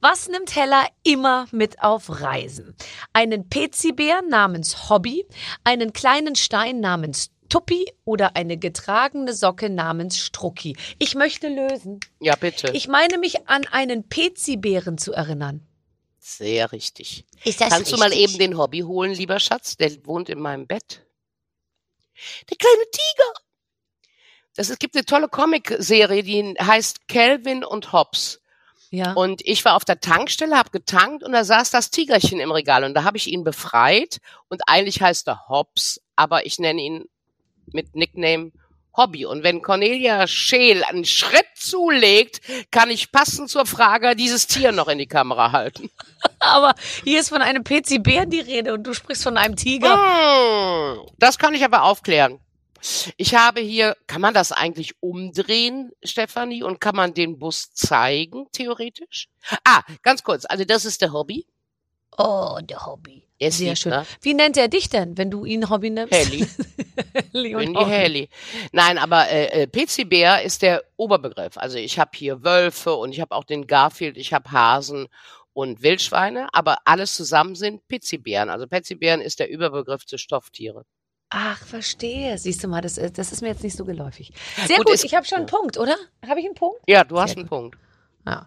Was 0.00 0.28
nimmt 0.28 0.54
Hella 0.54 0.86
immer 1.02 1.46
mit 1.50 1.82
auf 1.82 2.20
Reisen? 2.20 2.76
Einen 3.12 3.48
Pezibär 3.48 4.20
namens 4.22 4.88
Hobby, 4.88 5.26
einen 5.64 5.92
kleinen 5.92 6.36
Stein 6.36 6.80
namens 6.80 7.30
Tuppi 7.48 7.92
oder 8.04 8.36
eine 8.36 8.56
getragene 8.56 9.32
Socke 9.32 9.70
namens 9.70 10.18
Strucki. 10.18 10.76
Ich 10.98 11.14
möchte 11.14 11.48
lösen. 11.48 12.00
Ja, 12.20 12.36
bitte. 12.36 12.70
Ich 12.72 12.88
meine 12.88 13.18
mich 13.18 13.48
an 13.48 13.66
einen 13.70 14.08
Pezibären 14.08 14.98
zu 14.98 15.12
erinnern. 15.12 15.66
Sehr 16.18 16.72
richtig. 16.72 17.24
Ist 17.44 17.60
das 17.60 17.70
Kannst 17.70 17.92
du 17.92 17.96
mal 17.96 18.12
eben 18.12 18.36
den 18.38 18.58
Hobby 18.58 18.80
holen, 18.80 19.12
lieber 19.12 19.38
Schatz? 19.38 19.76
Der 19.76 19.92
wohnt 20.06 20.28
in 20.28 20.40
meinem 20.40 20.66
Bett. 20.66 21.06
Der 22.50 22.56
kleine 22.56 22.84
Tiger. 22.90 23.32
Das, 24.56 24.70
es 24.70 24.78
gibt 24.78 24.96
eine 24.96 25.04
tolle 25.04 25.28
Comicserie, 25.28 26.22
die 26.22 26.54
heißt 26.60 27.08
Calvin 27.08 27.62
und 27.62 27.92
Hobbs. 27.92 28.40
Ja. 28.90 29.12
Und 29.12 29.42
ich 29.44 29.64
war 29.64 29.76
auf 29.76 29.84
der 29.84 30.00
Tankstelle, 30.00 30.56
habe 30.56 30.70
getankt 30.70 31.22
und 31.22 31.32
da 31.32 31.44
saß 31.44 31.70
das 31.70 31.90
Tigerchen 31.90 32.40
im 32.40 32.50
Regal 32.50 32.84
und 32.84 32.94
da 32.94 33.04
habe 33.04 33.18
ich 33.18 33.26
ihn 33.26 33.44
befreit 33.44 34.18
und 34.48 34.62
eigentlich 34.66 35.02
heißt 35.02 35.28
er 35.28 35.48
Hobbs, 35.48 36.00
aber 36.14 36.46
ich 36.46 36.58
nenne 36.58 36.80
ihn 36.80 37.04
mit 37.72 37.94
Nickname 37.94 38.52
Hobby. 38.96 39.26
Und 39.26 39.42
wenn 39.42 39.62
Cornelia 39.62 40.26
Scheel 40.26 40.82
einen 40.84 41.04
Schritt 41.04 41.46
zulegt, 41.54 42.40
kann 42.70 42.90
ich 42.90 43.12
passend 43.12 43.50
zur 43.50 43.66
Frage 43.66 44.16
dieses 44.16 44.46
Tier 44.46 44.72
noch 44.72 44.88
in 44.88 44.98
die 44.98 45.06
Kamera 45.06 45.52
halten. 45.52 45.90
Aber 46.38 46.74
hier 47.04 47.20
ist 47.20 47.28
von 47.28 47.42
einem 47.42 47.64
Pezibären 47.64 48.30
die 48.30 48.40
Rede 48.40 48.72
und 48.72 48.84
du 48.84 48.94
sprichst 48.94 49.22
von 49.24 49.36
einem 49.36 49.56
Tiger. 49.56 49.92
Hm, 49.94 51.06
Das 51.18 51.38
kann 51.38 51.54
ich 51.54 51.64
aber 51.64 51.82
aufklären. 51.82 52.40
Ich 53.16 53.34
habe 53.34 53.60
hier, 53.60 53.96
kann 54.06 54.20
man 54.20 54.34
das 54.34 54.52
eigentlich 54.52 54.94
umdrehen, 55.00 55.90
Stefanie, 56.04 56.62
und 56.62 56.80
kann 56.80 56.94
man 56.94 57.14
den 57.14 57.38
Bus 57.38 57.72
zeigen, 57.72 58.46
theoretisch? 58.52 59.28
Ah, 59.64 59.82
ganz 60.02 60.22
kurz, 60.22 60.44
also 60.44 60.64
das 60.64 60.84
ist 60.84 61.02
der 61.02 61.12
Hobby. 61.12 61.46
Oh, 62.16 62.58
der 62.62 62.86
Hobby. 62.86 63.25
Er 63.38 63.48
ist 63.48 63.58
Sehr 63.58 63.76
schön. 63.76 63.90
ne? 63.90 64.06
Wie 64.22 64.32
nennt 64.34 64.56
er 64.56 64.68
dich 64.68 64.88
denn, 64.88 65.18
wenn 65.18 65.30
du 65.30 65.44
ihn 65.44 65.68
Hobby 65.68 65.90
nimmst? 65.90 66.12
Helly. 66.12 66.46
Helly. 67.32 68.28
Nein, 68.72 68.98
aber 68.98 69.28
äh, 69.28 69.62
äh, 69.62 69.66
PC-Bär 69.66 70.42
ist 70.42 70.62
der 70.62 70.82
Oberbegriff. 70.96 71.56
Also 71.58 71.76
ich 71.78 71.98
habe 71.98 72.10
hier 72.14 72.42
Wölfe 72.44 72.94
und 72.94 73.12
ich 73.12 73.20
habe 73.20 73.34
auch 73.34 73.44
den 73.44 73.66
Garfield, 73.66 74.16
ich 74.16 74.32
habe 74.32 74.50
Hasen 74.52 75.08
und 75.52 75.82
Wildschweine, 75.82 76.48
aber 76.52 76.78
alles 76.84 77.14
zusammen 77.14 77.54
sind 77.54 77.82
PC-Bären. 77.88 78.48
Also 78.50 78.66
PC-Bären 78.66 79.20
ist 79.20 79.38
der 79.38 79.50
Überbegriff 79.50 80.06
zu 80.06 80.18
Stofftiere. 80.18 80.84
Ach, 81.30 81.58
verstehe. 81.66 82.38
Siehst 82.38 82.62
du 82.62 82.68
mal, 82.68 82.80
das, 82.80 82.96
ist- 82.98 83.18
das 83.18 83.32
ist 83.32 83.42
mir 83.42 83.48
jetzt 83.48 83.62
nicht 83.64 83.76
so 83.76 83.84
geläufig. 83.84 84.32
Sehr 84.66 84.76
gut, 84.78 84.86
Gut, 84.86 85.04
ich 85.04 85.14
habe 85.14 85.26
schon 85.26 85.38
einen 85.38 85.46
Punkt, 85.46 85.76
oder? 85.76 85.96
Habe 86.26 86.40
ich 86.40 86.46
einen 86.46 86.54
Punkt? 86.54 86.78
Ja, 86.86 87.04
du 87.04 87.18
hast 87.20 87.30
Sehr 87.30 87.38
einen 87.40 87.48
Punkt. 87.48 87.76
Ja. 88.24 88.46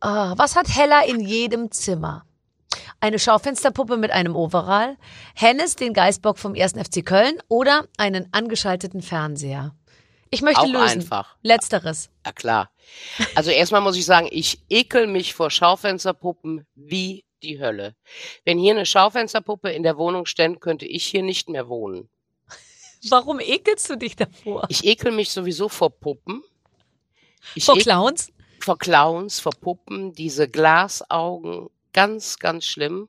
Ah, 0.00 0.34
was 0.36 0.56
hat 0.56 0.66
Hella 0.68 1.02
in 1.04 1.20
jedem 1.20 1.70
Zimmer? 1.70 2.24
Eine 3.00 3.18
Schaufensterpuppe 3.18 3.96
mit 3.96 4.10
einem 4.10 4.36
Overall, 4.36 4.96
Hennes, 5.34 5.76
den 5.76 5.92
Geißbock 5.92 6.38
vom 6.38 6.54
1. 6.54 6.72
FC 6.72 7.04
Köln 7.04 7.38
oder 7.48 7.86
einen 7.96 8.28
angeschalteten 8.32 9.02
Fernseher? 9.02 9.74
Ich 10.30 10.42
möchte 10.42 10.62
Auch 10.62 10.66
lösen. 10.66 11.00
einfach. 11.02 11.36
Letzteres. 11.42 12.10
Ja, 12.26 12.32
klar. 12.32 12.70
Also 13.34 13.50
erstmal 13.50 13.80
muss 13.80 13.96
ich 13.96 14.04
sagen, 14.04 14.28
ich 14.30 14.60
ekel 14.68 15.06
mich 15.06 15.34
vor 15.34 15.50
Schaufensterpuppen 15.50 16.66
wie 16.74 17.24
die 17.42 17.60
Hölle. 17.60 17.94
Wenn 18.44 18.58
hier 18.58 18.72
eine 18.74 18.86
Schaufensterpuppe 18.86 19.70
in 19.70 19.82
der 19.82 19.96
Wohnung 19.96 20.26
stände, 20.26 20.58
könnte 20.58 20.86
ich 20.86 21.04
hier 21.04 21.22
nicht 21.22 21.48
mehr 21.48 21.68
wohnen. 21.68 22.08
Warum 23.10 23.38
ekelst 23.38 23.88
du 23.90 23.96
dich 23.96 24.16
davor? 24.16 24.64
Ich 24.70 24.84
ekel 24.84 25.12
mich 25.12 25.30
sowieso 25.30 25.68
vor 25.68 25.90
Puppen. 25.90 26.42
Ich 27.54 27.64
Vor 27.64 27.76
Clowns? 27.76 28.32
vor 28.60 28.78
Clowns, 28.78 29.40
vor 29.40 29.52
Puppen, 29.52 30.14
diese 30.14 30.48
Glasaugen, 30.48 31.68
ganz, 31.94 32.38
ganz 32.38 32.66
schlimm. 32.66 33.08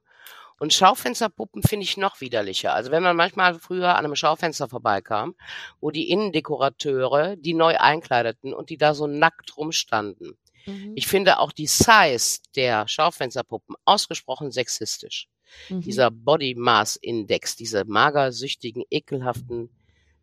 Und 0.57 0.73
Schaufensterpuppen 0.73 1.63
finde 1.63 1.83
ich 1.83 1.97
noch 1.97 2.21
widerlicher. 2.21 2.73
Also 2.73 2.89
wenn 2.89 3.03
man 3.03 3.17
manchmal 3.17 3.59
früher 3.59 3.89
an 3.89 4.05
einem 4.05 4.15
Schaufenster 4.15 4.69
vorbeikam, 4.69 5.35
wo 5.81 5.91
die 5.91 6.09
Innendekorateure 6.09 7.35
die 7.35 7.53
neu 7.53 7.75
einkleideten 7.77 8.53
und 8.53 8.69
die 8.69 8.77
da 8.77 8.93
so 8.93 9.05
nackt 9.05 9.57
rumstanden. 9.57 10.37
Mhm. 10.65 10.93
Ich 10.95 11.07
finde 11.07 11.39
auch 11.39 11.51
die 11.51 11.67
Size 11.67 12.39
der 12.55 12.87
Schaufensterpuppen 12.87 13.75
ausgesprochen 13.83 14.51
sexistisch. 14.51 15.27
Mhm. 15.69 15.81
Dieser 15.81 16.09
Body 16.09 16.55
Mass 16.55 16.95
Index, 16.95 17.57
diese 17.57 17.83
magersüchtigen, 17.83 18.83
ekelhaften. 18.89 19.69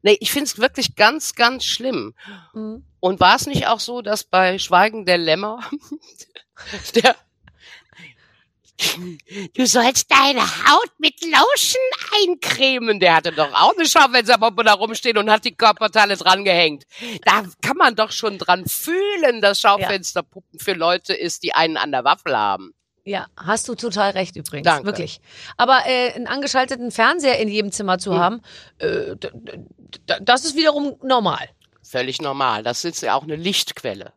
Nee, 0.01 0.17
ich 0.21 0.33
finde 0.33 0.47
es 0.47 0.59
wirklich 0.59 0.97
ganz, 0.97 1.35
ganz 1.35 1.65
schlimm. 1.65 2.15
Mhm. 2.55 2.85
Und 3.01 3.21
war 3.21 3.37
es 3.37 3.47
nicht 3.47 3.67
auch 3.67 3.81
so, 3.81 4.01
dass 4.01 4.25
bei 4.25 4.59
Schweigen 4.59 5.05
der 5.05 5.19
Lämmer 5.19 5.61
der 6.95 7.17
Du 9.55 9.67
sollst 9.67 10.11
deine 10.11 10.41
Haut 10.43 10.91
mit 10.99 11.15
Lotion 11.23 11.83
eincremen. 12.29 13.01
Der 13.01 13.17
hatte 13.17 13.33
doch 13.33 13.53
auch 13.53 13.75
eine 13.77 13.87
Schaufensterpuppe 13.87 14.65
da 14.65 14.75
rumstehen 14.75 15.19
und 15.19 15.31
hat 15.31 15.45
die 15.45 15.55
Körperteile 15.55 16.17
dran 16.17 16.45
gehängt. 16.45 16.85
Da 17.25 17.45
kann 17.63 17.77
man 17.77 17.95
doch 17.95 18.11
schon 18.13 18.39
dran 18.39 18.67
fühlen, 18.67 19.41
dass 19.41 19.61
Schaufensterpuppen 19.61 20.59
für 20.59 20.73
Leute 20.73 21.15
ist, 21.15 21.43
die 21.43 21.55
einen 21.55 21.77
an 21.77 21.93
der 21.93 22.05
Waffel 22.05 22.37
haben. 22.37 22.75
Ja, 23.05 23.27
hast 23.37 23.69
du 23.69 23.75
total 23.75 24.11
recht 24.13 24.37
übrigens. 24.37 24.65
Danke. 24.65 24.87
Wirklich. 24.87 25.21
Aber 25.57 25.83
äh, 25.87 26.13
einen 26.13 26.27
angeschalteten 26.29 26.91
Fernseher 26.93 27.39
in 27.39 27.49
jedem 27.49 27.73
Zimmer 27.73 27.99
zu 27.99 28.13
Hm. 28.13 28.19
haben, 28.19 28.43
äh, 28.79 29.17
das 30.23 30.45
ist 30.45 30.57
wiederum 30.57 30.97
normal. 31.03 31.49
Völlig 31.83 32.21
normal. 32.23 32.63
Das 32.63 32.85
ist 32.85 33.03
ja 33.03 33.15
auch 33.15 33.25
eine 33.25 33.37
Lichtquelle. 33.37 34.13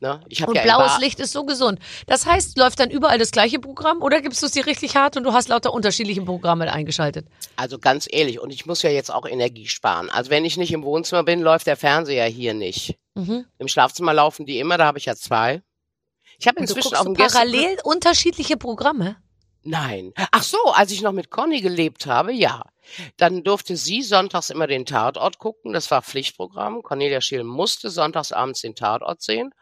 Ne? 0.00 0.20
Und 0.46 0.54
ja 0.54 0.62
blaues 0.62 0.98
Licht 1.00 1.18
ist 1.18 1.32
so 1.32 1.44
gesund. 1.44 1.80
Das 2.06 2.24
heißt, 2.24 2.56
läuft 2.56 2.78
dann 2.78 2.90
überall 2.90 3.18
das 3.18 3.32
gleiche 3.32 3.58
Programm 3.58 4.00
oder 4.00 4.20
gibst 4.20 4.40
du 4.42 4.46
es 4.46 4.52
dir 4.52 4.64
richtig 4.66 4.94
hart 4.94 5.16
und 5.16 5.24
du 5.24 5.32
hast 5.32 5.48
lauter 5.48 5.72
unterschiedliche 5.72 6.22
Programme 6.22 6.72
eingeschaltet? 6.72 7.26
Also 7.56 7.78
ganz 7.78 8.06
ehrlich, 8.08 8.38
und 8.40 8.50
ich 8.50 8.64
muss 8.64 8.82
ja 8.82 8.90
jetzt 8.90 9.12
auch 9.12 9.26
Energie 9.26 9.66
sparen. 9.66 10.08
Also 10.10 10.30
wenn 10.30 10.44
ich 10.44 10.56
nicht 10.56 10.72
im 10.72 10.84
Wohnzimmer 10.84 11.24
bin, 11.24 11.40
läuft 11.40 11.66
der 11.66 11.76
Fernseher 11.76 12.26
hier 12.26 12.54
nicht. 12.54 12.96
Mhm. 13.14 13.46
Im 13.58 13.66
Schlafzimmer 13.66 14.14
laufen 14.14 14.46
die 14.46 14.60
immer, 14.60 14.78
da 14.78 14.86
habe 14.86 14.98
ich 14.98 15.06
ja 15.06 15.16
zwei. 15.16 15.62
Ich 16.38 16.46
habe 16.46 16.60
inzwischen 16.60 17.14
Gäste 17.14 17.38
parallel 17.38 17.78
unterschiedliche 17.82 18.56
Programme? 18.56 19.16
Nein. 19.64 20.12
Ach 20.30 20.44
so, 20.44 20.58
als 20.72 20.92
ich 20.92 21.02
noch 21.02 21.12
mit 21.12 21.30
Conny 21.30 21.60
gelebt 21.60 22.06
habe, 22.06 22.32
ja. 22.32 22.62
Dann 23.16 23.44
durfte 23.44 23.76
sie 23.76 24.02
sonntags 24.02 24.50
immer 24.50 24.66
den 24.66 24.86
Tatort 24.86 25.38
gucken. 25.38 25.72
Das 25.72 25.90
war 25.90 26.02
Pflichtprogramm. 26.02 26.82
Cornelia 26.82 27.20
Scheel 27.20 27.44
musste 27.44 27.90
sonntags 27.90 28.32
abends 28.32 28.60
den 28.62 28.74
Tatort 28.74 29.22
sehen. 29.22 29.52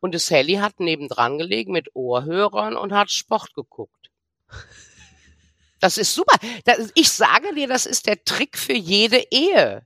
Und 0.00 0.14
das 0.14 0.30
Helly 0.30 0.54
hat 0.54 0.80
nebendran 0.80 1.38
gelegen 1.38 1.72
mit 1.72 1.94
Ohrhörern 1.94 2.76
und 2.76 2.92
hat 2.92 3.10
Sport 3.10 3.54
geguckt. 3.54 4.10
Das 5.80 5.98
ist 5.98 6.14
super. 6.14 6.36
Das, 6.64 6.90
ich 6.94 7.10
sage 7.10 7.54
dir, 7.54 7.68
das 7.68 7.86
ist 7.86 8.06
der 8.06 8.22
Trick 8.24 8.56
für 8.56 8.72
jede 8.74 9.22
Ehe. 9.30 9.82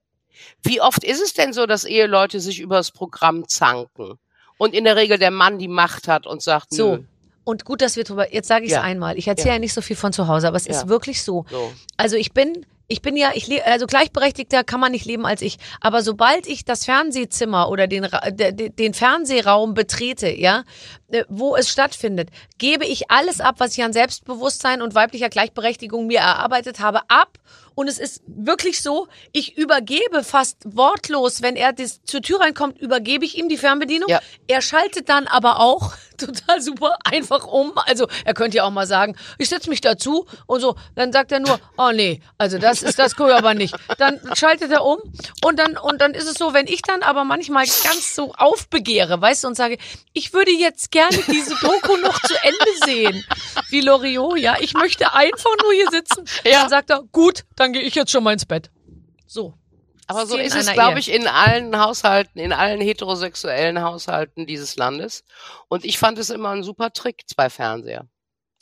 Wie 0.62 0.80
oft 0.80 1.04
ist 1.04 1.20
es 1.20 1.34
denn 1.34 1.52
so, 1.52 1.66
dass 1.66 1.84
Eheleute 1.84 2.40
sich 2.40 2.60
über 2.60 2.76
das 2.76 2.90
Programm 2.92 3.48
zanken? 3.48 4.18
Und 4.56 4.74
in 4.74 4.84
der 4.84 4.96
Regel 4.96 5.18
der 5.18 5.30
Mann 5.30 5.58
die 5.58 5.68
Macht 5.68 6.06
hat 6.06 6.26
und 6.26 6.42
sagt, 6.42 6.72
So. 6.72 6.96
nö. 6.96 7.02
Und 7.44 7.64
gut, 7.64 7.80
dass 7.80 7.96
wir 7.96 8.04
drüber, 8.04 8.32
jetzt 8.32 8.46
sage 8.48 8.66
ich 8.66 8.70
es 8.70 8.76
Ja. 8.76 8.82
einmal. 8.82 9.18
Ich 9.18 9.26
erzähle 9.26 9.54
ja. 9.54 9.58
nicht 9.58 9.72
so 9.72 9.80
viel 9.80 9.96
von 9.96 10.12
zu 10.12 10.28
Hause, 10.28 10.46
aber 10.46 10.58
es 10.58 10.66
Ja. 10.66 10.72
ist 10.72 10.88
wirklich 10.88 11.22
so. 11.22 11.44
So. 11.50 11.72
Also 11.96 12.16
ich 12.16 12.32
bin 12.32 12.64
ich 12.90 13.02
bin 13.02 13.16
ja, 13.16 13.30
ich 13.34 13.64
also 13.64 13.86
gleichberechtigter 13.86 14.64
kann 14.64 14.80
man 14.80 14.90
nicht 14.90 15.06
leben 15.06 15.24
als 15.24 15.42
ich. 15.42 15.58
Aber 15.80 16.02
sobald 16.02 16.48
ich 16.48 16.64
das 16.64 16.84
Fernsehzimmer 16.84 17.70
oder 17.70 17.86
den, 17.86 18.08
den 18.32 18.94
Fernsehraum 18.94 19.74
betrete, 19.74 20.28
ja, 20.28 20.64
wo 21.28 21.56
es 21.56 21.68
stattfindet, 21.68 22.30
gebe 22.58 22.84
ich 22.84 23.10
alles 23.10 23.40
ab, 23.40 23.56
was 23.58 23.76
ich 23.76 23.84
an 23.84 23.92
Selbstbewusstsein 23.92 24.82
und 24.82 24.94
weiblicher 24.94 25.28
Gleichberechtigung 25.28 26.06
mir 26.06 26.20
erarbeitet 26.20 26.80
habe, 26.80 27.00
ab. 27.08 27.38
Und 27.74 27.88
es 27.88 27.98
ist 27.98 28.22
wirklich 28.26 28.82
so, 28.82 29.08
ich 29.32 29.56
übergebe 29.56 30.22
fast 30.22 30.58
wortlos, 30.64 31.40
wenn 31.40 31.56
er 31.56 31.72
dis, 31.72 32.02
zur 32.04 32.20
Tür 32.20 32.40
reinkommt, 32.40 32.78
übergebe 32.78 33.24
ich 33.24 33.38
ihm 33.38 33.48
die 33.48 33.56
Fernbedienung. 33.56 34.10
Ja. 34.10 34.20
Er 34.48 34.60
schaltet 34.60 35.08
dann 35.08 35.26
aber 35.26 35.60
auch 35.60 35.94
total 36.18 36.60
super 36.60 36.98
einfach 37.04 37.46
um. 37.46 37.72
Also 37.86 38.06
er 38.24 38.34
könnte 38.34 38.58
ja 38.58 38.64
auch 38.64 38.70
mal 38.70 38.86
sagen, 38.86 39.16
ich 39.38 39.48
setze 39.48 39.70
mich 39.70 39.80
dazu 39.80 40.26
und 40.46 40.60
so. 40.60 40.76
Dann 40.94 41.12
sagt 41.12 41.32
er 41.32 41.40
nur, 41.40 41.58
oh 41.78 41.90
nee, 41.94 42.20
also 42.36 42.58
das 42.58 42.82
ist 42.82 42.98
das 42.98 43.18
cool 43.18 43.32
aber 43.32 43.54
nicht. 43.54 43.74
Dann 43.96 44.20
schaltet 44.34 44.70
er 44.70 44.84
um 44.84 44.98
und 45.42 45.58
dann 45.58 45.78
und 45.78 46.02
dann 46.02 46.12
ist 46.12 46.28
es 46.28 46.34
so, 46.34 46.52
wenn 46.52 46.66
ich 46.66 46.82
dann 46.82 47.02
aber 47.02 47.24
manchmal 47.24 47.64
ganz 47.64 48.14
so 48.14 48.34
aufbegehre, 48.36 49.20
weißt 49.20 49.44
du, 49.44 49.48
und 49.48 49.54
sage, 49.54 49.78
ich 50.12 50.34
würde 50.34 50.50
jetzt 50.50 50.90
gerne 50.90 50.99
diese 51.08 51.54
Doku 51.60 51.96
noch 51.96 52.20
zu 52.22 52.34
Ende 52.42 52.84
sehen, 52.84 53.24
wie 53.68 53.80
Loriot, 53.80 54.38
ja, 54.38 54.56
ich 54.60 54.74
möchte 54.74 55.12
einfach 55.14 55.54
nur 55.62 55.72
hier 55.72 55.90
sitzen. 55.90 56.24
Ja. 56.44 56.60
Dann 56.60 56.68
sagt 56.68 56.90
er, 56.90 57.02
gut, 57.12 57.44
dann 57.56 57.72
gehe 57.72 57.82
ich 57.82 57.94
jetzt 57.94 58.10
schon 58.10 58.24
mal 58.24 58.32
ins 58.32 58.46
Bett. 58.46 58.70
So. 59.26 59.54
Aber 60.06 60.26
so 60.26 60.36
ist 60.36 60.56
es, 60.56 60.72
glaube 60.72 60.98
ich, 60.98 61.12
in 61.12 61.28
allen 61.28 61.78
Haushalten, 61.78 62.40
in 62.40 62.52
allen 62.52 62.80
heterosexuellen 62.80 63.80
Haushalten 63.80 64.44
dieses 64.44 64.74
Landes. 64.74 65.22
Und 65.68 65.84
ich 65.84 65.98
fand 65.98 66.18
es 66.18 66.30
immer 66.30 66.50
ein 66.50 66.64
super 66.64 66.92
Trick, 66.92 67.22
zwei 67.28 67.48
Fernseher. 67.48 68.08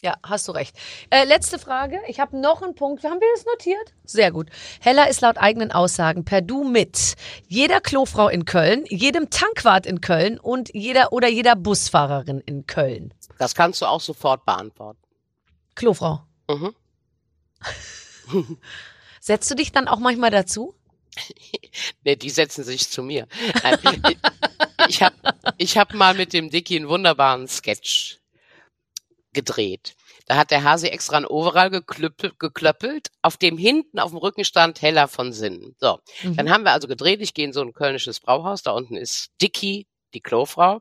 Ja, 0.01 0.15
hast 0.23 0.47
du 0.47 0.53
recht. 0.53 0.77
Äh, 1.11 1.25
letzte 1.25 1.59
Frage. 1.59 2.01
Ich 2.07 2.21
habe 2.21 2.39
noch 2.39 2.63
einen 2.63 2.77
Punkt. 2.77 3.03
Haben 3.03 3.21
wir 3.21 3.29
das 3.35 3.45
notiert? 3.45 3.95
Sehr 4.05 4.31
gut. 4.31 4.49
Hella 4.81 5.05
ist 5.05 5.23
laut 5.23 5.39
eigenen 5.39 5.73
Aussagen 5.73 6.25
per 6.25 6.41
Du 6.41 6.63
mit 6.63 7.17
jeder 7.49 7.81
Klofrau 7.81 8.29
in 8.29 8.45
Köln, 8.45 8.85
jedem 8.89 9.29
Tankwart 9.29 9.87
in 9.87 10.01
Köln 10.01 10.39
und 10.39 10.73
jeder 10.73 11.13
oder 11.13 11.27
jeder 11.27 11.57
Busfahrerin 11.57 12.41
in 12.47 12.67
Köln. 12.67 13.13
Das 13.39 13.57
kannst 13.57 13.83
du 13.83 13.87
auch 13.87 14.01
sofort 14.01 14.47
beantworten. 14.47 15.03
Klofrau. 15.75 16.23
Mhm. 16.49 16.75
Setzt 19.21 19.51
du 19.51 19.57
dich 19.57 19.73
dann 19.73 19.89
auch 19.89 19.99
manchmal 19.99 20.31
dazu? 20.31 20.75
Nee, 22.05 22.17
die 22.17 22.31
setzen 22.31 22.65
sich 22.65 22.89
zu 22.89 23.03
mir. 23.03 23.27
Ich 24.89 25.03
habe 25.03 25.15
ich 25.59 25.77
hab 25.77 25.93
mal 25.93 26.15
mit 26.15 26.33
dem 26.33 26.49
Dicky 26.49 26.77
einen 26.77 26.89
wunderbaren 26.89 27.47
Sketch 27.49 28.18
gedreht. 29.39 29.95
Da 30.27 30.37
hat 30.37 30.51
der 30.51 30.65
Hase 30.65 30.91
extra 30.91 31.17
ein 31.19 31.25
Overall 31.27 31.71
geklüppelt, 31.71 32.39
geklöppelt, 32.41 33.09
auf 33.23 33.37
dem 33.37 33.57
hinten 33.57 33.99
auf 34.01 34.11
dem 34.11 34.19
Rücken 34.19 34.45
stand 34.45 34.83
Hella 34.83 35.07
von 35.07 35.33
Sinnen. 35.33 35.77
So, 35.79 36.01
Mhm. 36.23 36.37
dann 36.37 36.51
haben 36.51 36.65
wir 36.65 36.73
also 36.73 36.89
gedreht. 36.89 37.21
Ich 37.23 37.35
gehe 37.35 37.45
in 37.45 37.53
so 37.53 37.63
ein 37.63 37.73
kölnisches 37.73 38.19
Brauhaus. 38.21 38.63
Da 38.63 38.73
unten 38.73 38.97
ist 38.97 39.31
Dicky, 39.41 39.87
die 40.15 40.21
Klofrau. 40.21 40.81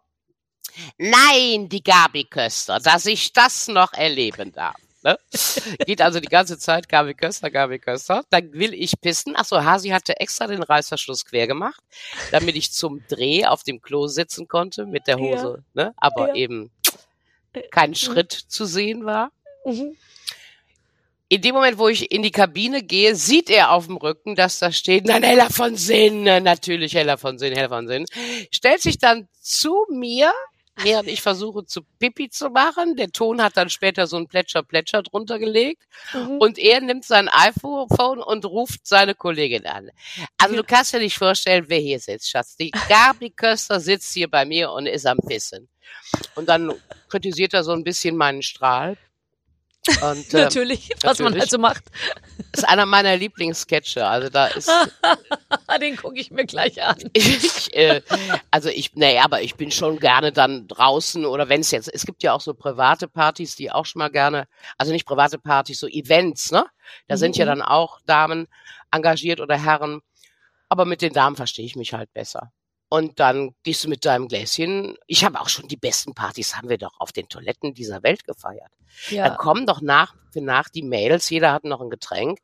Nein, 0.97 1.69
die 1.69 1.83
Gabi 1.83 2.23
Köster, 2.25 2.79
dass 2.79 3.05
ich 3.05 3.31
das 3.33 3.67
noch 3.67 3.93
erleben 3.93 4.51
darf. 4.51 4.75
Ne? 5.03 5.17
Geht 5.85 6.01
also 6.01 6.19
die 6.19 6.27
ganze 6.27 6.57
Zeit 6.57 6.89
Gabi 6.89 7.13
Köster, 7.13 7.49
Gabi 7.51 7.79
Köster. 7.79 8.23
Dann 8.31 8.51
will 8.53 8.73
ich 8.73 8.99
pissen. 8.99 9.33
Ach 9.37 9.45
so, 9.45 9.63
Hasi 9.63 9.89
hatte 9.89 10.19
extra 10.19 10.47
den 10.47 10.63
Reißverschluss 10.63 11.23
quer 11.25 11.47
gemacht, 11.47 11.81
damit 12.31 12.55
ich 12.55 12.71
zum 12.73 13.05
Dreh 13.07 13.45
auf 13.45 13.63
dem 13.63 13.81
Klo 13.81 14.07
sitzen 14.07 14.47
konnte 14.47 14.85
mit 14.85 15.07
der 15.07 15.17
Hose, 15.19 15.63
ne? 15.73 15.93
aber 15.97 16.29
Ja. 16.29 16.35
eben 16.35 16.71
kein 17.71 17.95
Schritt 17.95 18.31
zu 18.31 18.65
sehen 18.65 19.05
war. 19.05 19.31
Mhm. 19.65 19.95
In 21.29 21.41
dem 21.41 21.55
Moment, 21.55 21.77
wo 21.77 21.89
ich 21.89 22.11
in 22.11 22.23
die 22.23 22.31
Kabine 22.31 22.83
gehe, 22.83 23.13
sieht 23.15 23.49
er 23.49 23.71
auf 23.71 23.87
dem 23.87 23.97
Rücken, 23.97 24.35
dass 24.35 24.59
da 24.59 24.71
steht, 24.71 25.05
nein, 25.05 25.23
Hella 25.23 25.49
von 25.49 25.75
Sinn, 25.75 26.23
natürlich 26.23 26.93
Hella 26.93 27.17
von 27.17 27.37
Sinn, 27.37 27.53
Hella 27.53 27.67
von 27.67 27.87
Sinn. 27.87 28.05
Stellt 28.49 28.81
sich 28.81 28.97
dann 28.97 29.27
zu 29.41 29.85
mir, 29.89 30.31
während 30.77 31.07
ich 31.07 31.21
versuche 31.21 31.65
zu 31.65 31.81
Pipi 31.99 32.29
zu 32.29 32.49
machen. 32.49 32.95
Der 32.95 33.11
Ton 33.11 33.41
hat 33.41 33.57
dann 33.57 33.69
später 33.69 34.07
so 34.07 34.17
ein 34.17 34.27
Plätscher, 34.27 34.63
Plätscher 34.63 35.03
drunter 35.03 35.39
gelegt. 35.39 35.83
Mhm. 36.13 36.37
Und 36.37 36.57
er 36.57 36.81
nimmt 36.81 37.05
sein 37.05 37.29
iPhone 37.29 38.21
und 38.21 38.45
ruft 38.45 38.87
seine 38.87 39.15
Kollegin 39.15 39.65
an. 39.65 39.89
Also 40.37 40.55
du 40.55 40.63
kannst 40.63 40.93
dir 40.93 40.99
nicht 40.99 41.17
vorstellen, 41.17 41.65
wer 41.67 41.79
hier 41.79 41.99
sitzt, 41.99 42.29
Schatz. 42.29 42.55
Die 42.55 42.71
Gabi 42.89 43.31
Köster 43.31 43.79
sitzt 43.79 44.13
hier 44.13 44.29
bei 44.29 44.45
mir 44.45 44.71
und 44.71 44.85
ist 44.85 45.05
am 45.05 45.17
Pissen. 45.17 45.67
Und 46.35 46.49
dann 46.49 46.73
kritisiert 47.09 47.53
er 47.53 47.63
so 47.63 47.71
ein 47.71 47.83
bisschen 47.83 48.15
meinen 48.15 48.41
Strahl. 48.41 48.97
Und, 50.01 50.33
äh, 50.33 50.37
Natürlich, 50.37 50.89
was 51.01 51.19
man 51.19 51.33
natürlich. 51.33 51.41
halt 51.41 51.49
so 51.51 51.57
macht. 51.57 51.83
ist 52.53 52.67
einer 52.67 52.85
meiner 52.85 53.15
Lieblingssketche. 53.17 54.05
Also 54.05 54.29
da 54.29 54.47
ist 54.47 54.69
Den 55.81 55.95
gucke 55.97 56.19
ich 56.19 56.31
mir 56.31 56.45
gleich 56.45 56.81
an. 56.83 56.97
ich, 57.13 57.73
äh, 57.75 58.01
also 58.51 58.69
ich, 58.69 58.93
nee, 58.95 59.19
aber 59.19 59.41
ich 59.41 59.55
bin 59.55 59.71
schon 59.71 59.99
gerne 59.99 60.31
dann 60.31 60.67
draußen 60.67 61.25
oder 61.25 61.49
wenn 61.49 61.61
es 61.61 61.71
jetzt, 61.71 61.89
es 61.93 62.05
gibt 62.05 62.23
ja 62.23 62.33
auch 62.33 62.41
so 62.41 62.53
private 62.53 63.07
Partys, 63.07 63.55
die 63.55 63.71
auch 63.71 63.85
schon 63.85 63.99
mal 63.99 64.09
gerne, 64.09 64.47
also 64.77 64.91
nicht 64.91 65.05
private 65.05 65.37
Partys, 65.39 65.79
so 65.79 65.87
Events, 65.87 66.51
ne? 66.51 66.65
Da 67.07 67.15
Mhm, 67.15 67.19
sind 67.19 67.37
ja 67.37 67.45
mhm. 67.45 67.49
dann 67.49 67.61
auch 67.61 67.99
Damen 68.05 68.47
engagiert 68.91 69.39
oder 69.41 69.57
Herren. 69.57 70.01
Aber 70.69 70.85
mit 70.85 71.01
den 71.01 71.13
Damen 71.13 71.35
verstehe 71.35 71.65
ich 71.65 71.75
mich 71.75 71.93
halt 71.93 72.13
besser. 72.13 72.51
Und 72.89 73.19
dann 73.19 73.53
gehst 73.63 73.83
du 73.83 73.89
mit 73.89 74.05
deinem 74.05 74.27
Gläschen. 74.29 74.97
Ich 75.07 75.25
habe 75.25 75.41
auch 75.41 75.49
schon 75.49 75.67
die 75.67 75.75
besten 75.75 76.13
Partys, 76.13 76.55
haben 76.55 76.69
wir 76.69 76.77
doch 76.77 76.99
auf 76.99 77.11
den 77.11 77.27
Toiletten 77.27 77.73
dieser 77.73 78.01
Welt 78.03 78.23
gefeiert. 78.23 78.71
Da 79.09 79.15
Ja. 79.15 79.29
kommen 79.35 79.65
doch 79.65 79.81
nach 79.81 80.15
für 80.31 80.41
nach 80.41 80.69
die 80.69 80.83
Mails, 80.83 81.29
jeder 81.29 81.51
hat 81.51 81.63
noch 81.65 81.81
ein 81.81 81.89
Getränk. 81.89 82.39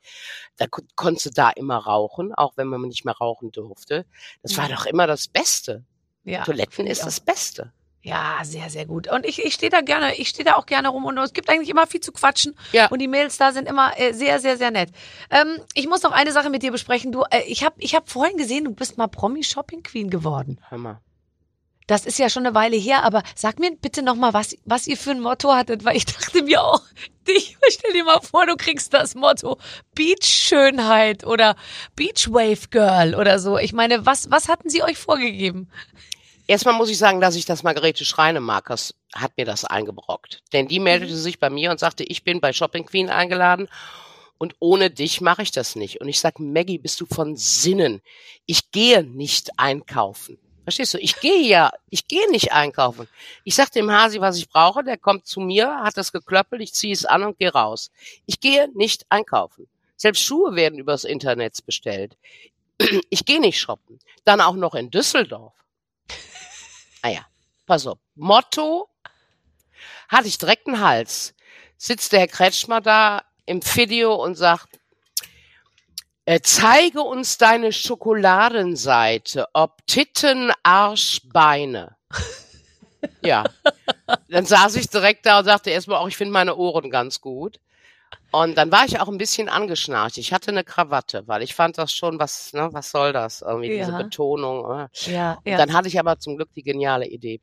Da 0.58 0.68
kon- 0.68 0.88
konntest 0.96 1.26
du 1.28 1.30
da 1.32 1.50
immer 1.52 1.78
rauchen, 1.78 2.34
auch 2.34 2.58
wenn 2.58 2.68
man 2.68 2.82
nicht 2.82 3.06
mehr 3.06 3.16
rauchen 3.16 3.52
durfte. 3.52 4.06
Das 4.42 4.58
war 4.58 4.68
doch 4.68 4.86
immer 4.86 5.08
das 5.08 5.28
Beste. 5.28 5.86
ja. 6.26 6.44
Toiletten 6.44 6.88
ist 6.88 7.02
auch. 7.02 7.06
das 7.06 7.20
Beste. 7.22 7.72
Ja, 8.06 8.40
sehr, 8.44 8.70
sehr 8.70 8.86
gut. 8.86 9.10
Und 9.10 9.26
ich, 9.26 9.44
ich 9.44 9.54
stehe 9.54 9.70
da 9.70 9.80
gerne, 9.80 10.16
ich 10.16 10.28
stehe 10.28 10.44
da 10.44 10.56
auch 10.56 10.66
gerne 10.66 10.90
rum 10.90 11.06
und 11.06 11.18
es 11.20 11.32
gibt 11.32 11.50
eigentlich 11.50 11.70
immer 11.70 11.88
viel 11.88 12.02
zu 12.02 12.12
quatschen. 12.12 12.54
Ja. 12.74 12.88
Und 12.88 13.00
die 13.00 13.08
Mails 13.08 13.38
da 13.38 13.54
sind 13.54 13.66
immer 13.66 13.98
äh, 13.98 14.12
sehr, 14.12 14.42
sehr, 14.42 14.58
sehr 14.58 14.72
nett. 14.72 14.90
Ähm, 15.30 15.58
ich 15.74 15.88
muss 15.88 16.04
noch 16.04 16.12
eine 16.12 16.34
Sache 16.34 16.50
mit 16.50 16.64
dir 16.64 16.72
besprechen. 16.74 17.14
Du, 17.14 17.24
äh, 17.32 17.44
ich 17.48 17.64
habe 17.64 17.76
ich 17.80 17.96
hab 17.96 18.10
vorhin 18.10 18.36
gesehen, 18.36 18.66
du 18.66 18.72
bist 18.72 18.98
mal 18.98 19.08
Promi-Shopping-Queen 19.08 20.10
geworden. 20.10 20.60
Mal. 20.70 21.00
Das 21.88 22.06
ist 22.06 22.20
ja 22.20 22.30
schon 22.30 22.46
eine 22.46 22.56
Weile 22.56 22.76
her, 22.76 23.04
aber 23.04 23.24
sag 23.36 23.60
mir 23.60 23.72
bitte 23.72 24.04
noch 24.04 24.16
mal, 24.16 24.34
was, 24.34 24.58
was 24.66 24.86
ihr 24.86 24.98
für 24.98 25.12
ein 25.12 25.22
Motto 25.22 25.54
hattet, 25.54 25.86
weil 25.86 25.96
ich 25.96 26.06
dachte 26.06 26.44
mir 26.44 26.62
auch, 26.62 26.82
ich 27.28 27.58
stell 27.70 27.94
dir 27.94 28.04
mal 28.04 28.20
vor, 28.20 28.46
du 28.46 28.58
kriegst 28.58 28.94
das 28.94 29.16
Motto 29.16 29.58
Beach-Schönheit 29.96 31.26
oder 31.26 31.56
Beach-Wave-Girl 31.96 33.16
oder 33.16 33.40
so. 33.40 33.58
Ich 33.58 33.72
meine, 33.72 34.06
was, 34.06 34.30
was 34.30 34.50
hatten 34.50 34.70
sie 34.70 34.84
euch 34.84 34.98
vorgegeben? 34.98 35.70
Erstmal 36.46 36.76
muss 36.76 36.90
ich 36.90 36.98
sagen, 36.98 37.22
dass 37.22 37.36
ich 37.36 37.46
das 37.46 37.64
Margarete 37.64 38.04
Schreinemakers 38.04 38.96
hat 39.16 39.32
mir 39.38 39.46
das 39.46 39.64
eingebrockt. 39.64 40.42
Denn 40.52 40.68
die 40.68 40.80
meldete 40.80 41.16
sich 41.16 41.40
bei 41.40 41.50
mir 41.50 41.72
und 41.72 41.80
sagte, 41.80 42.04
ich 42.04 42.24
bin 42.24 42.42
bei 42.42 42.52
Shopping 42.52 42.86
Queen 42.86 43.10
eingeladen 43.10 43.70
und 44.38 44.56
ohne 44.60 44.90
dich 44.90 45.22
mache 45.22 45.42
ich 45.42 45.52
das 45.52 45.76
nicht. 45.78 46.02
Und 46.02 46.10
ich 46.10 46.20
sag, 46.20 46.40
Maggie, 46.40 46.78
bist 46.78 47.00
du 47.00 47.06
von 47.06 47.38
Sinnen? 47.38 48.02
Ich 48.46 48.72
gehe 48.72 49.04
nicht 49.04 49.58
einkaufen. 49.58 50.38
Verstehst 50.64 50.94
du? 50.94 50.98
Ich 50.98 51.20
gehe 51.20 51.42
ja, 51.42 51.72
ich 51.90 52.08
gehe 52.08 52.30
nicht 52.30 52.52
einkaufen. 52.52 53.08
Ich 53.44 53.56
sag 53.56 53.70
dem 53.72 53.92
Hasi, 53.92 54.20
was 54.20 54.38
ich 54.38 54.50
brauche, 54.50 54.84
der 54.84 54.98
kommt 54.98 55.26
zu 55.26 55.40
mir, 55.40 55.82
hat 55.82 55.98
das 55.98 56.12
geklöppelt, 56.12 56.62
ich 56.62 56.74
ziehe 56.74 56.94
es 56.94 57.06
an 57.06 57.24
und 57.24 57.38
gehe 57.38 57.52
raus. 57.52 57.92
Ich 58.26 58.40
gehe 58.40 58.70
nicht 58.74 59.06
einkaufen. 59.10 59.68
Selbst 59.96 60.24
Schuhe 60.24 60.56
werden 60.56 60.80
übers 60.80 61.06
Internet 61.06 61.66
bestellt. 61.66 62.18
Ich 63.10 63.24
gehe 63.24 63.40
nicht 63.40 63.60
shoppen. 63.60 64.00
Dann 64.26 64.42
auch 64.42 64.56
noch 64.56 64.76
in 64.76 64.90
Düsseldorf. 64.90 65.54
Naja, 67.04 67.26
pass 67.66 67.86
auf. 67.86 68.00
Motto 68.16 68.90
hatte 70.08 70.28
ich 70.28 70.38
direkt 70.38 70.68
einen 70.68 70.80
Hals. 70.80 71.34
Sitzt 71.78 72.14
der 72.14 72.22
Herr 72.22 72.28
Kretschmer 72.28 72.80
da 72.80 73.24
im 73.46 73.62
Video 73.76 74.16
und 74.16 74.36
sagt, 74.36 74.80
äh, 76.26 76.40
zeige 76.42 77.02
uns 77.02 77.38
deine 77.38 77.74
Schokoladenseite, 77.74 79.48
ob 79.52 79.86
Titten, 79.86 80.54
Arsch, 80.64 81.20
Beine. 81.26 81.98
Ja. 83.22 83.44
Dann 84.30 84.46
saß 84.46 84.76
ich 84.78 84.88
direkt 84.88 85.26
da 85.26 85.40
und 85.40 85.46
sagte 85.46 85.70
erstmal 85.70 85.98
auch, 85.98 86.08
ich 86.08 86.16
finde 86.16 86.32
meine 86.32 86.56
Ohren 86.56 86.90
ganz 86.90 87.20
gut. 87.20 87.60
Und 88.32 88.56
dann 88.58 88.72
war 88.72 88.86
ich 88.86 89.00
auch 89.00 89.08
ein 89.08 89.18
bisschen 89.18 89.50
angeschnarcht. 89.50 90.18
Ich 90.18 90.34
hatte 90.34 90.52
eine 90.52 90.64
Krawatte, 90.64 91.28
weil 91.28 91.44
ich 91.44 91.54
fand 91.56 91.78
das 91.78 91.92
schon, 91.94 92.20
was, 92.20 92.54
ne, 92.54 92.70
was 92.72 92.92
soll 92.92 93.14
das? 93.14 93.42
Irgendwie 93.42 93.70
diese 93.78 93.92
Ja. 93.92 93.98
Betonung. 93.98 94.80
äh. 94.80 94.88
Ja, 95.12 95.34
Und 95.46 95.52
dann 95.52 95.74
hatte 95.74 95.88
ich 95.88 96.00
aber 96.00 96.20
zum 96.20 96.36
Glück 96.38 96.50
die 96.56 96.64
geniale 96.64 97.08
Idee. 97.08 97.42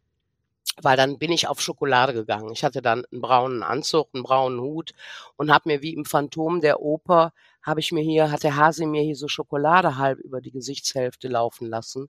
Weil 0.82 0.96
dann 0.96 1.18
bin 1.18 1.32
ich 1.32 1.48
auf 1.48 1.60
Schokolade 1.60 2.12
gegangen. 2.12 2.52
Ich 2.52 2.64
hatte 2.64 2.80
dann 2.82 3.04
einen 3.10 3.20
braunen 3.20 3.62
Anzug, 3.62 4.08
einen 4.14 4.22
braunen 4.22 4.60
Hut 4.60 4.92
und 5.36 5.52
habe 5.52 5.68
mir 5.68 5.82
wie 5.82 5.94
im 5.94 6.04
Phantom 6.04 6.60
der 6.60 6.80
Oper, 6.80 7.32
habe 7.62 7.80
ich 7.80 7.92
mir 7.92 8.02
hier, 8.02 8.30
hat 8.30 8.42
der 8.44 8.56
Hase 8.56 8.86
mir 8.86 9.02
hier 9.02 9.16
so 9.16 9.28
Schokolade 9.28 9.96
halb 9.98 10.18
über 10.20 10.40
die 10.40 10.50
Gesichtshälfte 10.52 11.28
laufen 11.28 11.68
lassen, 11.68 12.08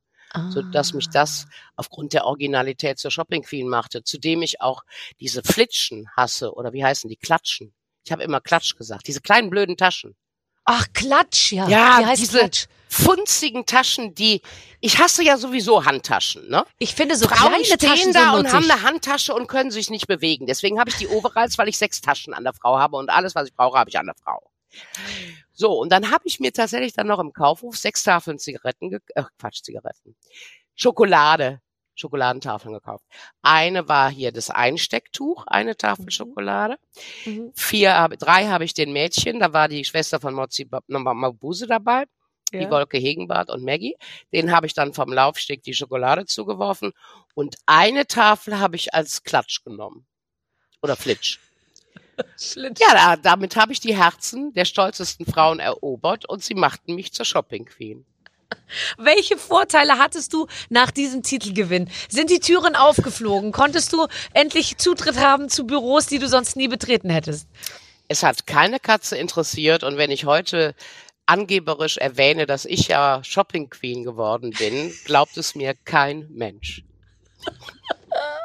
so 0.50 0.62
dass 0.62 0.94
mich 0.94 1.10
das 1.10 1.48
aufgrund 1.76 2.14
der 2.14 2.26
Originalität 2.26 3.00
zur 3.00 3.12
Shopping 3.12 3.42
Queen 3.44 3.68
machte, 3.68 4.04
zudem 4.04 4.42
ich 4.44 4.62
auch 4.62 4.84
diese 5.20 5.42
Flitschen 5.44 6.08
hasse 6.16 6.54
oder 6.54 6.72
wie 6.72 6.84
heißen 6.86 7.10
die 7.10 7.18
Klatschen. 7.18 7.74
Ich 8.06 8.12
habe 8.12 8.24
immer 8.24 8.42
Klatsch 8.42 8.76
gesagt, 8.76 9.08
diese 9.08 9.22
kleinen 9.22 9.50
blöden 9.50 9.78
Taschen. 9.78 10.16
Ach, 10.66 10.86
Klatsch, 10.94 11.52
ja. 11.54 11.68
Ja, 11.68 12.00
Die 12.00 12.06
heißt 12.06 12.22
diese 12.22 12.40
Klatsch. 12.40 12.66
funzigen 12.88 13.66
Taschen, 13.66 14.14
die 14.14 14.42
ich 14.80 15.00
hasse 15.00 15.24
ja 15.24 15.38
sowieso 15.38 15.86
Handtaschen, 15.86 16.50
ne? 16.50 16.66
Ich 16.80 16.94
finde 16.96 17.16
so 17.16 17.28
Frauen 17.28 17.50
kleine 17.50 17.66
stehen 17.66 17.80
Taschen 17.80 18.14
da 18.14 18.32
und 18.34 18.52
haben 18.52 18.70
eine 18.70 18.82
Handtasche 18.84 19.34
und 19.34 19.48
können 19.48 19.72
sich 19.72 19.90
nicht 19.90 20.08
bewegen. 20.08 20.46
Deswegen 20.48 20.80
habe 20.80 20.90
ich 20.90 20.98
die 20.98 21.08
Overalls, 21.08 21.58
weil 21.58 21.68
ich 21.68 21.78
sechs 21.78 22.02
Taschen 22.02 22.34
an 22.34 22.44
der 22.44 22.54
Frau 22.54 22.78
habe 22.78 22.98
und 22.98 23.10
alles, 23.10 23.36
was 23.36 23.48
ich 23.48 23.56
brauche, 23.56 23.78
habe 23.78 23.90
ich 23.90 23.98
an 23.98 24.06
der 24.08 24.16
Frau. 24.16 24.52
So, 25.54 25.74
und 25.80 25.92
dann 25.92 26.12
habe 26.12 26.24
ich 26.28 26.40
mir 26.40 26.54
tatsächlich 26.54 26.94
dann 26.94 27.08
noch 27.08 27.20
im 27.20 27.34
Kaufhof 27.34 27.78
sechs 27.78 28.04
Tafeln 28.04 28.40
Zigaretten, 28.40 28.94
äh, 28.94 29.24
Quatsch, 29.40 29.62
Zigaretten, 29.64 30.16
Schokolade, 30.76 31.62
Schokoladentafeln 32.02 32.74
gekauft. 32.74 33.06
Eine 33.42 33.88
war 33.88 34.12
hier 34.12 34.32
das 34.32 34.50
Einstecktuch, 34.50 35.46
eine 35.48 35.78
Tafel 35.78 36.12
Schokolade. 36.12 36.78
Mhm. 37.26 37.52
Vier, 37.56 38.10
drei 38.20 38.48
habe 38.48 38.66
ich 38.66 38.74
den 38.74 38.92
Mädchen, 38.92 39.40
da 39.40 39.54
war 39.54 39.68
die 39.68 39.86
Schwester 39.86 40.20
von 40.20 40.34
Mozi 40.34 40.70
Mabuse 40.88 41.68
dabei 41.68 42.06
die 42.60 42.70
Wolke 42.70 42.98
Hegenbart 42.98 43.50
und 43.50 43.64
Maggie. 43.64 43.96
Den 44.34 44.52
habe 44.52 44.68
ich 44.68 44.74
dann 44.74 44.94
vom 44.94 45.12
Laufsteg 45.12 45.64
die 45.64 45.74
Schokolade 45.74 46.26
zugeworfen. 46.26 46.92
Und 47.34 47.56
eine 47.66 48.08
Tafel 48.08 48.60
habe 48.60 48.76
ich 48.76 48.94
als 48.94 49.24
Klatsch 49.24 49.64
genommen. 49.64 50.06
Oder 50.82 50.96
Flitsch. 50.96 51.40
Ja, 52.56 52.94
da, 52.94 53.16
damit 53.16 53.56
habe 53.56 53.72
ich 53.72 53.80
die 53.80 53.98
Herzen 53.98 54.54
der 54.54 54.66
stolzesten 54.66 55.26
Frauen 55.26 55.60
erobert 55.60 56.30
und 56.30 56.44
sie 56.44 56.54
machten 56.54 56.94
mich 56.94 57.14
zur 57.14 57.26
Shopping 57.26 57.66
Queen. 57.66 58.06
Welche 58.98 59.38
Vorteile 59.38 59.98
hattest 59.98 60.34
du 60.34 60.48
nach 60.70 60.92
diesem 60.92 61.24
Titelgewinn? 61.24 61.90
Sind 62.10 62.30
die 62.30 62.40
Türen 62.40 62.76
aufgeflogen? 62.76 63.52
Konntest 63.52 63.94
du 63.94 64.08
endlich 64.34 64.78
Zutritt 64.78 65.20
haben 65.20 65.50
zu 65.50 65.66
Büros, 65.66 66.06
die 66.06 66.20
du 66.20 66.28
sonst 66.28 66.56
nie 66.56 66.68
betreten 66.68 67.10
hättest? 67.10 67.48
Es 68.08 68.24
hat 68.24 68.46
keine 68.48 68.80
Katze 68.80 69.18
interessiert 69.18 69.84
und 69.84 69.98
wenn 69.98 70.12
ich 70.12 70.26
heute 70.26 70.76
angeberisch 71.26 71.98
erwähne, 71.98 72.46
dass 72.46 72.66
ich 72.66 72.88
ja 72.88 73.24
Shopping 73.24 73.70
Queen 73.70 74.04
geworden 74.04 74.52
bin, 74.58 74.94
glaubt 75.06 75.38
es 75.38 75.56
mir 75.56 75.76
kein 75.86 76.28
Mensch. 76.30 76.84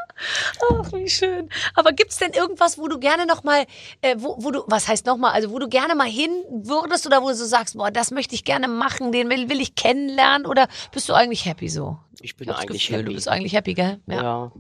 Ach, 0.72 0.92
wie 0.92 1.08
schön. 1.08 1.48
Aber 1.74 1.92
gibt's 1.92 2.16
denn 2.16 2.32
irgendwas, 2.32 2.78
wo 2.78 2.88
du 2.88 2.98
gerne 2.98 3.26
noch 3.26 3.44
mal, 3.44 3.66
äh, 4.00 4.16
wo, 4.18 4.36
wo 4.38 4.50
du, 4.50 4.64
was 4.66 4.88
heißt 4.88 5.06
noch 5.06 5.16
mal, 5.16 5.32
also 5.32 5.50
wo 5.50 5.58
du 5.58 5.68
gerne 5.68 5.94
mal 5.94 6.08
hin 6.08 6.30
würdest 6.50 7.06
oder 7.06 7.22
wo 7.22 7.28
du 7.28 7.34
so 7.34 7.44
sagst, 7.44 7.76
boah, 7.76 7.90
das 7.90 8.10
möchte 8.10 8.34
ich 8.34 8.44
gerne 8.44 8.68
machen, 8.68 9.12
den 9.12 9.28
will, 9.28 9.48
will 9.48 9.60
ich 9.60 9.74
kennenlernen 9.74 10.46
oder 10.46 10.68
bist 10.92 11.08
du 11.08 11.14
eigentlich 11.14 11.44
happy 11.44 11.68
so? 11.68 11.98
Ich 12.20 12.36
bin 12.36 12.48
Ich 12.48 12.56
eigentlich 12.56 12.86
Gefühl, 12.86 12.98
happy. 12.98 13.08
Du 13.08 13.14
bist 13.14 13.28
eigentlich 13.28 13.52
happy, 13.52 13.74
gell? 13.74 14.00
Ja. 14.06 14.22
ja. 14.22 14.52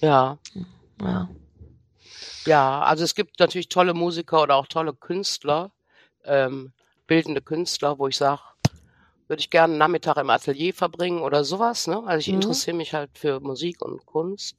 Ja. 0.00 0.38
ja. 1.02 1.28
Ja, 2.46 2.80
also 2.80 3.04
es 3.04 3.14
gibt 3.14 3.38
natürlich 3.38 3.68
tolle 3.68 3.92
Musiker 3.92 4.42
oder 4.42 4.56
auch 4.56 4.66
tolle 4.66 4.94
Künstler, 4.94 5.72
ähm, 6.24 6.72
bildende 7.06 7.42
Künstler, 7.42 7.98
wo 7.98 8.08
ich 8.08 8.16
sage, 8.16 8.40
würde 9.30 9.40
ich 9.40 9.48
gerne 9.48 9.72
einen 9.72 9.78
Nachmittag 9.78 10.16
im 10.18 10.28
Atelier 10.28 10.74
verbringen 10.74 11.20
oder 11.22 11.44
sowas. 11.44 11.86
Ne? 11.86 12.02
Also 12.04 12.18
ich 12.18 12.28
Mhm. 12.28 12.34
interessiere 12.42 12.76
mich 12.76 12.92
halt 12.92 13.10
für 13.14 13.38
Musik 13.40 13.80
und 13.80 14.04
Kunst. 14.04 14.56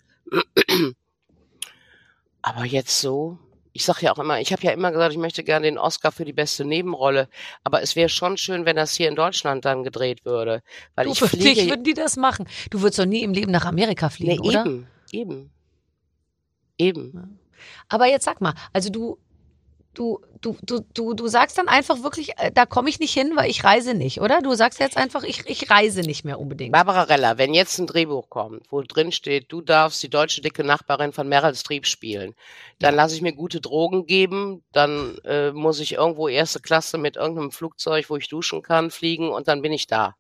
Aber 2.42 2.66
jetzt 2.66 3.00
so, 3.02 3.38
ich 3.74 3.84
sage 3.86 4.06
ja 4.06 4.14
auch 4.14 4.18
immer, 4.20 4.40
ich 4.40 4.52
habe 4.54 4.64
ja 4.64 4.72
immer 4.72 4.92
gesagt, 4.92 5.12
ich 5.12 5.20
möchte 5.20 5.44
gerne 5.44 5.66
den 5.68 5.78
Oscar 5.78 6.12
für 6.14 6.24
die 6.26 6.34
beste 6.34 6.64
Nebenrolle. 6.66 7.28
Aber 7.66 7.82
es 7.82 7.96
wäre 7.98 8.08
schon 8.10 8.38
schön, 8.38 8.66
wenn 8.66 8.78
das 8.78 8.96
hier 8.96 9.10
in 9.10 9.16
Deutschland 9.16 9.66
dann 9.66 9.84
gedreht 9.84 10.24
würde. 10.26 10.64
Weil 10.96 11.06
Du, 11.06 11.12
ich 11.12 11.20
fliege. 11.20 11.44
dich 11.54 11.70
würden 11.70 11.84
die 11.84 11.94
das 11.94 12.16
machen. 12.16 12.48
Du 12.70 12.82
würdest 12.82 13.00
doch 13.00 13.06
nie 13.06 13.24
im 13.24 13.34
Leben 13.34 13.52
nach 13.52 13.66
Amerika 13.66 14.08
nee, 14.08 14.38
fliegen, 14.38 14.40
oder? 14.48 14.66
eben, 14.66 14.88
eben. 15.12 15.52
Eben. 16.78 17.40
Aber 17.90 18.08
jetzt 18.08 18.24
sag 18.26 18.40
mal, 18.42 18.56
also 18.74 18.90
du, 18.90 19.18
du, 19.94 20.20
du, 20.42 20.58
du, 20.62 20.82
du, 20.94 21.14
du 21.14 21.28
sagst 21.28 21.58
dann 21.58 21.68
einfach 21.68 22.04
wirklich, 22.04 22.38
äh, 22.38 22.52
da 22.52 22.66
komme 22.66 22.90
ich 22.90 23.00
nicht 23.00 23.14
hin, 23.14 23.34
weil 23.36 23.50
ich 23.50 23.64
reise 23.64 23.94
nicht, 23.94 24.22
oder? 24.22 24.42
Du 24.42 24.54
sagst 24.54 24.80
jetzt 24.80 24.98
einfach, 24.98 25.24
ich, 25.24 25.46
ich 25.48 25.70
reise 25.70 26.02
nicht 26.02 26.24
mehr 26.24 26.40
unbedingt. 26.40 26.72
Barbara 26.72 27.04
Reller, 27.04 27.38
wenn 27.38 27.54
jetzt 27.54 27.78
ein 27.80 27.88
Drehbuch 27.88 28.30
kommt, 28.30 28.72
wo 28.72 28.82
drin 28.82 29.12
steht, 29.12 29.52
du 29.52 29.62
darfst 29.62 30.02
die 30.04 30.10
deutsche 30.10 30.42
dicke 30.42 30.64
Nachbarin 30.64 31.12
von 31.12 31.28
Meryl 31.28 31.56
Streep 31.56 31.86
spielen, 31.86 32.36
dann 32.80 32.96
lasse 32.96 33.16
ich 33.16 33.22
mir 33.22 33.34
gute 33.34 33.62
Drogen 33.62 34.06
geben, 34.06 34.64
dann 34.72 35.18
äh, 35.26 35.52
muss 35.52 35.80
ich 35.80 35.94
irgendwo 35.94 36.28
erste 36.28 36.60
Klasse 36.60 36.98
mit 36.98 37.18
irgendeinem 37.18 37.52
Flugzeug, 37.52 38.10
wo 38.10 38.18
ich 38.18 38.30
duschen 38.30 38.62
kann, 38.62 38.92
fliegen 38.92 39.30
und 39.30 39.48
dann 39.48 39.62
bin 39.62 39.74
ich 39.74 39.88
da. 39.88 40.16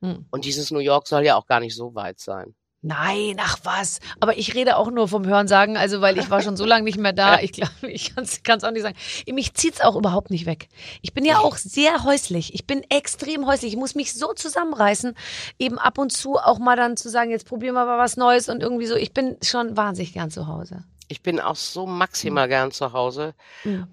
Hm. 0.00 0.26
Und 0.30 0.44
dieses 0.44 0.70
New 0.70 0.78
York 0.78 1.08
soll 1.08 1.24
ja 1.24 1.36
auch 1.36 1.46
gar 1.46 1.60
nicht 1.60 1.74
so 1.74 1.94
weit 1.94 2.20
sein. 2.20 2.54
Nein, 2.86 3.36
ach 3.40 3.58
was. 3.64 3.98
Aber 4.20 4.38
ich 4.38 4.54
rede 4.54 4.76
auch 4.76 4.90
nur 4.92 5.08
vom 5.08 5.26
Hören 5.26 5.48
sagen, 5.48 5.76
also 5.76 6.00
weil 6.00 6.18
ich 6.18 6.30
war 6.30 6.40
schon 6.40 6.56
so 6.56 6.64
lange 6.64 6.84
nicht 6.84 6.98
mehr 6.98 7.12
da. 7.12 7.38
Ich 7.46 7.52
glaube, 7.52 7.90
ich 7.90 8.14
kann 8.14 8.24
es 8.58 8.64
auch 8.64 8.70
nicht 8.70 8.82
sagen. 8.82 8.96
Mich 9.32 9.54
zieht's 9.54 9.80
auch 9.80 9.96
überhaupt 9.96 10.30
nicht 10.30 10.46
weg. 10.46 10.68
Ich 11.02 11.12
bin 11.12 11.24
ja 11.24 11.38
auch 11.38 11.56
sehr 11.56 12.04
häuslich. 12.04 12.54
Ich 12.54 12.66
bin 12.66 12.82
extrem 12.88 13.46
häuslich. 13.46 13.72
Ich 13.72 13.78
muss 13.78 13.94
mich 13.96 14.14
so 14.14 14.32
zusammenreißen, 14.32 15.14
eben 15.58 15.78
ab 15.78 15.98
und 15.98 16.12
zu 16.12 16.36
auch 16.36 16.58
mal 16.60 16.76
dann 16.76 16.96
zu 16.96 17.08
sagen, 17.08 17.30
jetzt 17.30 17.46
probieren 17.46 17.74
wir 17.74 17.84
mal 17.86 17.98
was 17.98 18.16
Neues 18.16 18.48
und 18.48 18.62
irgendwie 18.62 18.86
so. 18.86 18.94
Ich 18.94 19.12
bin 19.12 19.36
schon 19.42 19.76
wahnsinnig 19.76 20.12
gern 20.12 20.30
zu 20.30 20.46
Hause. 20.46 20.84
Ich 21.08 21.22
bin 21.22 21.40
auch 21.40 21.56
so 21.56 21.86
maximal 21.86 22.46
gern 22.48 22.70
zu 22.70 22.92
Hause 22.92 23.34
Mhm. 23.64 23.88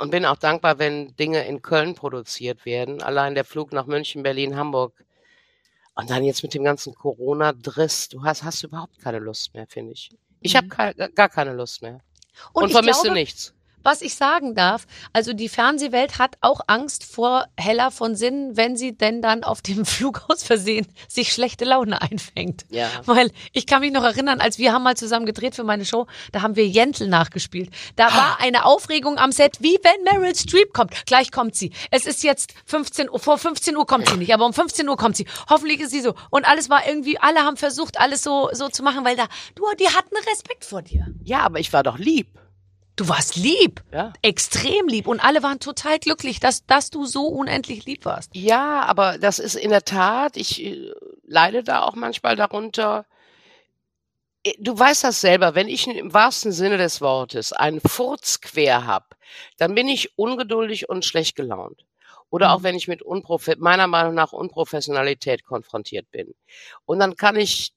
und 0.00 0.10
bin 0.10 0.26
auch 0.26 0.36
dankbar, 0.36 0.78
wenn 0.80 1.14
Dinge 1.16 1.46
in 1.46 1.62
Köln 1.62 1.94
produziert 1.94 2.64
werden. 2.66 3.02
Allein 3.02 3.34
der 3.36 3.44
Flug 3.44 3.72
nach 3.72 3.86
München, 3.86 4.22
Berlin, 4.24 4.56
Hamburg. 4.56 4.92
Und 5.94 6.10
dann 6.10 6.24
jetzt 6.24 6.42
mit 6.42 6.54
dem 6.54 6.64
ganzen 6.64 6.94
Corona-Driss, 6.94 8.08
du 8.08 8.22
hast, 8.24 8.42
hast 8.44 8.62
überhaupt 8.62 8.98
keine 9.00 9.18
Lust 9.18 9.52
mehr, 9.54 9.66
finde 9.66 9.92
ich. 9.92 10.10
Ich 10.40 10.56
habe 10.56 10.68
gar 10.68 11.28
keine 11.28 11.52
Lust 11.52 11.82
mehr. 11.82 12.00
Und, 12.52 12.62
Mhm. 12.64 12.66
ich 12.68 12.72
vermisse 12.74 13.02
glaube, 13.02 13.14
nichts. 13.14 13.54
Was 13.82 14.02
ich 14.02 14.14
sagen 14.14 14.54
darf, 14.54 14.86
also 15.12 15.32
die 15.32 15.48
Fernsehwelt 15.48 16.18
hat 16.18 16.36
auch 16.40 16.60
Angst 16.66 17.04
vor 17.04 17.46
Hella 17.56 17.90
von 17.90 18.16
Sinnen, 18.16 18.56
wenn 18.56 18.76
sie 18.76 18.96
denn 18.96 19.22
dann 19.22 19.44
auf 19.44 19.62
dem 19.62 19.84
Flug 19.92 20.24
aus 20.28 20.42
Versehen 20.42 20.86
sich 21.08 21.32
schlechte 21.32 21.64
Laune 21.64 22.00
einfängt. 22.02 22.64
Ja. 22.70 22.88
Weil 23.06 23.30
ich 23.52 23.66
kann 23.66 23.80
mich 23.80 23.92
noch 23.92 24.04
erinnern, 24.04 24.40
als 24.40 24.58
wir 24.58 24.72
haben 24.72 24.82
mal 24.82 24.96
zusammen 24.96 25.26
gedreht 25.26 25.54
für 25.54 25.64
meine 25.64 25.84
Show, 25.84 26.06
da 26.32 26.42
haben 26.42 26.56
wir 26.56 26.66
Jentl 26.66 27.08
nachgespielt. 27.08 27.70
Da 27.96 28.06
war 28.14 28.40
eine 28.40 28.64
Aufregung 28.64 29.18
am 29.18 29.32
Set, 29.32 29.58
wie 29.60 29.78
wenn 29.82 30.04
Meryl 30.04 30.34
Streep 30.34 30.72
kommt. 30.72 31.06
Gleich 31.06 31.30
kommt 31.30 31.54
sie. 31.54 31.72
Es 31.90 32.06
ist 32.06 32.22
jetzt 32.22 32.54
15 32.66 33.10
Uhr, 33.10 33.18
vor 33.18 33.38
15 33.38 33.76
Uhr 33.76 33.86
kommt 33.86 34.08
sie 34.08 34.16
nicht, 34.16 34.32
aber 34.34 34.46
um 34.46 34.52
15 34.52 34.88
Uhr 34.88 34.96
kommt 34.96 35.16
sie. 35.16 35.26
Hoffentlich 35.48 35.80
ist 35.80 35.90
sie 35.90 36.00
so. 36.00 36.14
Und 36.30 36.46
alles 36.46 36.70
war 36.70 36.86
irgendwie, 36.86 37.18
alle 37.18 37.40
haben 37.40 37.56
versucht, 37.56 37.98
alles 38.00 38.22
so, 38.22 38.50
so 38.52 38.68
zu 38.68 38.82
machen, 38.82 39.04
weil 39.04 39.16
da, 39.16 39.26
du, 39.54 39.64
die 39.78 39.88
hatten 39.88 40.16
Respekt 40.30 40.64
vor 40.64 40.82
dir. 40.82 41.06
Ja, 41.24 41.40
aber 41.40 41.60
ich 41.60 41.72
war 41.72 41.82
doch 41.82 41.98
lieb. 41.98 42.41
Du 42.96 43.08
warst 43.08 43.36
lieb. 43.36 43.82
Ja. 43.92 44.12
Extrem 44.22 44.86
lieb. 44.88 45.06
Und 45.06 45.20
alle 45.20 45.42
waren 45.42 45.60
total 45.60 45.98
glücklich, 45.98 46.40
dass, 46.40 46.66
dass 46.66 46.90
du 46.90 47.06
so 47.06 47.26
unendlich 47.26 47.84
lieb 47.86 48.04
warst. 48.04 48.30
Ja, 48.34 48.82
aber 48.82 49.18
das 49.18 49.38
ist 49.38 49.54
in 49.54 49.70
der 49.70 49.84
Tat, 49.84 50.36
ich 50.36 50.62
äh, 50.62 50.92
leide 51.24 51.62
da 51.64 51.82
auch 51.82 51.94
manchmal 51.94 52.36
darunter. 52.36 53.06
Äh, 54.44 54.52
Du 54.58 54.78
weißt 54.78 55.04
das 55.04 55.20
selber, 55.22 55.54
wenn 55.54 55.68
ich 55.68 55.86
im 55.88 56.12
wahrsten 56.12 56.52
Sinne 56.52 56.76
des 56.76 57.00
Wortes 57.00 57.52
einen 57.52 57.80
Furz 57.80 58.40
quer 58.42 58.86
hab, 58.86 59.16
dann 59.56 59.74
bin 59.74 59.88
ich 59.88 60.18
ungeduldig 60.18 60.88
und 60.90 61.04
schlecht 61.06 61.34
gelaunt. 61.34 61.86
Oder 62.28 62.52
auch 62.52 62.58
Mhm. 62.60 62.62
wenn 62.64 62.74
ich 62.76 62.88
mit 62.88 63.02
Unprofe 63.02 63.56
meiner 63.58 63.86
Meinung 63.86 64.14
nach 64.14 64.32
Unprofessionalität 64.32 65.44
konfrontiert 65.44 66.10
bin. 66.10 66.34
Und 66.84 66.98
dann 66.98 67.16
kann 67.16 67.36
ich 67.36 67.72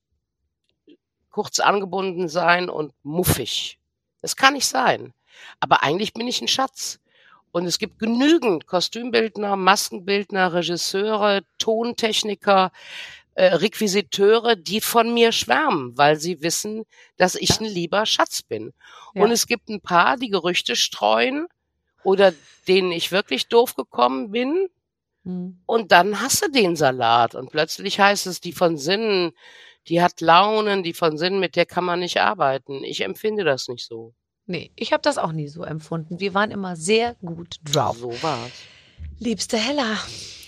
kurz 1.30 1.59
angebunden 1.59 2.28
sein 2.30 2.70
und 2.70 2.93
muffig. 3.03 3.80
Das 4.26 4.36
kann 4.36 4.56
ich 4.56 4.66
sein. 4.66 5.14
Aber 5.60 5.84
eigentlich 5.84 6.12
bin 6.14 6.28
ich 6.28 6.42
ein 6.42 6.48
Schatz. 6.48 7.00
Und 7.52 7.68
es 7.68 7.78
gibt 7.78 8.00
genügend 8.00 8.66
Kostümbildner, 8.66 9.56
Maskenbildner, 9.56 10.52
Regisseure, 10.52 11.44
Tontechniker, 11.60 12.72
äh, 13.36 13.54
Requisiteure, 13.54 14.56
die 14.56 14.82
von 14.82 15.14
mir 15.14 15.32
schwärmen, 15.32 15.96
weil 15.96 16.20
sie 16.20 16.42
wissen, 16.42 16.86
dass 17.18 17.36
ich 17.36 17.60
ein 17.60 17.68
lieber 17.68 18.08
Schatz 18.08 18.42
bin. 18.42 18.74
Ja. 19.14 19.22
Und 19.22 19.30
es 19.30 19.46
gibt 19.46 19.70
ein 19.70 19.80
paar, 19.80 20.18
die 20.18 20.30
Gerüchte 20.30 20.76
streuen 20.76 21.46
oder 22.04 22.34
denen 22.68 22.92
ich 22.92 23.12
wirklich 23.12 23.48
doof 23.48 23.76
gekommen 23.76 24.32
bin. 24.32 24.70
Mhm. 25.24 25.60
Und 25.68 25.92
dann 25.92 26.20
hast 26.20 26.44
du 26.44 26.50
den 26.50 26.76
Salat. 26.76 27.36
Und 27.36 27.52
plötzlich 27.52 28.00
heißt 28.00 28.26
es, 28.26 28.42
die 28.42 28.54
von 28.54 28.76
Sinnen, 28.80 29.34
die 29.88 30.02
hat 30.02 30.22
Launen, 30.22 30.84
die 30.84 30.94
von 30.94 31.18
Sinnen, 31.18 31.40
mit 31.40 31.56
der 31.56 31.66
kann 31.66 31.84
man 31.84 32.00
nicht 32.00 32.20
arbeiten. 32.20 32.84
Ich 32.84 33.02
empfinde 33.02 33.44
das 33.44 33.68
nicht 33.68 33.86
so. 33.86 34.14
Nee, 34.48 34.72
ich 34.76 34.94
habe 34.94 35.02
das 35.02 35.18
auch 35.18 35.32
nie 35.32 35.48
so 35.48 35.64
empfunden. 35.64 36.20
Wir 36.20 36.34
waren 36.34 36.52
immer 36.52 36.76
sehr 36.76 37.16
gut 37.16 37.58
drauf. 37.64 37.98
So 37.98 38.12
war's. 38.22 38.52
Liebste 39.18 39.58
Hella, 39.58 39.98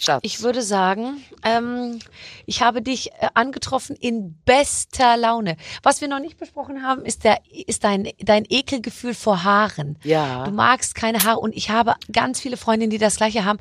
Schatz. 0.04 0.22
Ich 0.24 0.42
würde 0.42 0.62
sagen, 0.62 1.24
ähm, 1.44 2.00
ich 2.46 2.62
habe 2.62 2.82
dich 2.82 3.12
äh, 3.12 3.30
angetroffen 3.34 3.96
in 3.96 4.40
bester 4.46 5.18
Laune. 5.18 5.58
Was 5.84 6.02
wir 6.02 6.08
noch 6.08 6.20
nicht 6.20 6.38
besprochen 6.38 6.84
haben, 6.84 7.06
ist, 7.06 7.24
der, 7.24 7.40
ist 7.52 7.84
dein, 7.84 8.10
dein 8.20 8.46
Ekelgefühl 8.48 9.14
vor 9.14 9.44
Haaren. 9.44 9.98
Ja. 10.04 10.46
Du 10.46 10.52
magst 10.52 10.96
keine 10.96 11.24
Haare 11.24 11.40
und 11.40 11.56
ich 11.56 11.70
habe 11.70 11.96
ganz 12.12 12.40
viele 12.40 12.58
Freundinnen, 12.58 12.92
die 12.92 12.98
das 12.98 13.18
gleiche 13.18 13.46
haben. 13.46 13.60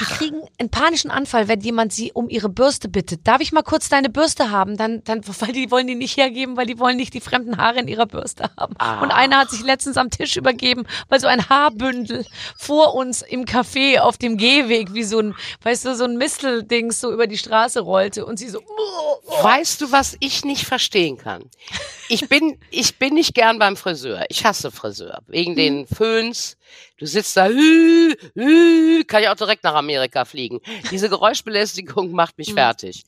Die 0.00 0.04
kriegen 0.04 0.40
einen 0.58 0.70
panischen 0.70 1.10
Anfall, 1.10 1.48
wenn 1.48 1.60
jemand 1.60 1.92
sie 1.92 2.12
um 2.12 2.28
ihre 2.28 2.48
Bürste 2.48 2.88
bittet. 2.88 3.26
Darf 3.26 3.40
ich 3.40 3.52
mal 3.52 3.62
kurz 3.62 3.88
deine 3.88 4.10
Bürste 4.10 4.50
haben? 4.50 4.76
Dann, 4.76 5.02
dann, 5.04 5.22
weil 5.40 5.52
die 5.52 5.70
wollen 5.70 5.86
die 5.86 5.94
nicht 5.94 6.16
hergeben, 6.16 6.56
weil 6.56 6.66
die 6.66 6.78
wollen 6.78 6.96
nicht 6.96 7.14
die 7.14 7.20
fremden 7.20 7.56
Haare 7.58 7.80
in 7.80 7.88
ihrer 7.88 8.06
Bürste 8.06 8.50
haben. 8.58 8.74
Und 9.02 9.10
einer 9.10 9.38
hat 9.38 9.50
sich 9.50 9.62
letztens 9.62 9.96
am 9.96 10.10
Tisch 10.10 10.36
übergeben, 10.36 10.84
weil 11.08 11.20
so 11.20 11.26
ein 11.26 11.48
Haarbündel 11.48 12.24
vor 12.56 12.94
uns 12.94 13.22
im 13.22 13.44
Café 13.44 14.00
auf 14.00 14.18
dem 14.18 14.36
Gehweg 14.36 14.94
wie 14.94 15.04
so 15.04 15.18
ein, 15.18 15.34
weißt 15.74 15.86
du, 15.86 15.96
so 15.96 16.04
ein 16.04 16.16
Misteldings 16.16 17.00
so 17.00 17.12
über 17.12 17.26
die 17.26 17.36
Straße 17.36 17.80
rollte 17.80 18.24
und 18.24 18.38
sie 18.38 18.48
so, 18.48 18.60
Weißt 19.42 19.80
du, 19.80 19.90
was 19.90 20.16
ich 20.20 20.44
nicht 20.44 20.64
verstehen 20.64 21.16
kann? 21.16 21.50
Ich 22.08 22.28
bin, 22.28 22.60
ich 22.70 22.98
bin 22.98 23.14
nicht 23.14 23.34
gern 23.34 23.58
beim 23.58 23.76
Friseur. 23.76 24.24
Ich 24.28 24.44
hasse 24.44 24.70
Friseur. 24.70 25.22
Wegen 25.26 25.56
den 25.56 25.86
Föhns. 25.86 26.56
Du 26.98 27.06
sitzt 27.06 27.36
da, 27.36 27.46
hü, 27.46 28.14
hü, 28.34 29.04
kann 29.04 29.22
ich 29.22 29.28
auch 29.28 29.34
direkt 29.34 29.64
nach 29.64 29.74
Amerika 29.74 30.24
fliegen. 30.24 30.60
Diese 30.90 31.08
Geräuschbelästigung 31.08 32.12
macht 32.12 32.38
mich 32.38 32.54
fertig. 32.54 33.04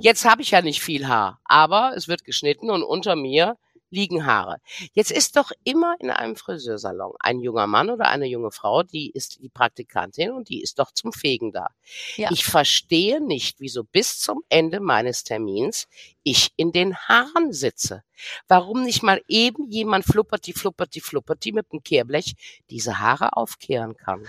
Jetzt 0.00 0.24
habe 0.24 0.42
ich 0.42 0.52
ja 0.52 0.62
nicht 0.62 0.80
viel 0.80 1.08
Haar, 1.08 1.40
aber 1.44 1.94
es 1.96 2.06
wird 2.06 2.24
geschnitten 2.24 2.70
und 2.70 2.82
unter 2.84 3.16
mir 3.16 3.56
liegen 3.94 4.26
Haare. 4.26 4.58
Jetzt 4.92 5.10
ist 5.10 5.36
doch 5.36 5.52
immer 5.62 5.94
in 6.00 6.10
einem 6.10 6.36
Friseursalon 6.36 7.14
ein 7.20 7.40
junger 7.40 7.66
Mann 7.66 7.88
oder 7.90 8.08
eine 8.08 8.26
junge 8.26 8.50
Frau, 8.50 8.82
die 8.82 9.10
ist 9.10 9.40
die 9.42 9.48
Praktikantin 9.48 10.32
und 10.32 10.48
die 10.48 10.60
ist 10.60 10.78
doch 10.78 10.90
zum 10.92 11.12
Fegen 11.12 11.52
da. 11.52 11.68
Ja. 12.16 12.30
Ich 12.32 12.44
verstehe 12.44 13.24
nicht, 13.24 13.60
wieso 13.60 13.84
bis 13.84 14.18
zum 14.18 14.42
Ende 14.48 14.80
meines 14.80 15.24
Termins 15.24 15.86
ich 16.22 16.52
in 16.56 16.72
den 16.72 16.96
Haaren 16.96 17.52
sitze. 17.52 18.02
Warum 18.48 18.82
nicht 18.82 19.02
mal 19.02 19.22
eben 19.28 19.70
jemand 19.70 20.04
flupperti, 20.04 20.52
flupperti, 20.52 21.00
flupperti 21.00 21.52
mit 21.52 21.72
dem 21.72 21.82
Kehrblech 21.82 22.34
diese 22.70 22.98
Haare 22.98 23.36
aufkehren 23.36 23.96
kann? 23.96 24.26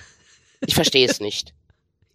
Ich 0.62 0.76
verstehe 0.76 1.08
es 1.08 1.20
nicht. 1.20 1.54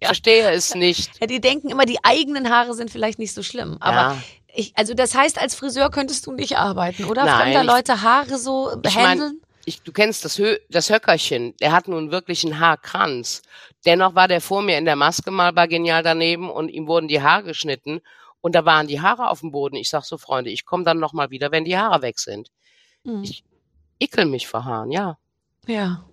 Ich 0.02 0.06
verstehe 0.06 0.50
es 0.50 0.74
nicht. 0.74 1.20
ja, 1.20 1.26
die 1.26 1.42
denken 1.42 1.68
immer, 1.68 1.84
die 1.84 2.02
eigenen 2.02 2.48
Haare 2.48 2.72
sind 2.72 2.90
vielleicht 2.90 3.18
nicht 3.18 3.34
so 3.34 3.42
schlimm. 3.42 3.76
Aber 3.80 4.14
Ja. 4.14 4.22
Ich, 4.54 4.72
also 4.76 4.94
das 4.94 5.14
heißt, 5.14 5.40
als 5.40 5.54
Friseur 5.54 5.90
könntest 5.90 6.26
du 6.26 6.32
nicht 6.32 6.56
arbeiten, 6.56 7.04
oder? 7.04 7.24
Nein, 7.24 7.52
Fremder 7.52 7.64
Leute 7.64 8.02
Haare 8.02 8.38
so 8.38 8.70
Ich 8.70 8.94
mein, 8.94 9.18
behandeln? 9.18 9.40
ich, 9.64 9.82
du 9.82 9.92
kennst 9.92 10.24
das, 10.24 10.38
Hö 10.38 10.56
das 10.68 10.90
Höckerchen, 10.90 11.56
der 11.58 11.72
hat 11.72 11.88
nun 11.88 12.10
wirklich 12.10 12.44
einen 12.44 12.58
Haarkranz. 12.58 13.42
Dennoch 13.86 14.14
war 14.14 14.28
der 14.28 14.40
vor 14.40 14.62
mir 14.62 14.78
in 14.78 14.84
der 14.84 14.96
Maske 14.96 15.30
mal 15.30 15.52
bei 15.52 15.66
Genial 15.66 16.02
daneben 16.02 16.50
und 16.50 16.68
ihm 16.68 16.86
wurden 16.86 17.08
die 17.08 17.22
Haare 17.22 17.44
geschnitten 17.44 18.00
und 18.40 18.54
da 18.54 18.64
waren 18.64 18.86
die 18.86 19.00
Haare 19.00 19.28
auf 19.28 19.40
dem 19.40 19.52
Boden. 19.52 19.76
Ich 19.76 19.90
sag 19.90 20.04
so, 20.04 20.18
Freunde, 20.18 20.50
ich 20.50 20.64
komme 20.64 20.84
dann 20.84 20.98
noch 20.98 21.12
mal 21.12 21.30
wieder, 21.30 21.50
wenn 21.52 21.64
die 21.64 21.78
Haare 21.78 22.02
weg 22.02 22.18
sind. 22.18 22.50
Hm. 23.04 23.22
Ich 23.22 23.44
ekel 23.98 24.26
mich 24.26 24.46
vor 24.46 24.64
Haaren, 24.64 24.90
ja. 24.90 25.18
Ja. 25.66 26.04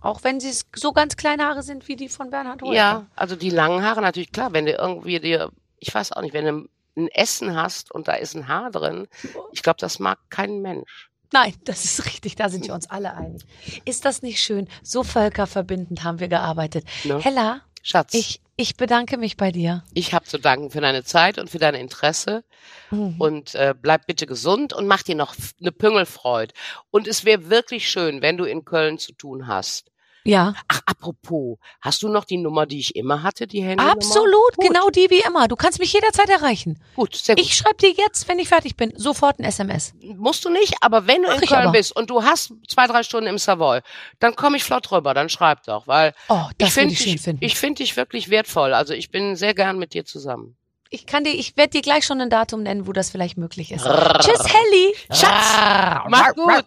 Auch 0.00 0.24
wenn 0.24 0.40
sie 0.40 0.52
so 0.74 0.92
ganz 0.92 1.16
kleine 1.16 1.44
Haare 1.44 1.62
sind 1.62 1.86
wie 1.86 1.96
die 1.96 2.08
von 2.08 2.30
Bernhard 2.30 2.62
Hoeker. 2.62 2.74
Ja, 2.74 3.06
also 3.14 3.36
die 3.36 3.50
langen 3.50 3.84
Haare 3.84 4.02
natürlich 4.02 4.32
klar, 4.32 4.52
wenn 4.52 4.66
du 4.66 4.72
irgendwie 4.72 5.20
dir, 5.20 5.50
ich 5.78 5.94
weiß 5.94 6.12
auch 6.12 6.22
nicht, 6.22 6.34
wenn 6.34 6.44
du 6.44 6.68
ein 6.96 7.08
Essen 7.08 7.56
hast 7.56 7.90
und 7.90 8.08
da 8.08 8.14
ist 8.14 8.34
ein 8.34 8.48
Haar 8.48 8.70
drin, 8.70 9.08
ich 9.52 9.62
glaube, 9.62 9.78
das 9.80 9.98
mag 9.98 10.18
kein 10.30 10.60
Mensch. 10.60 11.10
Nein, 11.32 11.54
das 11.64 11.84
ist 11.84 12.06
richtig, 12.06 12.36
da 12.36 12.48
sind 12.48 12.66
wir 12.66 12.74
uns 12.74 12.90
alle 12.90 13.14
einig. 13.14 13.42
Ist 13.84 14.04
das 14.04 14.22
nicht 14.22 14.40
schön? 14.40 14.68
So 14.82 15.02
völkerverbindend 15.02 16.04
haben 16.04 16.20
wir 16.20 16.28
gearbeitet. 16.28 16.84
Ne? 17.04 17.18
Hella, 17.18 17.62
Schatz, 17.82 18.14
ich, 18.14 18.40
ich, 18.56 18.76
bedanke 18.76 19.16
mich 19.16 19.36
bei 19.36 19.50
dir. 19.50 19.82
ich 19.92 20.14
habe 20.14 20.24
zu 20.24 20.38
danken 20.38 20.70
für 20.70 20.80
deine 20.80 21.02
Zeit 21.02 21.38
und 21.38 21.50
für 21.50 21.58
dein 21.58 21.74
Interesse. 21.74 22.44
Mhm. 22.90 23.14
und 23.18 23.54
äh, 23.54 23.74
bleib 23.80 24.06
bitte 24.06 24.26
gesund 24.26 24.72
und 24.72 24.86
mach 24.86 25.02
dir 25.02 25.14
noch 25.14 25.34
eine 25.60 25.72
Püngelfreud. 25.72 26.52
Und 26.90 27.08
es 27.08 27.24
wäre 27.24 27.48
wirklich 27.48 27.90
schön, 27.90 28.20
wenn 28.20 28.36
du 28.36 28.44
in 28.44 28.64
Köln 28.64 28.98
zu 28.98 29.12
tun 29.12 29.46
hast. 29.46 29.91
Ja, 30.24 30.54
Ach, 30.68 30.80
apropos, 30.86 31.58
hast 31.80 32.02
du 32.02 32.08
noch 32.08 32.24
die 32.24 32.36
Nummer, 32.36 32.64
die 32.66 32.78
ich 32.78 32.94
immer 32.96 33.22
hatte, 33.22 33.46
die 33.46 33.62
Handynummer? 33.62 33.92
absolut, 33.92 34.56
Gut. 34.56 34.66
genau 34.68 34.88
die 34.90 35.10
wie 35.10 35.20
immer. 35.20 35.48
Du 35.48 35.56
kannst 35.56 35.78
mich 35.80 35.92
jederzeit 35.92 36.28
erreichen. 36.28 36.78
Gut, 36.94 37.16
sehr 37.16 37.34
gut. 37.34 37.44
Ich 37.44 37.56
schreibe 37.56 37.76
dir 37.76 37.90
jetzt, 37.90 38.28
wenn 38.28 38.38
ich 38.38 38.48
fertig 38.48 38.76
bin, 38.76 38.92
sofort 38.96 39.38
ein 39.40 39.44
SMS. 39.44 39.94
Musst 40.00 40.44
du 40.44 40.50
nicht, 40.50 40.74
aber 40.80 41.06
wenn 41.06 41.22
du 41.22 41.28
Mach 41.28 41.36
in 41.38 41.42
ich 41.42 41.48
Köln 41.48 41.62
aber. 41.62 41.72
bist 41.72 41.94
und 41.96 42.08
du 42.10 42.22
hast 42.22 42.52
zwei, 42.68 42.86
drei 42.86 43.02
Stunden 43.02 43.26
im 43.28 43.38
Savoy, 43.38 43.80
dann 44.20 44.36
komme 44.36 44.56
ich 44.56 44.64
flott 44.64 44.92
rüber, 44.92 45.12
dann 45.14 45.28
schreib 45.28 45.64
doch, 45.64 45.86
weil 45.88 46.14
Oh, 46.28 46.46
das 46.58 46.68
ich 46.68 46.74
finde 46.74 46.94
ich 46.94 47.02
dich, 47.02 47.20
finden. 47.20 47.44
ich 47.44 47.56
find 47.58 47.78
dich 47.80 47.96
wirklich 47.96 48.30
wertvoll. 48.30 48.74
Also 48.74 48.94
ich 48.94 49.10
bin 49.10 49.34
sehr 49.36 49.54
gern 49.54 49.78
mit 49.78 49.92
dir 49.94 50.04
zusammen. 50.04 50.56
Ich 50.90 51.06
kann 51.06 51.24
dir, 51.24 51.30
ich 51.32 51.56
werde 51.56 51.70
dir 51.70 51.82
gleich 51.82 52.04
schon 52.04 52.20
ein 52.20 52.28
Datum 52.30 52.62
nennen, 52.62 52.86
wo 52.86 52.92
das 52.92 53.10
vielleicht 53.10 53.38
möglich 53.38 53.72
ist. 53.72 53.84
Tschüss, 53.84 54.44
Helly. 54.46 54.94
Schatz, 55.10 56.04
mach 56.08 56.34
gut. 56.34 56.64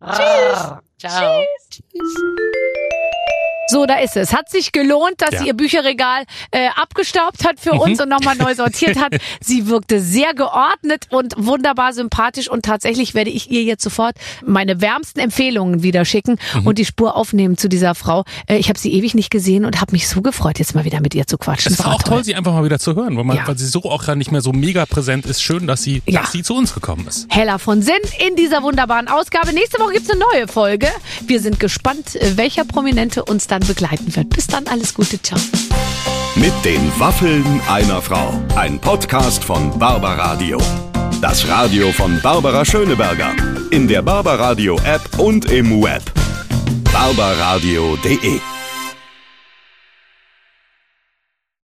Tschüss. 0.00 0.72
Ciao. 0.98 1.42
Tschüss. 1.70 1.82
So, 3.68 3.86
da 3.86 3.94
ist 4.00 4.16
es. 4.16 4.34
Hat 4.34 4.50
sich 4.50 4.72
gelohnt, 4.72 5.14
dass 5.18 5.32
Ja. 5.32 5.38
sie 5.40 5.46
ihr 5.48 5.54
Bücherregal 5.54 6.24
äh, 6.50 6.68
abgestaubt 6.76 7.44
hat 7.46 7.58
für 7.58 7.74
Mhm. 7.74 7.80
uns 7.80 8.00
und 8.00 8.08
nochmal 8.10 8.36
neu 8.36 8.54
sortiert 8.54 8.98
hat. 8.98 9.14
Sie 9.40 9.66
wirkte 9.68 10.00
sehr 10.00 10.34
geordnet 10.34 11.06
und 11.10 11.34
wunderbar 11.38 11.92
sympathisch 11.94 12.48
und 12.48 12.64
tatsächlich 12.64 13.14
werde 13.14 13.30
ich 13.30 13.50
ihr 13.50 13.62
jetzt 13.62 13.82
sofort 13.82 14.16
meine 14.44 14.80
wärmsten 14.80 15.20
Empfehlungen 15.20 15.82
wieder 15.82 16.04
schicken 16.04 16.38
Mhm. 16.54 16.66
und 16.66 16.78
die 16.78 16.84
Spur 16.84 17.16
aufnehmen 17.16 17.56
zu 17.56 17.68
dieser 17.68 17.94
Frau. 17.94 18.24
Äh, 18.46 18.56
ich 18.58 18.68
habe 18.68 18.78
sie 18.78 18.92
ewig 18.92 19.14
nicht 19.14 19.30
gesehen 19.30 19.64
und 19.64 19.80
habe 19.80 19.92
mich 19.92 20.08
so 20.08 20.20
gefreut, 20.20 20.58
jetzt 20.58 20.74
mal 20.74 20.84
wieder 20.84 21.00
mit 21.00 21.14
ihr 21.14 21.26
zu 21.26 21.38
quatschen. 21.38 21.72
Es 21.72 21.78
war 21.84 21.94
auch 21.94 22.02
toll, 22.02 22.22
sie 22.22 22.34
einfach 22.34 22.52
mal 22.52 22.64
wieder 22.64 22.78
zu 22.78 22.94
hören, 22.94 23.16
weil, 23.16 23.24
man, 23.24 23.36
Ja. 23.38 23.48
weil 23.48 23.56
sie 23.58 23.66
so 23.66 23.82
auch 23.84 24.02
gerade 24.04 24.18
nicht 24.18 24.30
mehr 24.30 24.42
so 24.42 24.52
mega 24.52 24.84
präsent 24.86 25.24
ist. 25.26 25.42
Schön, 25.42 25.66
dass 25.66 25.82
sie, 25.82 26.02
Ja. 26.06 26.20
dass 26.20 26.32
sie 26.32 26.42
zu 26.42 26.54
uns 26.54 26.74
gekommen 26.74 27.06
ist. 27.08 27.26
Hella 27.34 27.58
von 27.58 27.80
Sinn 27.82 27.94
in 28.26 28.36
dieser 28.36 28.62
wunderbaren 28.62 29.08
Ausgabe. 29.08 29.52
Nächste 29.54 29.80
Woche 29.80 29.94
gibt's 29.94 30.10
eine 30.10 30.20
neue 30.32 30.48
Folge. 30.48 30.88
Wir 31.26 31.40
sind 31.40 31.58
gespannt, 31.60 32.14
äh, 32.16 32.36
welcher 32.36 32.64
Prominente 32.66 33.24
uns 33.24 33.46
dann 33.54 33.66
begleiten 33.66 34.14
wird. 34.14 34.30
Bis 34.30 34.46
dann, 34.46 34.66
alles 34.66 34.94
Gute, 34.94 35.20
ciao. 35.22 35.38
Mit 36.34 36.52
den 36.64 36.90
Waffeln 36.98 37.60
einer 37.68 38.02
Frau. 38.02 38.34
Ein 38.56 38.80
Podcast 38.80 39.44
von 39.44 39.78
Barbaradio. 39.78 40.58
Das 41.20 41.46
Radio 41.48 41.92
von 41.92 42.20
Barbara 42.20 42.64
Schöneberger. 42.64 43.30
In 43.70 43.86
der 43.86 44.02
Barbaradio 44.02 44.76
App 44.84 45.02
und 45.18 45.50
im 45.50 45.82
Web. 45.82 46.02
barbaradio.de 46.92 48.53